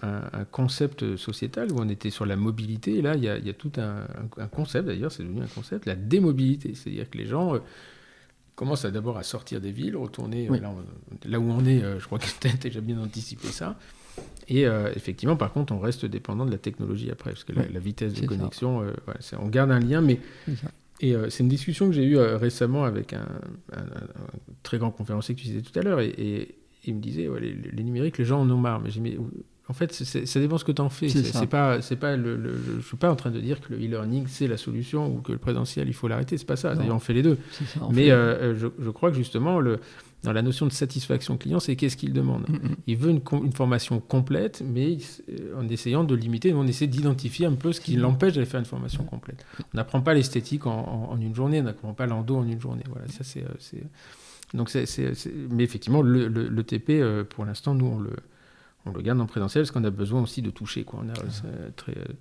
[0.51, 2.95] concept sociétal où on était sur la mobilité.
[2.95, 6.73] Et là, il y a, tout un, concept, d'ailleurs, c'est devenu un concept, la démobilité.
[6.75, 7.59] C'est-à-dire que les gens...
[8.53, 10.57] Euh, commence d'abord à sortir des villes, retourner euh,
[11.25, 11.83] là, où on est.
[11.83, 13.77] Euh, je crois que tu as déjà bien anticipé ça.
[14.47, 17.79] Et euh, effectivement, par contre, on reste dépendant de la technologie après, parce que la,
[17.79, 18.85] vitesse de connexion,
[19.39, 20.19] on garde un lien, mais.
[21.01, 23.27] Et c'est une discussion que j'ai eue récemment avec un,
[24.61, 26.55] très grand conférencier que tu disais tout à l'heure, et,
[26.85, 28.81] il me disait les, numériques, les gens en ont marre.
[28.99, 29.17] Mais,
[29.69, 31.07] en fait, ça dépend ce que tu en fais.
[31.07, 32.37] C'est pas, c'est pas le,
[32.81, 35.31] je suis pas en train de dire que le e-learning c'est la solution ou que
[35.31, 36.37] le présentiel il faut l'arrêter.
[36.37, 36.75] C'est pas ça.
[36.75, 37.37] D'ailleurs, on fait les deux.
[37.91, 39.79] Mais euh, je, je, crois que justement, le,
[40.23, 42.43] dans la notion de satisfaction client, c'est qu'est-ce qu'il demande.
[42.49, 42.75] Mm, mm.
[42.87, 44.97] Il veut une, une, formation complète, mais
[45.29, 48.01] euh, en essayant de limiter, on essaie d'identifier un peu ce qui mm.
[48.01, 49.45] l'empêche d'aller faire une formation complète.
[49.59, 52.83] On n'apprend pas l'esthétique en, en, une journée, on n'apprend pas l'endo en une journée.
[52.89, 53.43] Voilà, ça c'est.
[53.43, 53.79] Euh,
[54.53, 54.85] donc, c'est,
[55.49, 58.11] mais effectivement, le, le, TP, pour l'instant, nous on le
[58.85, 60.83] on le garde en présentiel parce qu'on a besoin aussi de toucher.
[60.83, 61.03] Quoi.
[61.05, 61.13] On a,
[61.75, 62.13] très, euh,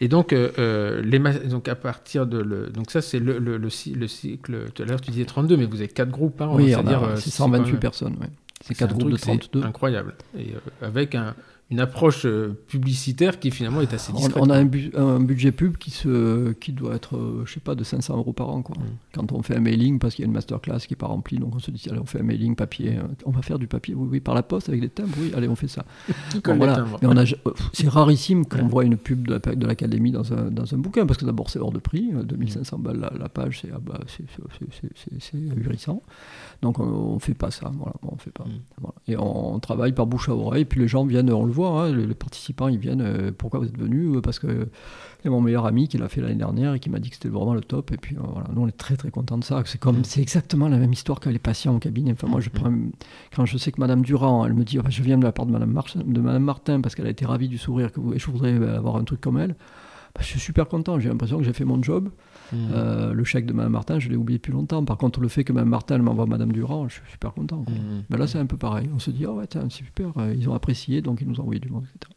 [0.00, 1.18] et donc, euh, euh, les
[1.48, 4.70] donc à partir de le, donc ça c'est le, le, le, cycle.
[4.74, 6.40] Tout à l'heure tu disais 32, mais vous avez quatre groupes.
[6.40, 6.74] Hein, oui,
[7.16, 8.16] c'est 128 personnes.
[8.60, 9.62] C'est quatre groupes de 32.
[9.62, 10.14] Incroyable.
[10.36, 11.34] Et avec un,
[11.70, 14.36] une approche euh, publicitaire qui finalement est assez discrète.
[14.38, 17.82] On, a un, budget pub qui, se, qui doit être, euh, je sais pas, de
[17.82, 18.60] 500 euros par an.
[18.62, 18.76] Quoi.
[18.76, 18.82] Mm.
[19.14, 21.38] Quand on fait un mailing, parce qu'il y a une masterclass qui n'est pas remplie,
[21.38, 23.66] donc on se dit, allez, on fait un mailing papier, euh, on va faire du
[23.66, 25.86] papier, oui, oui, par la poste avec des timbres, oui, allez, on fait ça.
[26.44, 26.84] voilà.
[27.72, 31.18] c'est rarissime qu'on voit une pub de, de l'académie dans un, dans un bouquin, parce
[31.18, 34.00] que d'abord c'est hors de prix, 2500 balles la, page, c'est ah bah,
[35.56, 36.02] ahurissant.
[36.60, 38.44] Donc on ne fait pas ça, voilà, on fait pas.
[38.44, 38.86] Mm.
[39.08, 42.14] Et on, travaille par bouche à oreille, puis les gens viennent, on le hein, les,
[42.14, 44.68] participants ils viennent, euh, pourquoi vous êtes venus Parce que
[45.22, 47.28] c'est mon meilleur ami qui l'a fait l'année dernière et qui m'a dit que c'était
[47.28, 47.92] vraiment le top.
[47.92, 49.62] Et puis euh, voilà, nous on est très très contents de ça.
[49.64, 50.04] C'est comme, mm.
[50.04, 52.12] c'est exactement la même histoire que les patients au cabinet.
[52.12, 52.52] Enfin moi je mm.
[52.52, 52.72] prends,
[53.34, 55.52] quand je sais que Madame Durand, elle me dit, je viens de la part de
[55.52, 58.30] Madame, de Madame Martin parce qu'elle a été ravie du sourire que vous, et je
[58.30, 59.54] voudrais euh, avoir un truc comme elle.
[60.14, 60.98] Bah, je suis super content.
[61.00, 62.10] J'ai l'impression que j'ai fait mon job.
[62.52, 64.84] Euh, le chèque de Mme Martin, je l'ai oublié depuis longtemps.
[64.84, 67.64] Par contre, le fait que Mme Martin m'envoie Mme Durand, je suis super content.
[68.10, 68.88] Mais là, c'est un peu pareil.
[68.94, 71.60] On se dit, oh ouais, c'est super, ils ont apprécié, donc ils nous ont envoyé
[71.60, 72.10] du monde, etc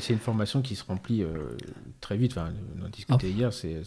[0.00, 1.56] c'est une formation qui se remplit euh,
[2.00, 2.32] très vite.
[2.32, 3.36] Enfin, on a discuté ah.
[3.36, 3.82] hier, euh,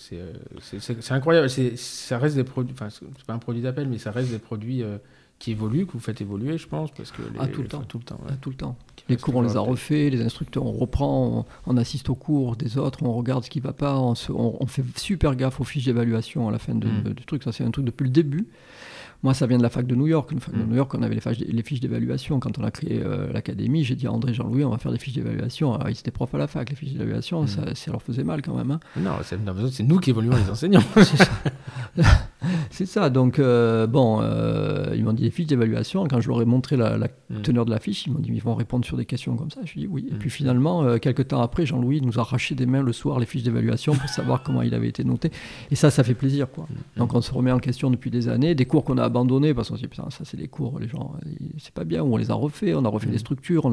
[0.60, 1.50] c'est incroyable.
[1.50, 4.84] Ça reste des produits, enfin, c'est pas un produit d'appel, mais ça reste des produits
[4.84, 4.98] euh,
[5.40, 6.92] qui évoluent, que vous faites évoluer, je pense.
[6.92, 7.84] Parce que ah, tout le temps.
[7.84, 8.78] Tout le temps, tout le temps.
[9.10, 12.78] Les cours, on les a refaits, les instructeurs, on reprend, on, assiste aux cours des
[12.78, 16.48] autres, on regarde ce qui va pas, on, on, fait super gaffe aux fiches d'évaluation
[16.48, 17.14] à la fin de, mm.
[17.14, 17.44] du truc.
[17.44, 18.48] Ça, c'est un truc depuis le début.
[19.26, 20.32] Moi, ça vient de la fac de New York.
[20.36, 20.70] de mm.
[20.70, 22.40] New York, on avait les, fiches d'évaluation.
[22.40, 25.00] Quand on a créé euh, l'académie, j'ai dit à André Jean-Louis, on va faire des
[25.00, 25.74] fiches d'évaluation.
[25.74, 27.48] Alors, ils étaient profs à la fac, les fiches d'évaluation, mm.
[27.48, 28.70] ça, ça, leur faisait mal quand même.
[28.70, 28.80] Hein.
[28.96, 30.84] Non, c'est nous qui évoluons les enseignants.
[32.70, 33.10] c'est ça.
[33.10, 36.08] Donc, euh, bon, euh, ils m'ont dit des fiches d'évaluation.
[36.08, 37.42] Quand je leur ai montré la, mm.
[37.42, 39.62] teneur de la fiche, ils m'ont dit, ils vont répondre sur des questions comme ça.
[39.64, 40.08] Je lui ai dit oui.
[40.12, 43.26] Et puis finalement, quelques temps après, Jean-Louis nous a arraché des mains le soir les
[43.26, 45.32] fiches d'évaluation pour savoir comment il avait été noté.
[45.72, 46.48] Et ça, ça fait plaisir.
[46.52, 46.68] Quoi.
[46.96, 48.54] Donc, on se remet en question depuis des années.
[48.54, 49.78] Des cours qu'on a abandonnés parce qu'on
[50.10, 51.14] ça c'est des cours, les gens,
[51.58, 53.20] c'est pas bien, on les a refait, on a refait les mm.
[53.20, 53.72] structures, on,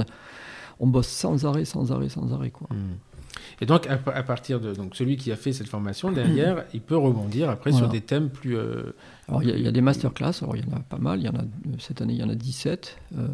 [0.81, 2.51] on bosse sans arrêt, sans arrêt, sans arrêt.
[2.51, 2.69] Quoi.
[2.71, 2.99] Mm.
[3.61, 6.97] Et donc, à, partir de donc, celui qui a fait cette formation, derrière, il peut
[6.97, 8.57] rebondir après sur des thèmes plus.
[8.57, 8.95] Euh,
[9.29, 11.29] alors, il y, a des masterclass, alors il y en a pas mal, il y
[11.29, 11.45] en a,
[11.79, 12.99] cette année, il y en a 17.
[13.17, 13.29] Euh,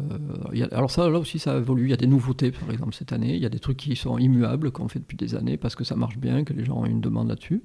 [0.71, 1.85] alors, ça, là aussi, ça évolue.
[1.85, 3.35] Il y a des nouveautés, par exemple, cette année.
[3.35, 5.83] Il y a des trucs qui sont immuables, qu'on fait depuis des années, parce que
[5.83, 7.61] ça marche bien, que les gens ont une demande là-dessus.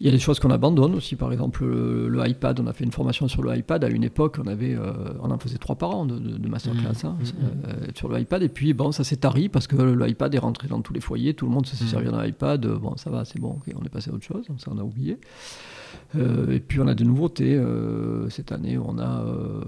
[0.00, 2.58] Il y a des choses qu'on abandonne aussi, par exemple le, iPad.
[2.58, 3.84] On a fait une formation sur le iPad.
[3.84, 4.92] À une époque, on, avait, euh,
[5.22, 7.06] on en faisait trois par an de, de, masterclass mmh.
[7.06, 7.68] hein, mmh.
[7.68, 8.42] Euh, sur le iPad.
[8.42, 11.00] Et puis, bon, ça s'est tari parce que le iPad est rentré dans tous les
[11.00, 11.34] foyers.
[11.34, 11.88] Tout le monde se s'est mmh.
[11.88, 12.66] servi d'un iPad.
[12.66, 14.46] Bon, ça va, c'est bon, on est passé à autre chose.
[14.58, 15.16] Ça, on a oublié.
[16.16, 17.54] Euh, et puis on a des nouveautés.
[17.56, 19.62] Euh, cette année, on a euh,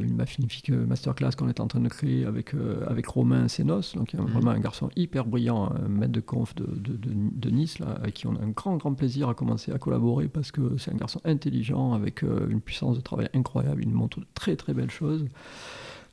[0.00, 2.54] une magnifique masterclass qu'on est en train de créer avec,
[2.86, 4.26] avec Romain Sénos, donc mhm.
[4.26, 8.14] vraiment un garçon hyper brillant, un maître de conf de, de, de, Nice, là, avec
[8.14, 10.96] qui on a un grand, grand plaisir à commencer à collaborer parce que c'est un
[10.96, 15.26] garçon intelligent, avec une puissance de travail incroyable, il montre de très, très belles choses.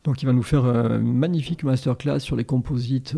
[0.03, 3.15] Donc il va nous faire une magnifique masterclass sur les composites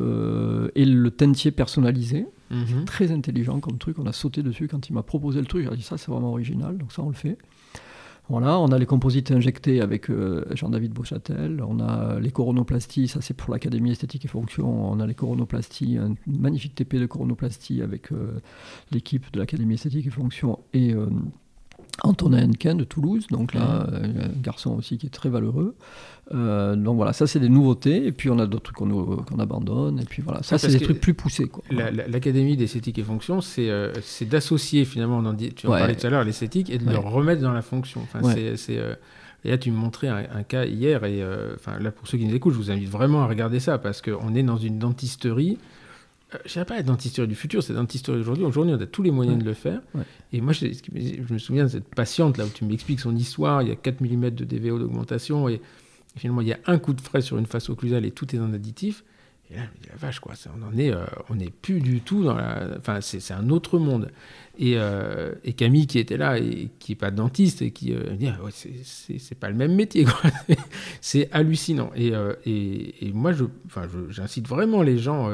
[0.75, 2.25] et le teintier personnalisé.
[2.51, 2.85] Mhm.
[2.85, 3.99] Très intelligent comme truc.
[3.99, 5.67] On a sauté dessus quand il m'a proposé le truc.
[5.69, 6.77] J'ai dit ça, c'est vraiment original.
[6.77, 7.37] Donc ça, on le fait.
[8.29, 11.63] Voilà, on a les composites injectés avec euh, Jean-David Beauchâtel.
[11.67, 14.91] On a les coronoplasties, ça c'est pour l'Académie esthétique et fonction.
[14.91, 18.39] On a les coronoplasties, un magnifique TP de coronoplastie avec euh,
[18.91, 21.07] l'équipe de l'Académie esthétique et fonction et euh,
[22.03, 25.75] Antonin Henken de Toulouse, donc là, un garçon aussi qui est très valeureux.
[26.33, 29.99] Euh, donc voilà, ça c'est des nouveautés, et puis on a d'autres trucs qu'on abandonne,
[29.99, 31.49] et puis voilà, ça c'est des trucs plus poussés.
[31.71, 36.05] L'Académie d'esthétique et fonction, c'est euh, d'associer finalement, on en dit, tu en parlais tout
[36.05, 38.01] à l'heure, l'esthétique, et de le remettre dans la fonction.
[38.01, 38.19] Enfin,
[38.55, 38.95] c'est euh,
[39.45, 41.23] et là, tu me montrais un, cas hier, et
[41.55, 44.01] enfin, là, pour ceux qui nous écoutent, je vous invite vraiment à regarder ça, parce
[44.01, 45.57] qu'on est dans une dentisterie
[46.31, 48.45] je ne dirais pas la dentisterie du futur, c'est la dentisterie d'aujourd'hui.
[48.45, 49.81] Aujourd'hui, on a tous les moyens de le faire.
[50.31, 53.63] Et moi, je, je, me souviens de cette patiente là où tu m'expliques son histoire.
[53.63, 55.59] Il y a 4 mm de DVO d'augmentation et
[56.15, 58.39] finalement, il y a un coup de frais sur une face occlusale et tout est
[58.39, 59.03] en additif.
[59.49, 60.93] Et là, je me dis, la vache, quoi, on en est,
[61.29, 62.77] on n'est plus du tout dans la.
[62.77, 64.11] Enfin, c'est un autre monde.
[64.59, 64.77] Et,
[65.43, 68.51] et, Camille, qui était là, et qui n'est pas dentiste, et qui dit, ah ouais,
[68.51, 70.21] c'est pas le même métier, quoi.
[71.01, 71.89] c'est hallucinant.
[71.95, 72.11] Et,
[72.45, 73.31] et, et, moi,
[74.11, 75.31] j'incite vraiment les gens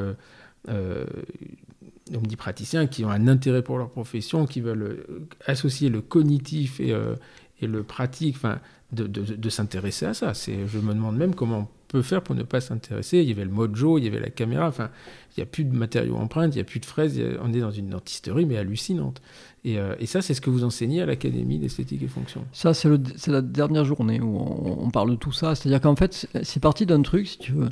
[2.13, 6.01] on dit praticiens qui ont un intérêt pour leur profession, qui veulent euh, associer le
[6.01, 7.15] cognitif et, euh,
[7.61, 8.59] et le pratique, enfin,
[8.91, 10.33] de, s'intéresser à ça.
[10.33, 13.19] Je me demande même comment on peut faire pour ne pas s'intéresser.
[13.19, 14.89] Il y avait le mojo, il y avait la caméra, enfin,
[15.31, 17.59] il n'y a plus de matériaux empreintes, il n'y a plus de fraises, on est
[17.59, 19.21] dans une dentisterie, mais hallucinante.
[19.63, 22.45] Et, euh, ça, c'est ce que vous enseignez à l'Académie d'esthétique et fonction.
[22.53, 22.87] Ça, c'est
[23.27, 25.55] la dernière journée où on, parle de tout ça.
[25.55, 27.69] C'est-à-dire qu'en fait, c'est parti d'un truc, si tu veux.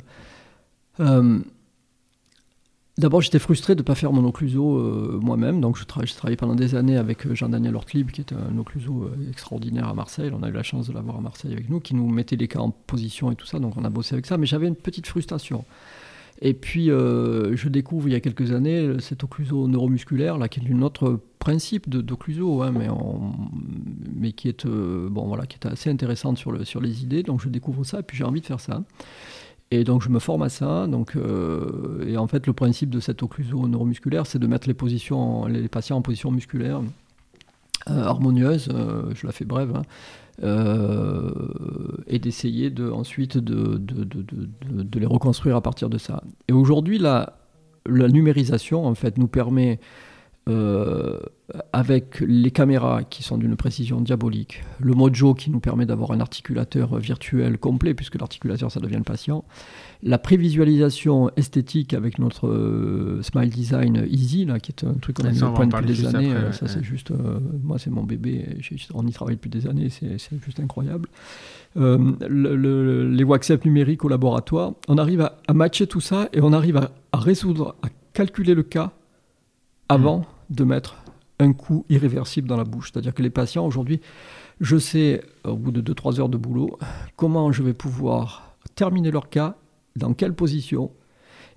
[2.96, 5.60] D'abord, j'étais frustré de ne pas faire mon occluso euh, moi-même.
[5.60, 9.30] Donc, je, travaillé pendant des années avec euh, Jean-Daniel Ortlib, qui est un occluso euh,
[9.30, 10.30] extraordinaire à Marseille.
[10.32, 12.46] On a eu la chance de l'avoir à Marseille avec nous, qui nous mettait les
[12.46, 13.58] cas en position et tout ça.
[13.58, 14.38] Donc, on a bossé avec ça.
[14.38, 15.64] Mais j'avais une petite frustration.
[16.40, 20.72] Et puis, je découvre il y a quelques années cet occluso neuromusculaire, là, qui est
[20.72, 22.72] un autre principe d'occluso, hein,
[24.16, 24.66] mais, qui, est,
[25.64, 27.22] assez intéressante sur, sur les idées.
[27.22, 28.82] Donc, je découvre ça et puis j'ai envie de faire ça.
[29.74, 30.86] Et donc je me forme à ça.
[30.86, 34.74] Donc, euh, et en fait, le principe de cette occlusion neuromusculaire, c'est de mettre les,
[34.74, 36.80] patients en position musculaire
[37.90, 39.82] euh, harmonieuse, euh, je la fais brève, hein,
[42.06, 46.22] et d'essayer de, ensuite de, de, de, les reconstruire à partir de ça.
[46.46, 47.36] Et aujourd'hui, la,
[47.84, 49.80] la numérisation, en fait, nous permet
[50.46, 51.20] euh,
[51.72, 56.20] avec les caméras qui sont d'une précision diabolique, le Mojo qui nous permet d'avoir un
[56.20, 59.44] articulateur virtuel complet, puisque l'articulateur ça devient le patient,
[60.02, 65.24] la prévisualisation esthétique avec notre euh, Smile Design Easy, là, qui est un truc qu'on
[65.24, 67.10] a mis au point depuis des années, euh, ça c'est juste,
[67.62, 68.58] moi c'est mon bébé,
[68.92, 71.08] on y travaille depuis des années, c'est juste incroyable.
[71.74, 76.90] les WhatsApp numériques au laboratoire, on arrive à, matcher tout ça et on arrive à,
[77.12, 78.92] à résoudre, à calculer le cas
[79.88, 80.96] avant mm de mettre
[81.38, 82.90] un coup irréversible dans la bouche.
[82.92, 84.00] C'est-à-dire que les patients, aujourd'hui,
[84.60, 86.78] je sais, au bout de 2-3 heures de boulot,
[87.16, 89.56] comment je vais pouvoir terminer leur cas,
[89.96, 90.90] dans quelle position.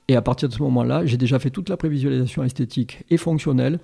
[0.08, 3.80] Et à partir de ce moment-là, j'ai déjà fait toute la prévisualisation esthétique et fonctionnelle.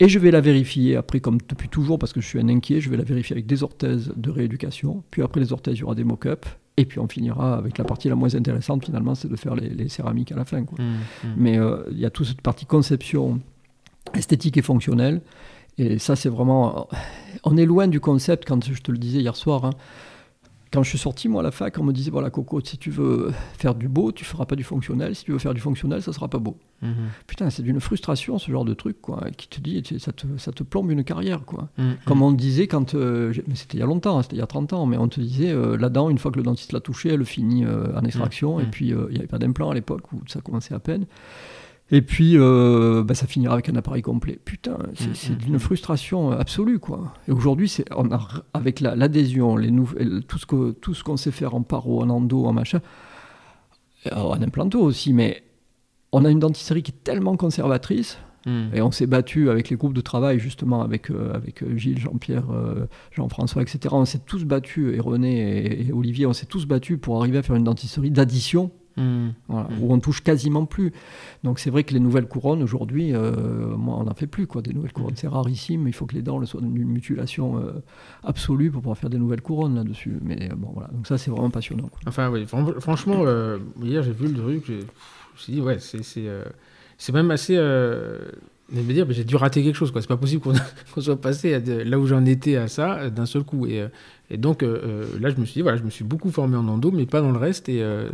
[0.00, 2.80] Et je vais la vérifier après, comme depuis toujours, parce que je suis un inquiet,
[2.80, 5.02] je vais la vérifier avec des orthèses de rééducation.
[5.10, 6.48] Puis après les orthèses, il y aura des mock-ups.
[6.76, 9.88] Et puis on finira avec la partie la moins intéressante, finalement, c'est de faire les,
[9.88, 10.64] céramiques à la fin.
[10.64, 10.78] Quoi.
[10.78, 11.28] Mmh, mmh.
[11.36, 13.40] Mais euh, il y a toute cette partie conception
[14.12, 15.22] esthétique et fonctionnelle.
[15.78, 16.88] Et ça, c'est vraiment.
[17.42, 19.64] On est loin du concept, quand je te le disais hier soir.
[19.64, 19.70] Hein.
[20.72, 22.90] Quand je suis sorti, moi, à la fac, on me disait voilà, Coco, si tu
[22.90, 25.14] veux faire du beau, tu feras pas du fonctionnel.
[25.14, 26.56] Si tu veux faire du fonctionnel, ça sera pas beau.
[26.82, 26.94] Mhm.
[27.28, 30.50] Putain, c'est d'une frustration, ce genre de truc, quoi, qui te dit, ça te, ça
[30.50, 31.68] te plombe une carrière, quoi.
[31.78, 31.96] Mhm.
[32.06, 32.94] Comme on disait quand.
[32.96, 34.96] Euh, mais c'était il y a longtemps, hein, c'était il y a 30 ans, mais
[34.96, 37.96] on te disait, euh, là-dedans, une fois que le dentiste l'a touché, elle finit euh,
[37.96, 38.70] en extraction, et mhm.
[38.70, 41.06] puis il n'y avait pas d'implant à l'époque où ça commençait à peine.
[41.94, 44.40] Et puis, euh, bah, ça finira avec un appareil complet.
[44.44, 45.60] Putain, c'est mm, mm, d'une mm.
[45.60, 47.14] frustration absolue, quoi.
[47.28, 47.72] Et aujourd'hui,
[48.52, 49.70] avec l'adhésion, les
[50.26, 52.80] tout ce que tout ce qu'on sait faire en paro, en endo, en machin,
[54.08, 55.44] euh, en implanto aussi, mais
[56.10, 58.18] on a une dentisterie qui est tellement conservatrice.
[58.74, 62.44] Et on s'est battu avec les groupes de travail, justement, avec, euh, avec Gilles, Jean-Pierre,
[63.12, 63.78] Jean-François, etc.
[63.92, 67.42] On s'est tous battus, et René et Olivier, on s'est tous battus pour arriver à
[67.42, 69.30] faire une dentisterie d'addition Mmh.
[69.48, 69.82] Voilà, mmh.
[69.82, 70.92] où on touche quasiment plus.
[71.42, 74.62] Donc c'est vrai que les nouvelles couronnes aujourd'hui, euh, moi on n'en fait plus quoi.
[74.62, 75.18] Des nouvelles couronnes, mmh.
[75.18, 75.88] c'est rarissime.
[75.88, 77.82] Il faut que les dents soient d'une mutilation euh,
[78.22, 80.18] absolue pour pouvoir faire des nouvelles couronnes là-dessus.
[80.22, 81.90] Mais euh, bon voilà, donc ça c'est vraiment passionnant.
[82.06, 82.46] Enfin oui,
[82.78, 83.24] franchement,
[83.82, 84.84] hier j'ai vu le truc, je me
[85.36, 87.58] suis dit ouais, c'est même assez
[88.72, 89.92] mais me dire, j'ai dû rater quelque chose.
[89.94, 90.54] C'est pas possible qu'on
[91.00, 93.66] soit passé là où j'en étais à ça d'un seul coup.
[93.66, 93.84] Et,
[94.30, 96.56] et donc euh, euh, là, je me suis dit, voilà, je me suis beaucoup formé
[96.56, 97.68] en endo, mais pas dans le reste.
[97.68, 98.08] Et, euh,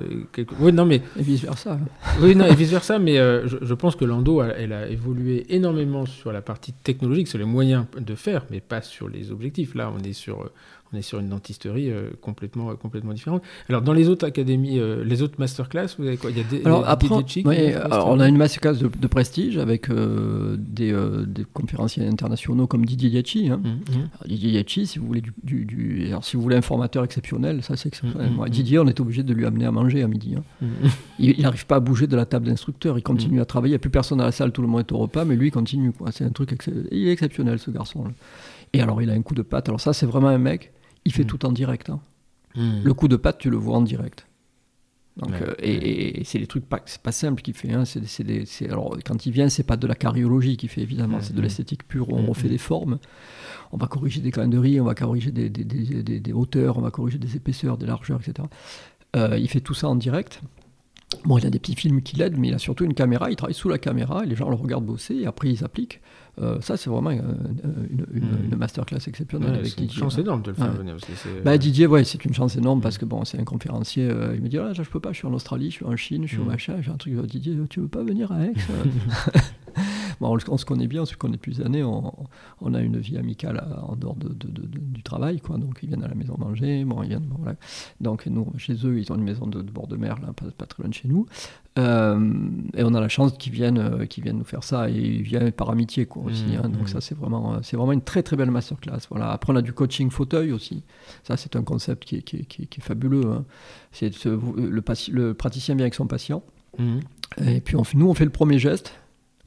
[0.73, 1.03] non, mais...
[1.19, 1.79] et vice versa.
[2.21, 6.33] oui, non, et vice versa, mais je, pense que l'endo, elle, a évolué énormément sur
[6.33, 9.75] la partie technologique, sur les moyens de faire, mais pas sur les objectifs.
[9.75, 10.51] Là, on est sur
[10.93, 13.43] on est sur une dentisterie euh, complètement, complètement différente.
[13.69, 16.31] Alors, dans les autres académies, euh, les autres masterclass, vous avez quoi?
[16.31, 20.57] Il y a des, alors, après, on a une masterclass de, de prestige avec euh,
[20.59, 20.93] des,
[21.27, 23.51] des, conférenciers internationaux comme Didier Diachi.
[23.51, 23.61] Hein.
[23.63, 24.29] Mmh, mmh.
[24.29, 27.77] Didier Diachi, si vous voulez du, du, alors, si vous voulez un formateur exceptionnel, ça
[27.77, 28.33] c'est exceptionnel.
[28.33, 30.35] Mmh, Didier, on est obligé de lui amener à manger à midi.
[30.37, 30.67] Hein.
[31.19, 32.99] Il n'arrive pas à bouger de la table d'instructeur.
[32.99, 33.71] Il continue à travailler.
[33.71, 35.37] Il n'y a plus personne à la salle, tout le monde est au repas, mais
[35.37, 35.93] lui il continue.
[36.11, 36.51] C'est un truc
[36.91, 38.05] il est exceptionnel ce garçon.
[38.05, 38.11] -là.
[38.73, 39.69] Et alors, il a un coup de patte.
[39.69, 40.73] Alors, ça, c'est vraiment un mec
[41.05, 41.27] il fait mm.
[41.27, 41.91] tout en direct.
[41.91, 42.01] Hein.
[42.55, 42.83] Mm.
[42.83, 44.27] Le coup de patte, tu le vois en direct.
[45.17, 47.73] Donc, euh, et, c'est des trucs pas, c'est pas simple qu'il fait.
[47.73, 47.85] Hein.
[47.85, 51.23] C'est, alors, quand il vient, c'est pas de la cariologie qu'il fait évidemment, mm.
[51.23, 52.09] c'est de l'esthétique pure.
[52.11, 52.99] On refait des formes,
[53.73, 56.91] on va corriger des clins on va corriger des, des, des, des, hauteurs, on va
[56.91, 58.49] corriger des épaisseurs, des largeurs, etc.
[59.17, 60.41] Euh, il fait tout ça en direct.
[61.25, 63.37] Bon, il a des petits films qui l'aident, mais il a surtout une caméra, il
[63.37, 66.01] travaille sous la caméra, et les gens le regardent bosser, et après ils appliquent.
[66.41, 67.23] Euh, ça, c'est vraiment une,
[67.91, 68.07] une,
[68.45, 69.89] une, masterclass exceptionnelle avec Didier.
[69.89, 70.97] C'est une chance énorme de le faire venir.
[71.45, 74.09] Bah, Didier, ouais, c'est une chance énorme parce que bon, c'est un conférencier.
[74.09, 75.97] Euh, il me dit ah, je peux pas, je suis en Australie, je suis en
[75.97, 76.77] Chine, je suis au machin.
[76.81, 78.53] J'ai un truc, Didier, tu veux pas venir à Aix
[80.21, 82.13] bon, on, se connaît bien, on se connaît depuis des années, on,
[82.61, 85.59] on a une vie amicale en dehors de, de, du travail, quoi.
[85.59, 87.57] Donc ils viennent à la maison manger, bon, ils viennent, bon, voilà.
[88.01, 90.67] Donc nous, chez eux, ils ont une maison de, bord de mer, là, pas, pas,
[90.67, 91.27] très loin de chez nous.
[91.81, 92.33] Euh,
[92.77, 95.23] et on a la chance qu'ils viennent, euh, qu'ils viennent nous faire ça, et ils
[95.23, 96.45] viennent par amitié, quoi, aussi.
[96.45, 96.69] Mmh, hein.
[96.69, 96.89] donc mmh.
[96.89, 99.01] ça, c'est vraiment, c'est vraiment une très très belle masterclass.
[99.09, 99.31] Voilà.
[99.31, 100.83] Après, on a du coaching fauteuil aussi.
[101.25, 103.27] Ça, c'est un concept qui est, qui est, qui est, fabuleux.
[103.27, 103.45] Hein.
[103.93, 104.83] C'est le,
[105.13, 106.43] le, praticien vient avec son patient.
[106.79, 106.99] Mmh.
[107.47, 108.95] Et puis on, nous, on fait le premier geste,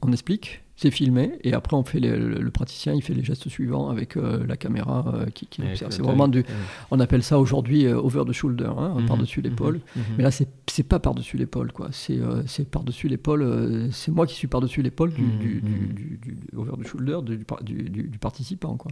[0.02, 3.90] on explique, c'est filmé et après on fait le, praticien il fait les gestes suivants
[3.90, 6.44] avec euh, la caméra euh, qui, qui c'est vraiment du
[6.90, 9.06] on appelle ça aujourd'hui euh, over the shoulder hein, mhm.
[9.06, 9.50] par dessus mhm.
[9.50, 10.02] l'épaule mhm.
[10.16, 14.26] mais là c'est pas par dessus l'épaule quoi c'est c'est par dessus l'épaule c'est moi
[14.26, 18.90] qui suis par dessus l'épaule du, du, du, du, over the shoulder du, participant quoi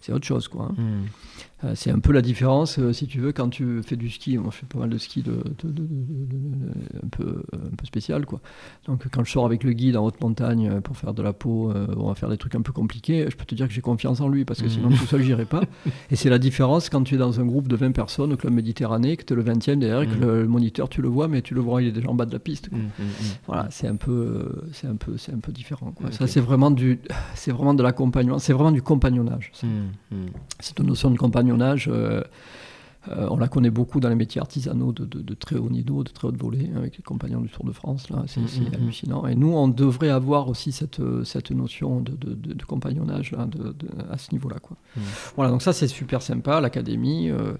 [0.00, 1.74] c'est autre chose quoi hein.
[1.74, 4.58] c'est un peu la différence si tu veux quand tu fais du ski moi je
[4.58, 5.42] fais pas mal de ski de,
[7.02, 8.40] un peu un peu spécial quoi
[8.86, 11.70] donc quand je sors avec le guide en haute montagne pour faire de la peau,
[11.70, 13.80] euh, on va faire des trucs un peu compliqués, je peux te dire que j'ai
[13.80, 14.94] confiance en lui parce que sinon mm.
[14.94, 15.62] tout seul j'irai pas.
[16.10, 18.52] Et c'est la différence quand tu es dans un groupe de 20 personnes au club
[18.52, 20.20] Méditerranée, que tu es le 20e derrière, que mm.
[20.20, 22.32] le, moniteur tu le vois, mais tu le vois, il est déjà en bas de
[22.32, 22.70] la piste.
[22.70, 22.78] Mm,
[23.46, 25.94] voilà, c'est un peu, c'est un peu, c'est un peu différent.
[26.10, 27.00] Ça c'est vraiment du,
[27.34, 29.50] c'est vraiment de l'accompagnement, c'est vraiment du compagnonnage.
[30.60, 31.88] C'est une notion de compagnonnage.
[31.90, 32.22] Euh,
[33.10, 36.28] euh, on la connaît beaucoup dans les métiers artisanaux de, très haut niveau, de très
[36.28, 38.08] haute volée, avec les compagnons du Tour de France.
[38.10, 38.74] Là, c'est, mm, mm, mm.
[38.74, 39.26] hallucinant.
[39.26, 43.46] Et nous, on devrait avoir aussi cette, cette notion de, compagnonnage là,
[44.10, 44.58] à ce niveau-là.
[44.58, 44.76] Quoi.
[45.36, 47.30] Voilà, donc ça, c'est super sympa, l'académie.
[47.30, 47.54] Euh,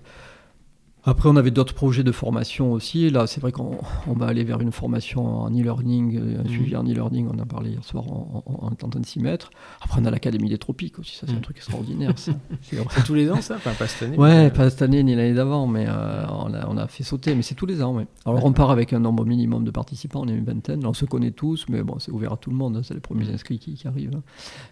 [1.07, 3.11] après, on avait d'autres projets de formation aussi.
[3.11, 6.81] Là, c'est vrai qu'on va aller vers une formation en e-learning, euh, un suivi mhm.
[6.81, 7.29] en e-learning.
[7.31, 9.51] On a parlé hier soir en, tentant de s'y mettre.
[9.83, 11.17] Après, on a l'Académie des Tropiques aussi.
[11.17, 11.43] Ça, c'est un mhm.
[11.43, 12.15] truc extraordinaire.
[12.17, 13.57] c'est tous les ans, ça?
[13.57, 14.17] Enfin, pas cette année.
[14.17, 17.35] Ouais, pas cette année ni l'année d'avant, mais euh, on, a, on, a, fait sauter.
[17.35, 18.07] Mais c'est tous les ans, ouais.
[18.25, 20.23] Alors, on part avec un nombre minimum de participants.
[20.25, 20.83] On est une vingtaine.
[20.83, 22.79] Là, on se connaît tous, mais bon, c'est ouvert à tout le monde.
[22.79, 22.83] Hein.
[22.83, 23.35] C'est les premiers mhm.
[23.35, 24.17] inscrits qui, arrivent.
[24.17, 24.23] Hein.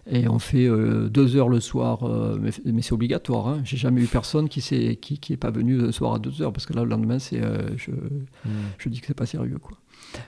[0.09, 1.99] Et on fait euh, deux heures le soir,
[2.41, 3.47] mais, c'est obligatoire.
[3.49, 3.61] Hein.
[3.63, 6.41] J'ai jamais eu personne qui n'est qui, qui est pas venu le soir à deux
[6.41, 8.49] heures, parce que là, le lendemain, c'est, euh, je, hmm.
[8.77, 9.59] je dis que c'est pas sérieux.
[9.59, 9.77] Quoi.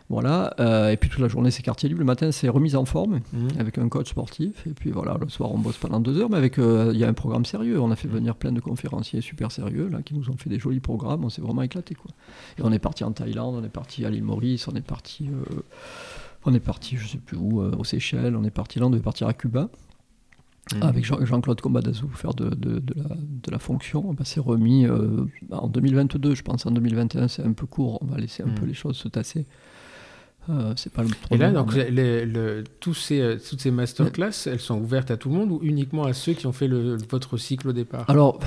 [0.09, 1.99] Voilà, euh, et puis toute la journée c'est quartier libre.
[1.99, 3.47] Le matin c'est remise en forme hmm.
[3.59, 4.65] avec un coach sportif.
[4.67, 7.03] Et puis voilà, le soir on bosse pendant deux heures, mais avec euh, il y
[7.03, 7.79] a un programme sérieux.
[7.79, 8.11] On a fait hmm.
[8.13, 11.23] venir plein de conférenciers super sérieux là qui nous ont fait des jolis programmes.
[11.23, 12.11] On s'est vraiment éclaté quoi.
[12.57, 15.29] Et on est parti en Thaïlande, on est parti à l'île Maurice, on est parti,
[16.45, 19.03] on est parti je sais plus où, aux Seychelles, on est parti là, on devait
[19.03, 19.69] partir à Cuba.
[20.73, 20.81] Mhm.
[20.83, 24.13] avec Jean-Claude Combadazou faire de, de, de, la, de, la, fonction.
[24.13, 26.65] Bah, c'est remis euh, en 2022, je pense.
[26.65, 27.99] En 2021, c'est un peu court.
[28.01, 28.69] On va laisser un peu mhm.
[28.69, 29.45] les choses se tasser.
[30.49, 31.75] Euh, c'est pas le Et là, donc,
[32.79, 36.05] tous ces, euh, toutes ces masterclass, elles sont ouvertes à tout le monde ou uniquement
[36.05, 38.09] à ceux qui ont fait le, votre cycle au départ?
[38.09, 38.39] Alors,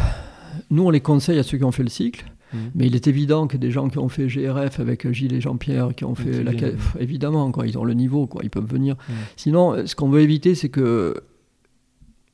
[0.71, 2.25] nous, on les conseille à ceux qui ont fait le cycle.
[2.53, 2.71] Mhm.
[2.75, 5.95] Mais il est évident que des gens qui ont fait GRF avec Gilles et Jean-Pierre,
[5.95, 6.53] qui ont fait la.
[6.99, 8.97] Évidemment, quoi, ils ont le niveau, quoi, ils peuvent venir.
[9.37, 11.15] Sinon, ce qu'on veut éviter, c'est que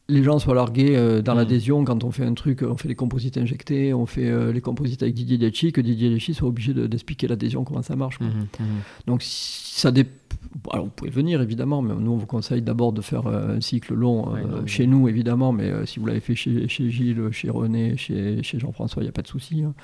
[0.09, 1.39] les gens soient largués euh, dans mm.
[1.39, 4.61] l'adhésion quand on fait un truc, on fait les composites injectés, on fait euh, les
[4.61, 8.21] composites avec Didier Lecci, que Didier Lecci soit obligé d'expliquer l'adhésion, comment ça marche.
[8.21, 9.07] Mm-hmm, mm-hmm.
[9.07, 10.24] Donc ça dépend
[10.73, 13.61] alors, vous pouvez venir évidemment, mais nous on vous conseille d'abord de faire euh, un
[13.61, 17.51] cycle long euh, chez nous évidemment, mais euh, si vous l'avez fait chez, Gilles, chez
[17.51, 19.63] René, chez, Jean-François, il n'y a pas de souci.
[19.63, 19.75] Hein.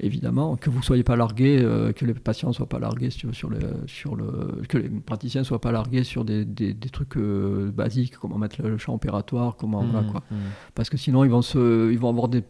[0.00, 1.58] Évidemment, que vous ne soyez pas largué,
[1.94, 4.62] que les patients soient pas largués sur, sur, le, sur le.
[4.68, 8.78] que les praticiens ne soient pas largués sur des, des, trucs basiques, comment mettre le
[8.78, 9.82] champ opératoire, comment.
[9.82, 10.22] Mmh, quoi.
[10.30, 10.36] Mmh.
[10.74, 12.44] Parce que sinon ils vont, se, ils, vont avoir des,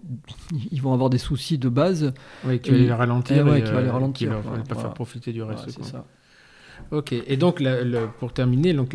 [0.71, 2.13] ils vont avoir des soucis de base.
[2.45, 3.47] Oui, qui va les ralentir.
[3.49, 4.29] Eh qui va les ralentir.
[4.29, 5.71] Qui va pas faire profiter du reste.
[5.71, 6.05] c'est ça.
[6.91, 7.63] Ok, et donc
[8.19, 8.95] pour terminer, donc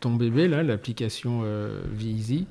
[0.00, 2.46] ton bébé, là, l'application euh, Easy,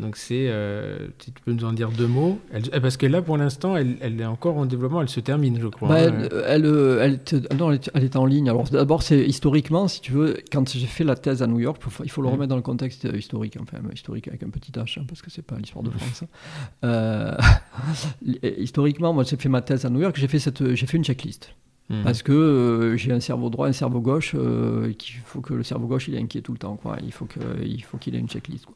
[0.00, 3.36] donc c'est, euh, tu peux nous en dire deux mots, eh, parce que là pour
[3.36, 5.88] l'instant elle, elle, est encore en développement, elle se termine je crois.
[5.88, 10.12] Bah, elle, elle, elle, non, elle, est en ligne, alors d'abord c'est historiquement, si tu
[10.12, 12.62] veux, quand j'ai fait la thèse à New York, il faut le remettre dans le
[12.62, 15.82] contexte euh, historique, enfin historique avec un petit H, hein, parce que c'est pas l'histoire
[15.82, 16.22] de France.
[16.22, 16.26] Hein.
[16.86, 17.36] Euh,
[18.58, 21.04] historiquement, moi j'ai fait ma thèse à New York, j'ai fait, cette, j'ai fait une
[21.04, 21.54] checklist.
[21.88, 22.02] Hmm.
[22.02, 24.92] Parce que euh, j'ai un cerveau droit, un cerveau gauche, euh,
[25.24, 26.78] faut que le cerveau gauche il est inquiet tout le temps.
[27.02, 28.66] Il faut qu'il ait une checklist.
[28.66, 28.74] Quoi.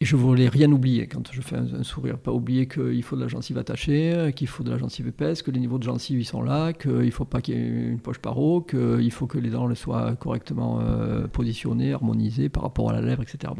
[0.00, 2.18] Et je voulais rien oublier quand je fais un, sourire.
[2.18, 5.50] Pas oublier qu'il faut de la gencive attachée, qu'il faut de la gencive épaisse, que
[5.50, 8.00] les niveaux de gencive ils sont là, qu'il ne faut pas qu'il y ait une
[8.00, 12.92] poche paro, qu'il faut que les dents soient correctement euh, positionnées, harmonisées par rapport à
[12.92, 13.54] la lèvre, etc.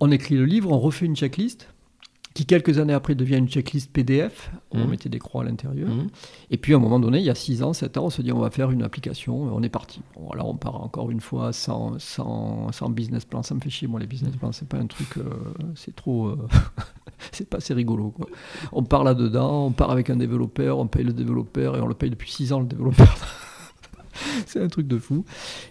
[0.00, 1.72] On écrit le livre, on refait une checklist.
[2.34, 4.90] Qui quelques années après devient une checklist PDF, où on Mhm.
[4.90, 5.88] mettait des croix à l'intérieur.
[5.90, 6.06] Mhm.
[6.50, 8.22] Et puis à un moment donné, il y a 6 ans, 7 ans, on se
[8.22, 10.00] dit on va faire une application, on est parti.
[10.16, 13.70] Bon, alors on part encore une fois sans, sans, sans business plan, ça me fait
[13.70, 15.24] chier, moi les business plans, c'est pas un truc, euh,
[15.74, 16.48] c'est trop, euh,
[17.32, 18.10] c'est pas assez rigolo.
[18.10, 18.26] Quoi.
[18.72, 21.94] On part là-dedans, on part avec un développeur, on paye le développeur, et on le
[21.94, 23.14] paye depuis 6 ans le développeur.
[24.46, 25.24] c'est un truc de fou.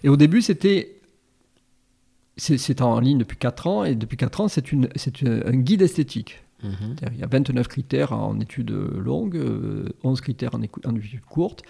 [0.04, 1.00] Et au début, c'était...
[2.38, 4.90] c'est- en ligne depuis 4 ans, et depuis 4 ans, c'est une-
[5.46, 6.41] un guide esthétique.
[6.64, 6.96] Mhm.
[7.14, 11.64] Il y a 29 critères en études longues, euh, 11 critères en, études courtes.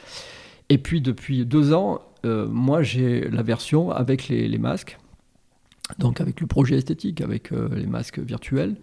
[0.69, 4.97] Et puis depuis deux ans, euh, moi j'ai la version avec les, les masques,
[5.99, 8.76] donc avec le projet esthétique, avec euh, les masques virtuels.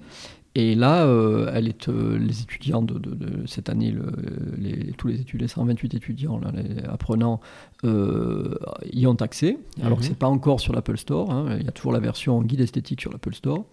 [0.54, 4.10] Et là, euh, elle est, euh, les étudiants de, de- de cette année, le-
[4.58, 7.40] les- tous les étudiants, les 128 étudiants, là, les apprenants,
[7.84, 8.54] euh,
[8.92, 9.56] y ont accès.
[9.82, 10.08] Alors que Mhm.
[10.08, 11.30] c'est pas encore sur l'Apple Store.
[11.30, 11.56] hein.
[11.60, 13.66] Il y a toujours la version guide esthétique sur l'Apple Store.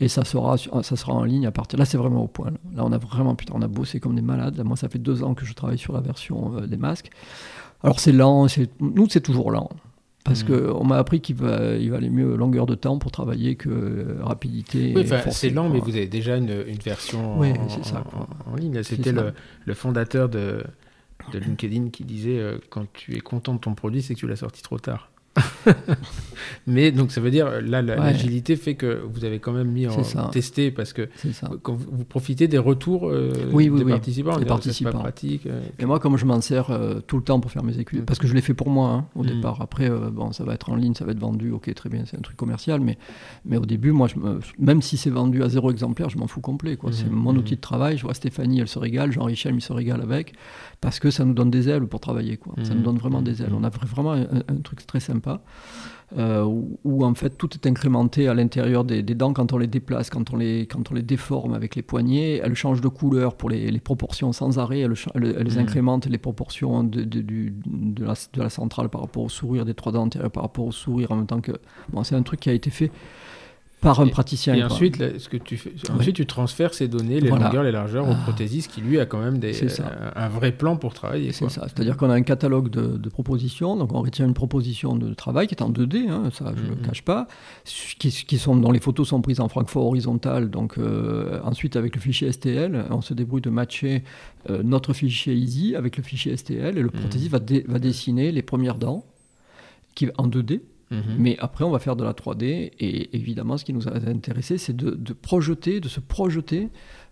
[0.00, 1.78] Et ça sera, sur- ça sera en ligne à partir.
[1.78, 2.50] Là, c'est vraiment au point.
[2.50, 2.58] Là.
[2.76, 4.56] Là, on a vraiment, putain, on a bossé comme des malades.
[4.56, 7.10] Là, moi, ça fait deux ans que je travaille sur la version euh, des masques.
[7.82, 8.46] Alors, c'est lent.
[8.48, 9.70] c'est- Nous, c'est toujours lent.
[10.24, 10.72] Parce Mhm.
[10.72, 14.18] qu'on m'a appris qu'il va, il valait mieux longueur de temps pour travailler que euh,
[14.22, 14.92] rapidité.
[14.96, 18.02] Oui, c'est lent, mais vous avez déjà une, une version Oui, en, c'est ça, en-
[18.02, 18.28] quoi.
[18.52, 18.82] en ligne.
[18.82, 19.32] C'était le,
[19.64, 20.64] le fondateur de,
[21.32, 24.26] de LinkedIn qui disait euh, quand tu es content de ton produit, c'est que tu
[24.26, 25.10] l'as sorti trop tard.
[26.66, 27.96] mais donc ça veut dire là Ouais.
[27.96, 30.30] l'agilité fait que vous avez quand même mis en C'est ça.
[30.32, 31.50] testé parce que C'est ça.
[31.62, 33.92] quand vous, vous profitez des retours euh, Oui, oui, des oui.
[33.92, 34.92] participants, Des c'est participants.
[34.92, 35.46] pas pratique.
[35.46, 38.00] euh, Et moi, comme je m'en sers euh, tout le temps pour faire mes études,
[38.02, 38.04] Mm.
[38.04, 39.26] parce que je l'ai fait pour moi hein, au Mm.
[39.26, 39.60] départ.
[39.60, 42.02] Après, euh, bon, ça va être en ligne, ça va être vendu, ok, très bien,
[42.06, 42.98] c'est un truc commercial, mais,
[43.44, 46.26] mais au début, moi, je me- même si c'est vendu à zéro exemplaire, je m'en
[46.26, 46.76] fous complet.
[46.76, 46.90] quoi.
[46.92, 47.12] C'est Mhm.
[47.12, 47.38] mon Mhm.
[47.38, 47.96] outil de travail.
[47.96, 50.32] Je vois Stéphanie, elle se régale, Jean-Richel, il se régale avec,
[50.80, 52.36] parce que ça nous donne des ailes pour travailler.
[52.36, 52.54] Quoi.
[52.64, 53.52] Ça nous donne vraiment des ailes.
[53.54, 55.25] On a vra- vraiment un, un truc très sympa.
[56.16, 59.58] Euh, où, où, en fait tout est incrémenté à l'intérieur des, des dents quand on
[59.58, 62.40] les déplace, quand on les, quand on les déforme avec les poignets.
[62.44, 64.80] Elles changent de couleur pour les, les proportions sans arrêt.
[64.80, 65.58] Elles, cha- elles- elles Mhm.
[65.58, 69.64] incrémentent les proportions de, de- du- de, la, de la centrale par rapport au sourire,
[69.64, 71.52] des trois dents antérieures par rapport au sourire en même temps que.
[71.92, 72.92] Bon, c'est un truc qui a été fait
[73.82, 74.54] par un Et- praticien.
[74.54, 77.44] Et ensuite, là, ce que tu fais, ensuite, tu transfères ces données, les Voilà.
[77.46, 78.20] longueurs, les largeurs, au Ah.
[78.24, 79.84] prothésiste qui lui a quand même des, ça.
[80.16, 81.30] un, un vrai plan pour travailler.
[81.32, 81.62] C'est ça.
[81.68, 83.76] C'est-à-dire qu'on a un catalogue de, de propositions.
[83.76, 86.68] Donc on retient une proposition de travail qui est en 2D, hein, ça je ne
[86.70, 86.76] Mhm.
[86.80, 87.28] le cache pas,
[87.98, 90.50] qui, qui sont, dont les photos sont prises en Francfort horizontal.
[90.50, 94.02] Donc euh, ensuite avec le fichier STL, on se débrouille de matcher
[94.48, 96.90] euh, notre fichier Easy avec le fichier STL et le Mhm.
[97.00, 99.04] prothésiste va, dé- va dessiner les premières dents
[99.94, 100.62] qui, en 2D.
[100.90, 101.02] Mhm.
[101.18, 102.70] Mais après, on va faire de la 3D.
[102.78, 106.68] Et évidemment, ce qui nous a intéressé, c'est de, de projeter, de se projeter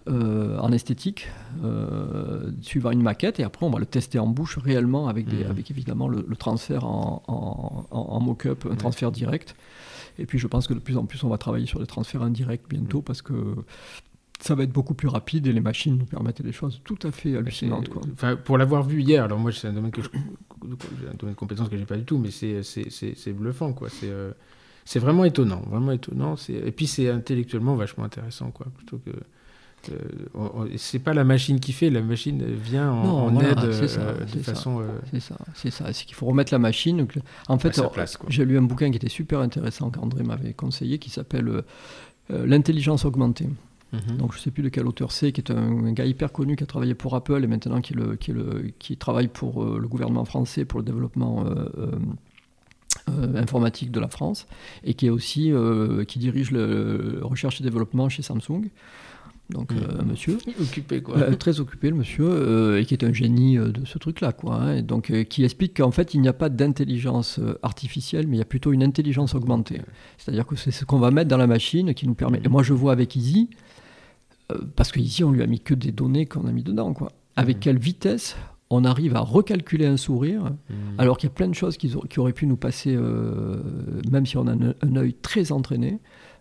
[0.07, 1.29] euh, en esthétique,
[1.65, 3.41] euh, suivant une maquette.
[3.41, 5.51] Et après, on va le tester en bouche réellement avec, des, Mhm.
[5.51, 8.77] avec évidemment le, le transfert en, en, en- en mock-up, un Ouais.
[8.77, 9.57] transfert direct.
[10.19, 12.23] Et puis, je pense que de plus en plus, on va travailler sur les transferts
[12.23, 13.33] indirects bientôt parce que
[14.41, 17.11] ça va être beaucoup plus rapide et les machines nous permettent des choses tout à
[17.11, 17.89] fait hallucinantes.
[17.89, 18.03] Quoi.
[18.13, 21.39] Enfin, pour l'avoir vu hier, alors moi c'est un domaine que je, un domaine de
[21.39, 23.89] compétences que j'ai pas du tout, mais c'est bluffant quoi.
[23.89, 24.33] C'est euh,
[24.85, 26.35] c'est vraiment étonnant, vraiment étonnant.
[26.49, 28.67] Et puis c'est intellectuellement vachement intéressant quoi.
[28.77, 29.11] Plutôt que
[29.93, 33.73] euh, c'est pas la machine qui fait, la machine vient en, Non, en voilà, aide
[33.73, 34.55] c'est ça, euh, de c'est ça.
[34.55, 35.93] façon euh, C'est ça, c'est ça.
[35.93, 37.07] C'est qu'il faut remettre la machine.
[37.49, 37.81] En fait.
[38.29, 41.63] J'ai lu un bouquin qui était super intéressant qu'André m'avait conseillé qui s'appelle
[42.31, 43.49] L'intelligence augmentée.
[43.93, 44.17] Mhm.
[44.17, 46.33] Donc je ne sais plus de quel auteur c'est, qui est un, un gars hyper
[46.33, 48.97] connu qui a travaillé pour Apple et maintenant qui, est le- qui, est le- qui
[48.97, 51.91] travaille pour euh, le gouvernement français pour le développement euh, euh,
[53.11, 54.47] euh, informatique de la France
[54.83, 58.71] et qui est aussi euh, qui dirige le, le recherche et développement chez Samsung.
[59.51, 59.79] Donc Mhm.
[59.83, 60.39] euh, un monsieur.
[60.61, 61.19] Occupé quoi.
[61.19, 64.33] Euh, très occupé le monsieur euh, et qui est un génie euh, de ce truc-là,
[64.33, 64.55] quoi.
[64.57, 68.27] hein, et donc euh, qui explique qu'en fait il n'y a pas d'intelligence euh, artificielle,
[68.27, 69.83] mais il y a plutôt une intelligence augmentée.
[70.17, 72.41] C'est-à-dire que c'est ce qu'on va mettre dans la machine qui nous permet.
[72.43, 73.57] Et moi je vois avec Easy, euh,
[74.77, 77.13] parce que Easy on lui a mis que des données qu'on a mis dedans, quoi.
[77.37, 77.61] Avec Mhm.
[77.63, 78.37] quelle vitesse
[78.71, 80.77] on arrive à recalculer un sourire, Mhm.
[80.99, 83.59] alors qu'il y a plein de choses qui, qui auraient pu nous passer, euh,
[84.11, 86.01] même si on a un, un œil très entraîné,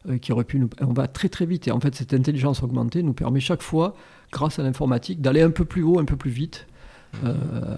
[0.10, 1.68] euh, qui aurait pu nous, on va très très vite.
[1.68, 3.96] Et en fait, cette intelligence augmentée nous permet chaque fois,
[4.32, 6.68] grâce à l'informatique, d'aller un peu plus haut, un peu plus vite,
[7.26, 7.34] euh,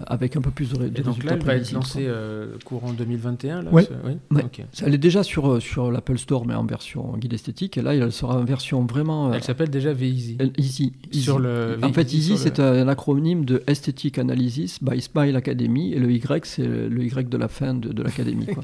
[0.06, 2.56] avec un peu plus de, de Et donc résultats là, elle va être lancée euh,
[2.64, 3.82] courant 2021 là, Ouais.
[3.84, 4.44] ce- oui Ouais.
[4.44, 4.62] Ok.
[4.84, 7.76] Elle est déjà sur, euh, sur l'Apple Store, mais en version guide esthétique.
[7.78, 10.38] Et là, elle sera en version vraiment Elle s'appelle déjà VEasy.
[10.58, 10.92] easy.
[11.12, 11.22] easy.
[11.22, 15.92] Sur le En fait, Easy, c'est le- un acronyme de Aesthetic Analysis by Smile Academy,
[15.92, 18.46] et le Y, c'est le Y de la fin de, de l'académie.
[18.46, 18.54] Mais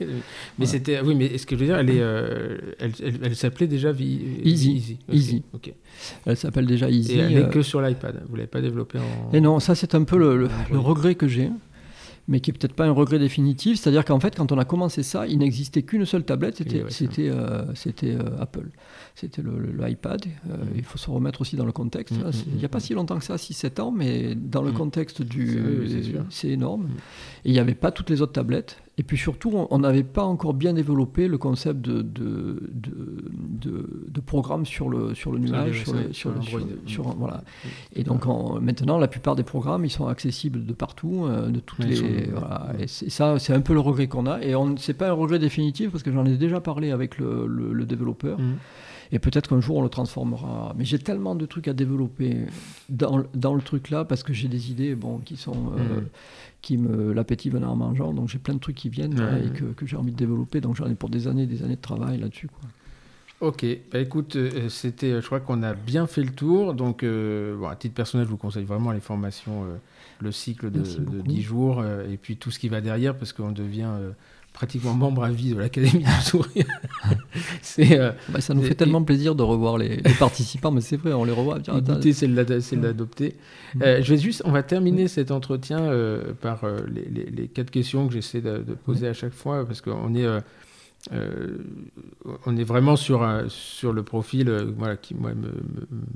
[0.58, 0.70] Voilà.
[0.70, 3.66] c'était, oui, mais ce que je veux dire, elle est, euh, elle, elle, elle s'appelait
[3.66, 4.72] déjà Vi- Easy.
[4.72, 4.98] Easy.
[5.08, 5.42] ok, Easy.
[5.54, 5.72] ok.
[6.26, 7.12] Elle s'appelle déjà Easy.
[7.12, 8.22] Et elle n'est que sur l'iPad.
[8.28, 9.32] Vous l'avez pas développée en.
[9.32, 10.48] Et non, ça c'est un peu le.
[10.70, 11.50] Le regret que j'ai.
[12.28, 13.80] mais qui est peut-être pas un regret définitif.
[13.80, 17.64] C'est-à-dire qu'en fait, quand on a commencé ça, il n'existait qu'une seule tablette, c'était euh,
[18.04, 18.68] euh, Apple,
[19.14, 20.24] c'était le, iPad.
[20.48, 20.68] Euh, mm.
[20.76, 22.16] Il faut se remettre aussi dans le contexte.
[22.16, 24.72] Mm, mm, il n'y a pas si longtemps que ça, 6-7 ans, mais dans le
[24.72, 25.60] contexte du,
[26.30, 26.88] c'est énorme.
[27.44, 28.78] Et il n'y avait pas toutes les autres tablettes.
[28.98, 34.20] Et puis surtout, on n'avait pas encore bien développé le concept de, de, de, de
[34.20, 36.32] programme sur le, sur le nuage, sur,
[36.86, 37.42] sur, voilà.
[37.96, 38.26] Et donc
[38.60, 42.28] maintenant, la plupart des programmes, ils sont accessibles de partout, de toutes les.
[42.32, 42.66] Voilà.
[42.78, 44.42] Et ça, c'est un peu le regret qu'on a.
[44.42, 47.86] Et c'est pas un regret définitif parce que j'en ai déjà parlé avec le, le,
[47.86, 48.38] développeur.
[48.38, 48.56] Mmh.
[49.12, 50.74] Et peut-être qu'un jour on le transformera.
[50.76, 52.36] Mais j'ai tellement de trucs à développer
[52.88, 55.72] dans, dans le truc là parce que j'ai des idées bon, qui sont.
[55.76, 56.06] Euh, mmh.
[56.62, 58.12] Qui me l'appétit venant en mangeant.
[58.12, 60.60] Donc j'ai plein de trucs qui viennent et que, que j'ai envie de développer.
[60.60, 62.48] Donc j'en ai pour des années des années de travail là-dessus.
[63.40, 66.74] Ok, bah écoute, euh, c'était, je crois qu'on a bien fait le tour.
[66.74, 69.66] Donc, euh, bon, à titre personnel, je vous conseille vraiment les formations,
[70.20, 73.50] le cycle de, de, 10 jours, et puis tout ce qui va derrière, parce qu'on
[73.50, 73.90] devient
[74.52, 76.66] pratiquement membre à vie de l'Académie du sourire.
[77.78, 81.24] Euh, bah, ça nous fait tellement plaisir de revoir les, participants, mais c'est vrai, on
[81.24, 81.58] les revoit.
[81.58, 83.34] L'idée, c'est de l'adopter.
[83.74, 83.82] Mm.
[83.82, 88.12] Euh, je vais juste, on va terminer cet entretien euh, par les, quatre questions que
[88.12, 90.26] j'essaie de, poser à chaque fois, parce qu'on est,
[92.44, 95.52] on est vraiment sur, sur le profil voilà, qui moi, me,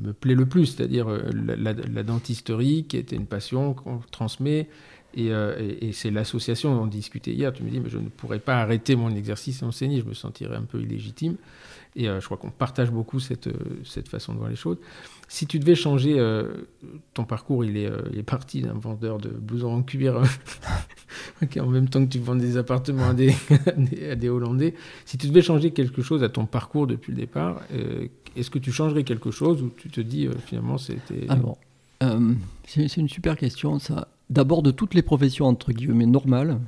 [0.06, 4.68] me, plaît le plus, c'est-à-dire la, la, dentisterie, qui était une passion qu'on transmet.
[5.18, 7.52] Euh, et, c'est l'association on discutait hier.
[7.52, 10.14] Tu me dis, mais je ne pourrais pas arrêter mon exercice et enseigner, je me
[10.14, 11.36] sentirais un peu illégitime.
[11.94, 14.76] Et euh, je crois qu'on partage beaucoup cette, euh, cette façon de voir les choses.
[15.28, 16.22] Si tu devais changer
[17.14, 20.22] ton parcours, il est, parti d'un vendeur de blousons en cuir
[21.60, 23.34] en même temps que tu vends des appartements à des,
[24.08, 24.74] à des, Hollandais.
[25.04, 27.60] Si tu devais changer quelque chose à ton parcours depuis le départ,
[28.36, 31.26] est-ce que tu changerais quelque chose ou tu te dis finalement c'était.
[31.28, 31.56] Ah bon.
[32.68, 36.52] c'est une super question ça d'abord de toutes les professions entre guillemets normales.
[36.54, 36.58] Mmh.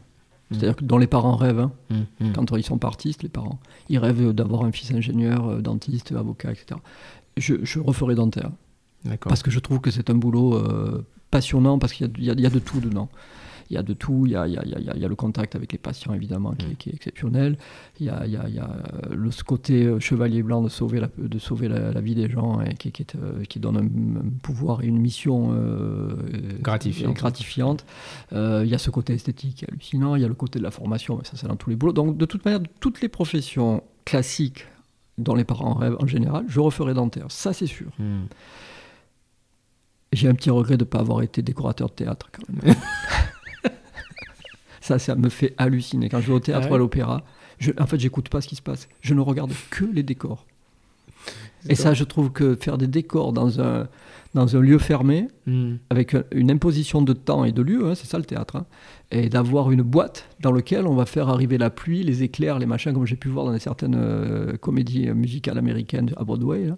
[0.51, 1.73] C'est-à-dire que dont les parents rêvent, hein.
[1.91, 2.33] mmh, mmh.
[2.33, 3.59] quand ils sont partistes, les parents,
[3.89, 6.81] ils rêvent d'avoir un fils ingénieur, euh, dentiste, avocat, etc.
[7.37, 8.51] Je, je referai dentaire.
[9.21, 12.51] Parce que je trouve que c'est un boulot euh, passionnant, parce qu'il y, y, a
[12.51, 13.09] de tout dedans
[13.71, 14.25] il y a de tout.
[14.27, 16.53] Il y a, il y a, il y a le contact avec les patients, évidemment,
[16.53, 16.93] qui, mm.
[16.93, 17.59] est exceptionnel.
[18.01, 18.69] Il y a, il y a
[19.11, 22.61] le, ce côté euh, chevalier blanc de sauver la, de sauver la, vie des gens
[22.61, 26.15] et qui, qui, est, euh, qui donne un, pouvoir et une mission euh,
[26.61, 27.15] gratifiante.
[27.15, 27.87] gratifiante.
[28.33, 30.17] il y a ce côté esthétique hallucinant.
[30.17, 31.93] Il y a le côté de la formation, mais ça, c'est dans tous les boulots.
[31.93, 34.67] Donc, de toute manière, toutes les professions classiques
[35.19, 37.27] dont les parents rêvent en général, je referai dentaire.
[37.29, 37.89] Ça, c'est sûr.
[37.99, 38.25] Mm.
[40.13, 42.75] J'ai un petit regret de ne pas avoir été décorateur de théâtre quand même.
[44.89, 46.09] Ça, ça me fait halluciner.
[46.09, 47.23] Quand je vais au théâtre ou à l'opéra,
[47.79, 48.89] en fait, j'écoute pas ce qui se passe.
[49.03, 50.47] Je ne regarde que les décors.
[51.69, 53.87] Et ça, je trouve que faire des décors dans un,
[54.33, 55.75] dans un lieu fermé, hmm.
[55.91, 58.65] avec une imposition de temps et de lieu, hein, c'est ça le théâtre, hein,
[59.11, 62.65] et d'avoir une boîte dans laquelle on va faire arriver la pluie, les éclairs, les
[62.65, 66.73] machins, comme j'ai pu voir dans certaines euh, comédies musicales américaines à Broadway.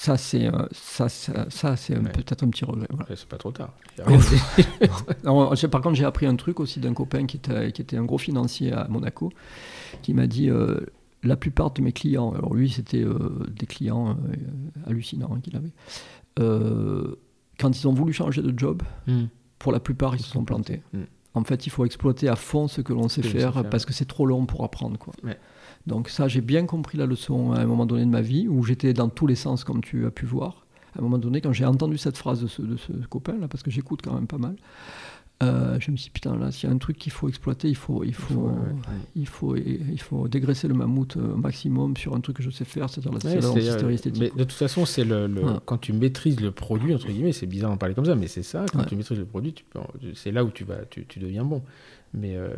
[0.00, 2.86] Ça, c'est euh, ça, ça, c'est peut-être un petit regret.
[3.16, 3.72] C'est pas trop tard.
[5.72, 8.16] par contre, j'ai appris un truc aussi d'un copain qui était, qui était un gros
[8.16, 9.32] financier à Monaco,
[10.02, 10.78] qui m'a dit euh,
[11.24, 14.16] la plupart de mes clients, alors lui, c'était euh, des clients
[14.86, 15.72] hallucinants hein, qu'il avait,
[17.58, 19.24] quand ils ont voulu changer de job, hmm.
[19.58, 20.80] pour la plupart, ils se sont plantés.
[20.92, 21.06] Hmm.
[21.34, 24.06] En fait, il faut exploiter à fond ce que l'on sait, faire, parce que c'est
[24.06, 24.96] trop long pour apprendre.
[24.96, 25.12] Quoi.
[25.86, 28.62] Donc ça, j'ai bien compris la leçon à un moment donné de ma vie, où
[28.64, 30.66] j'étais dans tous les sens, comme tu as pu voir.
[30.96, 33.62] À un moment donné, quand j'ai entendu cette phrase de ce, de ce copain-là, parce
[33.62, 34.56] que j'écoute quand même pas mal,
[35.40, 37.68] euh, je me suis dit, putain, là, s'il y a un truc qu'il faut exploiter,
[37.68, 38.50] il faut, il faut,
[39.14, 42.50] il faut, il faut, dégraisser le mammouth euh, au maximum sur un truc que je
[42.50, 43.52] sais faire, c'est-à-dire la,
[43.84, 44.20] ouais, esthétique.
[44.20, 45.30] Mais de toute façon, c'est le,
[45.64, 48.42] quand tu maîtrises le produit, entre guillemets, c'est bizarre d'en parler comme ça, mais c'est
[48.42, 49.54] ça, quand tu maîtrises le produit,
[50.14, 51.62] c'est là où tu, vas, tu, tu deviens bon.
[52.14, 52.48] Mais euh,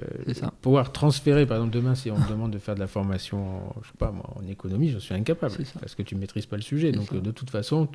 [0.63, 3.75] pouvoir transférer, par exemple, demain, si on me demande de faire de la formation, en,
[3.83, 5.57] je sais pas, moi, en économie, je suis incapable.
[5.81, 6.93] Parce que tu ne maîtrises pas le sujet.
[6.93, 7.89] Donc, euh, de toute façon,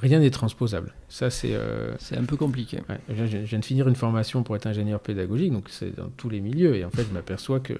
[0.00, 0.94] rien n'est transposable.
[1.08, 1.54] Ça, c'est.
[1.54, 2.78] Euh, c'est un peu compliqué.
[3.08, 6.40] je, viens de finir une formation pour être ingénieur pédagogique, donc c'est dans tous les
[6.40, 6.76] milieux.
[6.76, 7.74] Et en fait, je m'aperçois que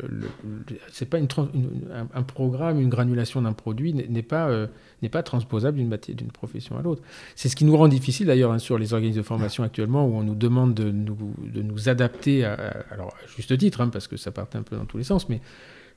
[0.93, 1.29] c'est pas une,
[2.15, 4.51] un, programme, une granulation d'un produit n'est pas
[5.03, 7.03] n'est pas transposable d'une d'une profession à l'autre.
[7.37, 10.17] C'est ce qui nous rend difficile d'ailleurs hein, sur les organismes de formation actuellement où
[10.17, 14.09] on nous demande de nous, de nous adapter, à, alors à juste titre, hein, parce
[14.09, 15.41] que ça part un peu dans tous les sens, mais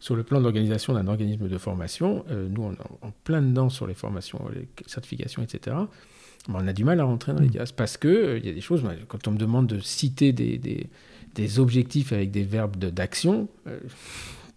[0.01, 3.41] sur le plan de l'organisation d'un organisme de formation, euh, nous on est en plein
[3.41, 5.77] dedans sur les formations, les certifications, etc.
[6.49, 8.53] on a du mal à rentrer dans les cases parce que euh, il y a
[8.53, 8.83] des choses.
[9.07, 10.89] Quand on me demande de citer des, des,
[11.35, 13.77] des objectifs avec des verbes d'action, euh,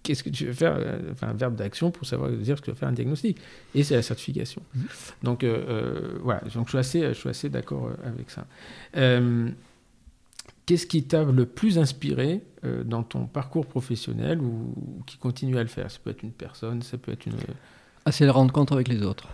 [0.03, 2.67] qu'est-ce que tu veux faire euh, Enfin, un verbe d'action pour savoir dire ce que
[2.67, 3.39] tu veux faire un diagnostic.
[3.75, 4.63] Et c'est la certification.
[4.75, 4.81] Mmh.
[5.25, 6.41] Donc, euh, voilà.
[6.55, 8.47] Donc, je suis assez, je suis assez d'accord avec ça.
[10.67, 12.43] Qu'est-ce qui t'a le plus inspiré
[12.85, 14.75] dans ton parcours professionnel ou,
[15.07, 15.91] qui continue à le faire?
[15.91, 17.35] Ça peut être une personne, ça peut être une...
[18.07, 19.29] Ah, c'est la rencontre avec les autres.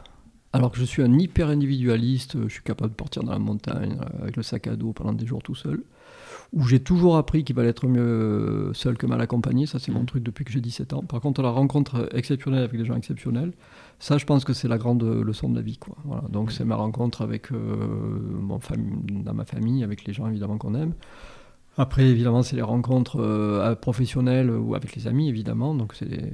[0.53, 3.97] Alors que je suis un hyper individualiste, je suis capable de partir dans la montagne
[4.21, 5.85] avec le sac à dos pendant des jours tout seul
[6.53, 9.67] où j'ai toujours appris qu'il valait être mieux seul que mal accompagné.
[9.67, 10.07] Ça, c'est mon mm.
[10.07, 11.03] truc depuis que j'ai 17 ans.
[11.03, 13.53] Par contre, la rencontre exceptionnelle avec des gens exceptionnels,
[14.01, 15.77] ça, je pense que c'est la grande leçon de la vie.
[15.77, 15.95] Quoi.
[16.05, 16.23] Voilà.
[16.29, 16.53] Donc, mm.
[16.53, 18.29] c'est ma rencontre avec, euh,
[19.11, 20.95] dans ma famille, avec les gens évidemment qu'on aime.
[21.77, 25.75] Après, évidemment, c'est les rencontres euh, professionnelles ou avec les amis, évidemment.
[25.75, 26.33] Donc, c'est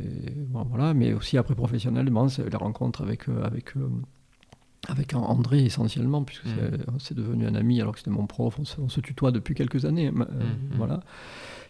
[0.50, 0.94] voilà.
[0.94, 3.74] Mais aussi après professionnellement, c'est les rencontres avec, euh, avec
[4.88, 6.46] avec André essentiellement, puisque
[6.98, 7.16] c'est mmh.
[7.16, 10.10] devenu un ami alors que c'était mon prof, on se, tutoie depuis quelques années, euh,
[10.10, 10.76] mmh, mmh.
[10.76, 11.00] voilà,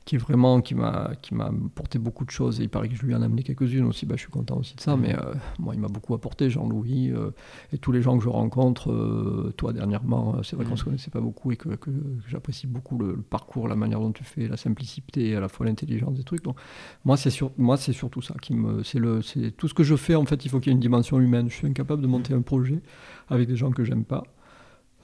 [0.07, 2.95] qui est vraiment, qui m'a, qui m'a apporté beaucoup de choses, et il paraît que
[2.95, 5.15] je lui en ai amené quelques-unes aussi, bah, je suis content aussi de ça, mais
[5.15, 7.33] euh, moi il m'a beaucoup apporté, Jean-Louis, euh,
[7.73, 11.21] et tous les gens que je rencontre, toi dernièrement, c'est vrai qu'on se connaissait pas
[11.21, 11.91] beaucoup et que, que,
[12.29, 16.15] j'apprécie beaucoup le, parcours, la manière dont tu fais, la simplicité, à la fois l'intelligence
[16.15, 16.57] des trucs, donc
[17.05, 19.83] moi c'est sur, moi c'est surtout ça qui me, c'est le, c'est tout ce que
[19.83, 22.01] je fais en fait, il faut qu'il y ait une dimension humaine, je suis incapable
[22.01, 22.81] de monter un projet
[23.29, 24.23] avec des gens que j'aime pas.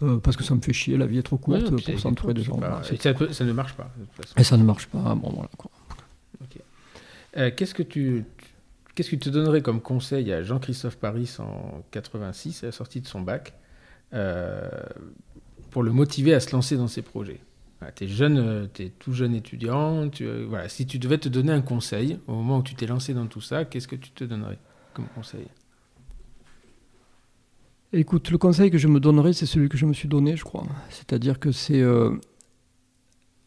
[0.02, 2.42] Euh, parce que ça me fait chier, la vie est trop courte pour s'entourer de
[2.42, 2.58] gens.
[2.98, 3.90] ça, ne marche pas.
[4.36, 5.14] Et ça ne marche pas.
[5.14, 5.70] Bon, voilà, quoi.
[7.38, 8.24] Euh, qu'est-ce que tu,
[8.94, 13.00] qu'est-ce que tu te donnerais comme conseil à Jean-Christophe Paris en 86, à la sortie
[13.00, 13.54] de son bac,
[14.12, 14.68] euh,
[15.70, 17.40] pour le motiver à se lancer dans ses projets?
[17.96, 20.08] Tu es jeune, tu es tout jeune étudiant.
[20.10, 23.14] Tu, voilà, si tu devais te donner un conseil au moment où tu t'es lancé
[23.14, 24.58] dans tout ça, qu'est-ce que tu te donnerais
[24.92, 25.46] comme conseil?
[27.92, 30.44] Écoute, le conseil que je me donnerais, c'est celui que je me suis donné, je
[30.44, 30.64] crois.
[30.88, 32.12] C'est-à-dire que c'est euh,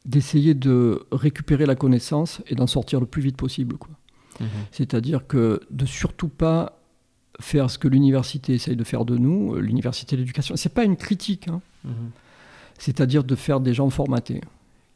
[0.06, 3.76] d'essayer de récupérer la connaissance et d'en sortir le plus vite possible.
[4.40, 4.48] Mhm.
[4.72, 6.80] C'est-à-dire que de surtout pas
[7.40, 10.56] faire ce que l'université essaye de faire de nous, euh, l'université de l'éducation.
[10.56, 11.48] C'est pas une critique.
[11.48, 11.62] Hein.
[11.84, 12.12] Mhm.
[12.78, 14.42] C'est-à-dire de faire des gens formatés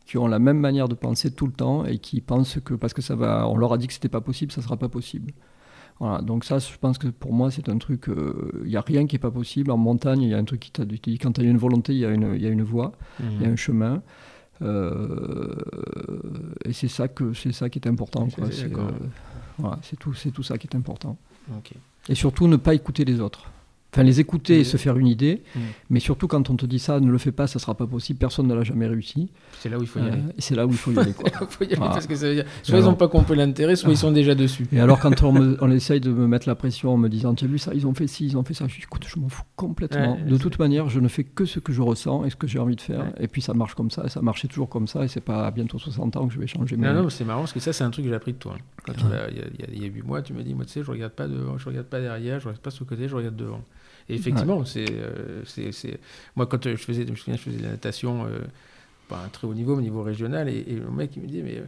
[0.05, 2.93] qui ont la même manière de penser tout le temps et qui pensent que parce
[2.93, 5.33] que ça va, on leur a dit que c'était pas possible, ça sera pas possible.
[5.99, 8.81] Voilà, donc ça, je pense que pour moi, c'est un truc, il euh, n'y a
[8.81, 9.69] rien qui n'est pas possible.
[9.69, 11.93] En montagne, il y a un truc qui t'a dit, quand tu as une volonté,
[11.93, 13.53] il y, a une, y a une voie, il y a mhm.
[13.53, 14.01] un chemin.
[14.61, 15.55] Euh,
[16.63, 18.27] et c'est ça, que, ça qui est important.
[18.51, 18.91] C'est euh,
[19.57, 21.17] voilà, tout, tout ça qui est important.
[22.07, 23.51] Et surtout, ne pas écouter les autres.
[23.91, 25.41] Enfin, les écouter et se faire une idée,
[25.89, 28.19] mais surtout quand on te dit ça, ne le fais pas, ça sera pas possible,
[28.19, 29.31] personne ne l'a jamais réussi.
[29.59, 30.11] C'est là où il faut y aller.
[30.11, 31.13] Euh, et c'est là où il faut y aller.
[31.13, 31.29] Quoi.
[31.49, 33.89] faut y aller parce que ça veut dire, soit ils n'ont pas compris l'intérêt, soit
[33.89, 34.67] ils sont déjà dessus.
[34.71, 37.45] Et alors quand on, on, essaye de me mettre la pression en me disant, tu
[37.45, 39.19] as vu ça, ils ont fait ci, ils ont fait ça, je dis, écoute, je
[39.19, 40.19] m'en fous complètement.
[40.23, 42.59] de toute manière, je ne fais que ce que je ressens et ce que j'ai
[42.59, 43.11] envie de faire.
[43.19, 45.47] Et puis ça marche comme ça, et ça marchait toujours comme ça, et c'est pas
[45.47, 46.77] à bientôt 60 ans que je vais changer.
[46.77, 48.55] Non, non, c'est marrant parce que ça, c'est un truc que j'ai appris de toi.
[48.85, 48.93] Quand
[49.31, 51.57] il y, a 8 mois, tu m'as dit, moi, tu sais, je regarde pas devant,
[51.57, 53.61] je regarde pas derrière, je regarde pas sur le côté, je regarde devant.
[54.09, 55.99] Et effectivement, euh, c'est, c'est,
[56.35, 58.39] moi quand je faisais, je faisais de la natation, euh,
[59.07, 61.27] pas à un très haut niveau, au niveau régional, et, et le mec il me
[61.27, 61.61] dit mais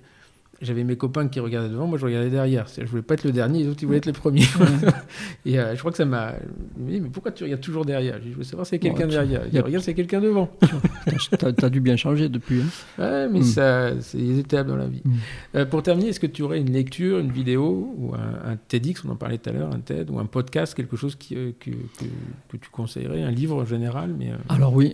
[0.61, 2.67] j'avais mes copains qui regardaient devant, moi je regardais derrière.
[2.67, 4.45] Je voulais pas être le dernier, les autres ils voulaient être les premiers.
[5.45, 6.33] et euh, je crois que ça m'a.
[6.77, 8.19] Il me dit, mais pourquoi tu regardes toujours derrière?
[8.23, 9.41] Je veux savoir s'il y a quelqu'un derrière.
[9.51, 10.49] Il regarde, c'est quelqu'un devant.
[11.39, 12.61] tu as, dû bien changer depuis.
[12.61, 13.01] Hein.
[13.01, 13.43] Ouais, mais mm.
[13.43, 15.01] ça, c'est des étapes dans la vie.
[15.03, 15.11] Mm.
[15.55, 19.09] Euh, pour terminer, est-ce que tu aurais une lecture, une vidéo, ou un, TEDx, on
[19.09, 21.71] en parlait tout à l'heure, un TED, ou un podcast, quelque chose qui, euh, que,
[21.71, 23.23] que, tu conseillerais?
[23.23, 24.93] Un livre en général mais, Alors oui,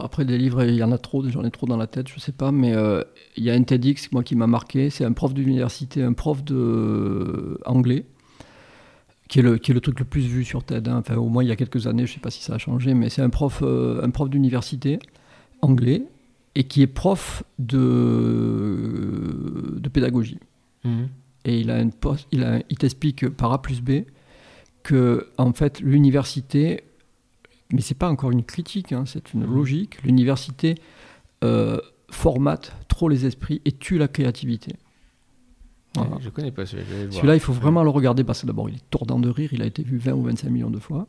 [0.00, 2.18] après des livres, il y en a trop, j'en ai trop dans la tête, je
[2.18, 2.74] sais pas, mais
[3.36, 6.42] il y a un TEDx, moi, qui m'a marqué c'est un prof d'université, un prof
[6.44, 8.04] de euh, anglais,
[9.28, 10.88] qui est, le, qui est le truc le plus vu sur TED.
[10.88, 10.98] Hein.
[10.98, 12.58] Enfin, au moins il y a quelques années, je ne sais pas si ça a
[12.58, 14.98] changé, mais c'est un prof, euh, un prof d'université
[15.62, 16.02] anglais
[16.54, 17.98] et qui est prof de,
[19.76, 20.38] de pédagogie.
[20.84, 21.04] Mmh.
[21.46, 24.04] Et il, a une poste, il, a, il t'explique par A plus B
[24.82, 26.84] que en fait l'université,
[27.72, 29.54] mais c'est pas encore une critique, hein, c'est une mmh.
[29.54, 30.76] logique, l'université
[31.42, 31.78] euh,
[32.14, 34.76] formate trop les esprits et tue la créativité.
[35.96, 36.16] Voilà.
[36.20, 37.10] Je connais pas celui-là.
[37.10, 39.50] Celui-là, il faut vraiment le regarder parce que d'abord, il est tordant de rire.
[39.52, 41.06] Il a été vu 20 ou 25 millions de fois.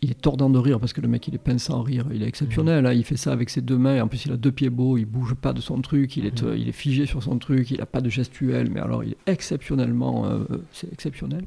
[0.00, 2.06] Il est tordant de rire parce que le mec, il est peint sans rire.
[2.12, 2.86] Il est exceptionnel.
[2.86, 2.92] Hein.
[2.92, 4.02] Il fait ça avec ses deux mains.
[4.02, 4.96] En plus, il a deux pieds beaux.
[4.98, 6.16] Il bouge pas de son truc.
[6.16, 6.56] Il est, mhm.
[6.56, 7.70] il est figé sur son truc.
[7.70, 8.70] Il n'a pas de gestuelle.
[8.70, 10.26] Mais alors, il est exceptionnellement.
[10.26, 11.46] Euh, c'est exceptionnel.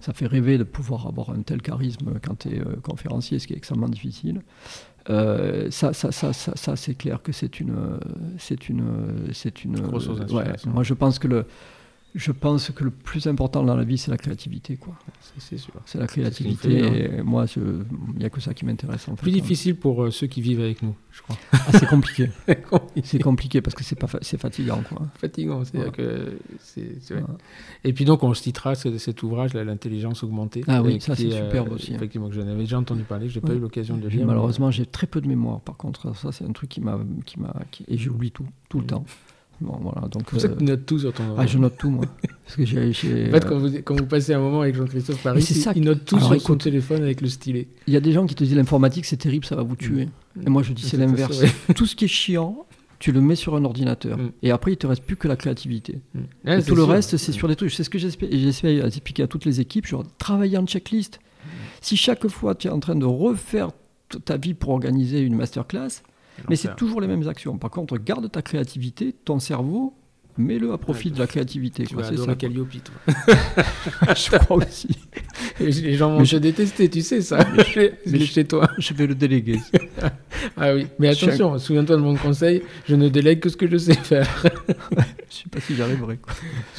[0.00, 3.46] Ça fait rêver de pouvoir avoir un tel charisme quand tu es euh, conférencier, ce
[3.46, 4.42] qui est extrêmement difficile.
[5.10, 7.74] Euh, ça, ça, ça, ça, c'est clair que c'est une,
[8.38, 8.84] c'est une,
[9.32, 9.80] c'est une.
[9.80, 10.08] Grosse
[10.66, 11.46] moi, je pense que le,
[12.14, 14.76] Je pense que le plus important dans la vie, c'est la créativité.
[14.76, 14.94] quoi.
[15.38, 15.72] C'est sûr.
[15.86, 16.82] C'est la créativité.
[16.82, 16.92] hein.
[17.18, 19.08] Et moi, il n'y a que ça qui m'intéresse.
[19.08, 19.22] En fait.
[19.22, 21.36] Plus difficile pour euh, ceux qui vivent avec nous, je crois.
[21.52, 22.28] Ah, c'est compliqué.
[23.02, 24.82] C'est compliqué parce que c'est pas fa- c'est fatigant.
[24.86, 25.06] Quoi.
[25.14, 25.64] fatigant.
[25.64, 25.90] c'est Ouais.
[25.90, 26.98] que c'est.
[27.84, 30.62] Et puis donc on citera ce- cet ouvrage, l'intelligence augmentée.
[30.68, 31.96] Ah oui, euh, ça, c'est est, superbe aussi, hein.
[31.96, 33.56] Effectivement, que j'en avais déjà entendu parler, j'ai pas Ouais.
[33.56, 34.26] eu l'occasion de J'ai- lire.
[34.26, 35.60] Malheureusement, j'ai très peu de mémoire.
[35.62, 38.80] Par contre, ça, c'est un truc qui m'a, qui m'a, qui- et j'oublie tout, tout
[38.80, 39.06] le temps.
[39.60, 40.08] Bon, voilà.
[40.08, 41.22] Donc, C'est pour ça que euh, tu notes tout sur ton.
[41.38, 42.04] ah, je note tout moi,
[42.44, 45.22] parce que j'ai, j'ai- En fait, quand vous, quand vous passez un moment avec Jean-Christophe
[45.22, 46.64] Paris, c'est il, ça il note tout Alors, sur son écoute.
[46.64, 47.68] téléphone avec le stylet.
[47.86, 50.08] il y a des gens qui te disent l'informatique c'est terrible, ça va vous tuer.
[50.44, 51.00] Et moi, je dis c'est Mm.
[51.00, 51.36] C'est l'inverse.
[51.38, 51.74] ça, ouais.
[51.76, 52.66] tout ce qui est chiant,
[52.98, 54.30] tu le mets sur un ordinateur, Mm.
[54.42, 56.00] et après il te reste plus que la créativité.
[56.14, 56.48] Mm.
[56.48, 57.70] Et tout le reste, c'est sur des trucs.
[57.72, 59.86] C'est ce que j'espère- j'essaie d'expliquer à toutes les équipes.
[59.86, 61.20] Genre, travailler en checklist.
[61.80, 63.70] Si chaque fois tu es en train de refaire
[64.24, 66.02] ta vie pour organiser une masterclass,
[66.48, 67.58] mais c'est toujours les mêmes actions.
[67.58, 69.94] Par contre, garde ta créativité, ton cerveau,
[70.38, 71.84] mets-le à profit de la créativité.
[71.84, 72.36] Tu quoi, vas adorer.
[72.36, 73.14] Calliope, toi.
[74.14, 74.88] Je crois aussi.
[75.60, 77.38] Et Les gens vont te détester, tu sais ça.
[78.06, 78.68] mais je- chez toi.
[78.78, 79.58] Je vais le déléguer.
[80.56, 83.76] Ah oui, mais attention, souviens-toi de mon conseil, je ne délègue que ce que je
[83.76, 84.28] sais faire.
[85.30, 86.18] Je sais pas si j'arriverai.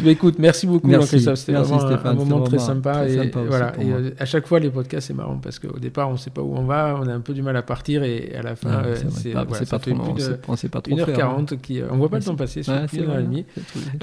[0.06, 1.20] écoute, merci beaucoup Merci.
[1.20, 2.92] C'était vraiment un- un, Stéphane, moment très sympa.
[2.94, 5.58] très et sympa aussi voilà, et euh, à chaque fois les podcasts c'est marrant parce
[5.60, 7.56] qu'au départ on ne sait pas où on va, on a un peu du mal
[7.58, 10.56] à partir et à la fin c'est Bah, pas trop plus long, de c'est- on
[10.56, 11.08] sait pas trop faire.
[11.30, 11.38] hein.
[11.44, 13.43] 1h40 qui euh, on voit pas le temps passer, c'est d'une heure et demie.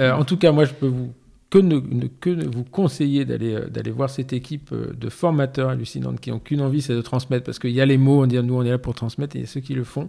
[0.00, 1.12] Euh, en tout cas, moi, je peux vous
[1.50, 5.08] que, ne, ne- que ne vous conseiller d'aller euh, d'aller voir cette équipe euh, de
[5.08, 7.44] formateurs hallucinantes qui n'ont qu'une envie, c'est de transmettre.
[7.44, 9.40] Parce qu'il y a les mots, on dit nous, on est là pour transmettre, et
[9.40, 10.08] il y a ceux qui le font.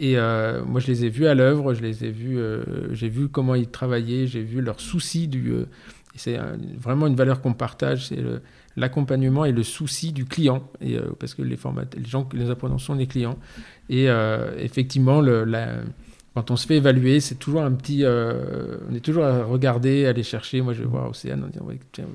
[0.00, 3.08] Et euh, moi, je les ai vus à l'œuvre, je les ai vus, euh, j'ai
[3.08, 5.52] vu comment ils travaillaient, j'ai vu leur souci du.
[5.52, 5.66] euh,
[6.16, 8.42] c'est un- vraiment une valeur qu'on partage, c'est le-
[8.76, 12.78] l'accompagnement et le souci du client, et, parce que les formateurs, les gens, les apprenants
[12.78, 13.36] sont les clients.
[13.90, 14.06] Et
[14.58, 15.68] effectivement, le, la,
[16.34, 18.04] quand on se fait évaluer, c'est toujours un petit.
[18.04, 20.60] euh, on est toujours à regarder, à aller chercher.
[20.62, 22.06] Moi, je vais voir Océane, on dit ouais, tiens,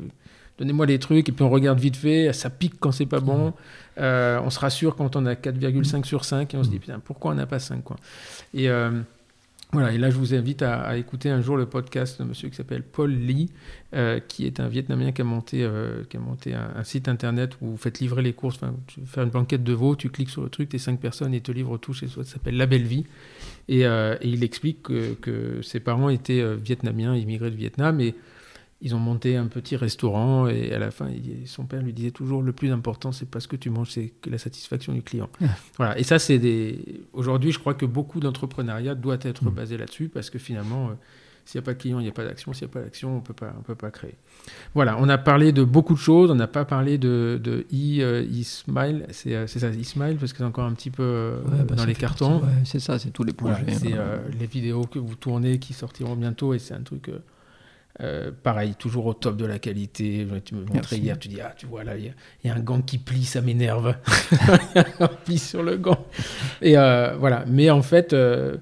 [0.58, 2.34] donnez-moi les trucs, et puis on regarde vite fait.
[2.34, 3.54] Ça pique quand c'est pas bon.
[4.00, 7.00] Euh, on se rassure quand on a 4,5 sur 5 et on se dit putain,
[7.00, 7.98] pourquoi on n'a pas 5 quoi.
[8.54, 8.92] Et euh,
[9.74, 12.56] voilà, et là, je vous invite à, écouter un jour le podcast de monsieur qui
[12.56, 13.52] s'appelle Paul Lee,
[13.94, 17.58] euh, qui est un Vietnamien qui a monté, euh, qui a monté un, site internet
[17.62, 18.60] où vous faites livrer les courses.
[18.88, 21.42] Tu faire une banquette de veau, tu cliques sur le truc, t'es 5 personnes et
[21.42, 22.24] te livrent tout chez soi.
[22.24, 23.06] Ça s'appelle La Belle Vie.
[23.68, 28.16] Et, euh, et il explique que, que ses parents étaient vietnamiens, immigrés de Vietnam, et
[28.82, 30.48] ils ont monté un petit restaurant.
[30.48, 33.40] Et à la fin, il- son père lui disait toujours le plus important, c'est pas
[33.40, 35.30] ce que tu manges, c'est que la satisfaction du client.
[35.78, 35.98] Voilà.
[35.98, 37.02] Et ça, c'est des.
[37.14, 39.50] Aujourd'hui, je crois que beaucoup d'entrepreneuriat doit être Mm.
[39.52, 40.90] basé là-dessus, parce que finalement.
[40.90, 40.94] euh,
[41.50, 42.52] s'il n'y a pas de client, il n'y a pas d'action.
[42.52, 44.16] S'il n'y a pas d'action, on peut pas, on peut pas créer.
[44.74, 46.30] Voilà, on a parlé de beaucoup de choses.
[46.30, 49.06] On n'a pas parlé de, de e, euh, e-smile.
[49.12, 51.76] C'est euh, c'est ça, e-smile, parce que c'est encore un petit peu euh, Ouais, bah,
[51.76, 52.40] dans les cartons.
[52.42, 53.78] ouais, c'est ça, c'est tous les Voilà, projets.
[53.80, 54.20] c'est hein.
[54.38, 57.10] les vidéos que vous tournez qui sortiront bientôt et c'est un truc
[58.02, 60.28] euh, pareil, toujours au top de la qualité.
[60.46, 62.14] Tu me montrais hier, tu dis ah tu vois là il y, a-
[62.44, 63.96] il y a un gant qui plie, ça m'énerve.
[64.76, 66.06] Il y a un pli sur le gant.
[66.62, 68.58] Et euh, voilà, mais en fait euh,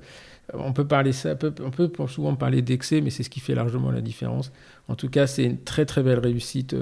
[0.54, 3.40] on peut parler ça, on peut, on peut souvent parler d'excès, mais c'est ce qui
[3.42, 4.52] fait largement la différence.
[4.88, 6.76] En tout cas, c'est une très très belle réussite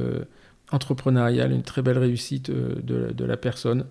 [0.72, 3.86] entrepreneuriale, une très belle réussite de, de la personne.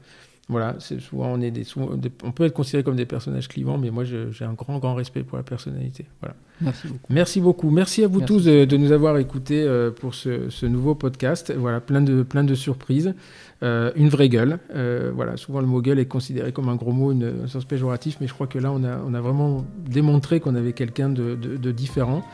[0.49, 3.47] Voilà, c'est souvent on est des, souvent des- on peut être considéré comme des personnages
[3.49, 6.05] clivants, mais moi j'ai un grand grand respect pour la personnalité.
[6.21, 6.35] Voilà.
[6.61, 7.13] Merci beaucoup.
[7.13, 7.71] Merci beaucoup.
[7.71, 8.35] Merci à vous Merci.
[8.35, 11.53] tous de, de nous avoir écoutés euh, pour ce, ce nouveau podcast.
[11.57, 13.15] Voilà, plein de, plein de surprises.
[13.63, 14.59] Euh, une vraie gueule.
[14.75, 17.65] Euh, voilà, souvent le mot gueule est considéré comme un gros mot, une, un sens
[17.65, 21.09] péjoratif, mais je crois que là, on a, on a vraiment démontré qu'on avait quelqu'un
[21.09, 22.25] de, de- de différent,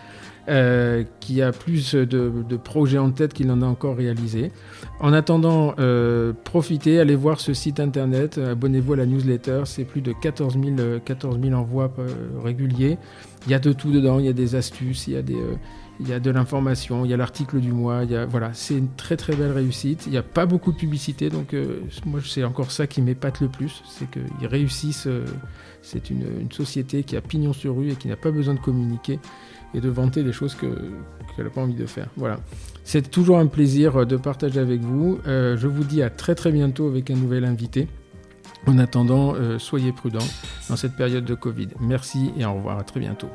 [0.49, 4.51] euh, qui a plus de, projets en tête qu'il en a encore réalisé.
[4.99, 10.01] En attendant, euh, profitez, allez voir ce site internet, abonnez-vous à la newsletter, c'est plus
[10.01, 12.09] de 14 000, euh, 14 000 envois euh,
[12.43, 12.97] réguliers.
[13.47, 15.37] Il y a de tout dedans, il y a des astuces, il y a, des,
[16.01, 19.16] il y a de l'information, il y a l'article du mois, voilà, c'est une très
[19.16, 20.05] très belle réussite.
[20.07, 21.55] Il n'y a pas beaucoup de publicité, donc
[22.05, 25.09] moi c'est encore ça qui m'épate le plus, c'est qu'ils réussissent.
[25.83, 28.61] c'est une, une société qui a pignon sur rue et qui n'a pas besoin de
[28.61, 29.20] communiquer
[29.74, 30.66] et de vanter des choses que-
[31.36, 32.09] qu'elle n'a pas envie de faire.
[32.16, 32.39] Voilà.
[32.85, 35.19] C'est toujours un plaisir euh, de partager avec vous.
[35.27, 37.86] Euh, je vous dis à très très bientôt avec un nouvel invité.
[38.66, 40.19] En attendant, euh, soyez prudents
[40.69, 41.69] dans cette période de Covid.
[41.81, 43.28] Merci et au revoir, à très bientôt.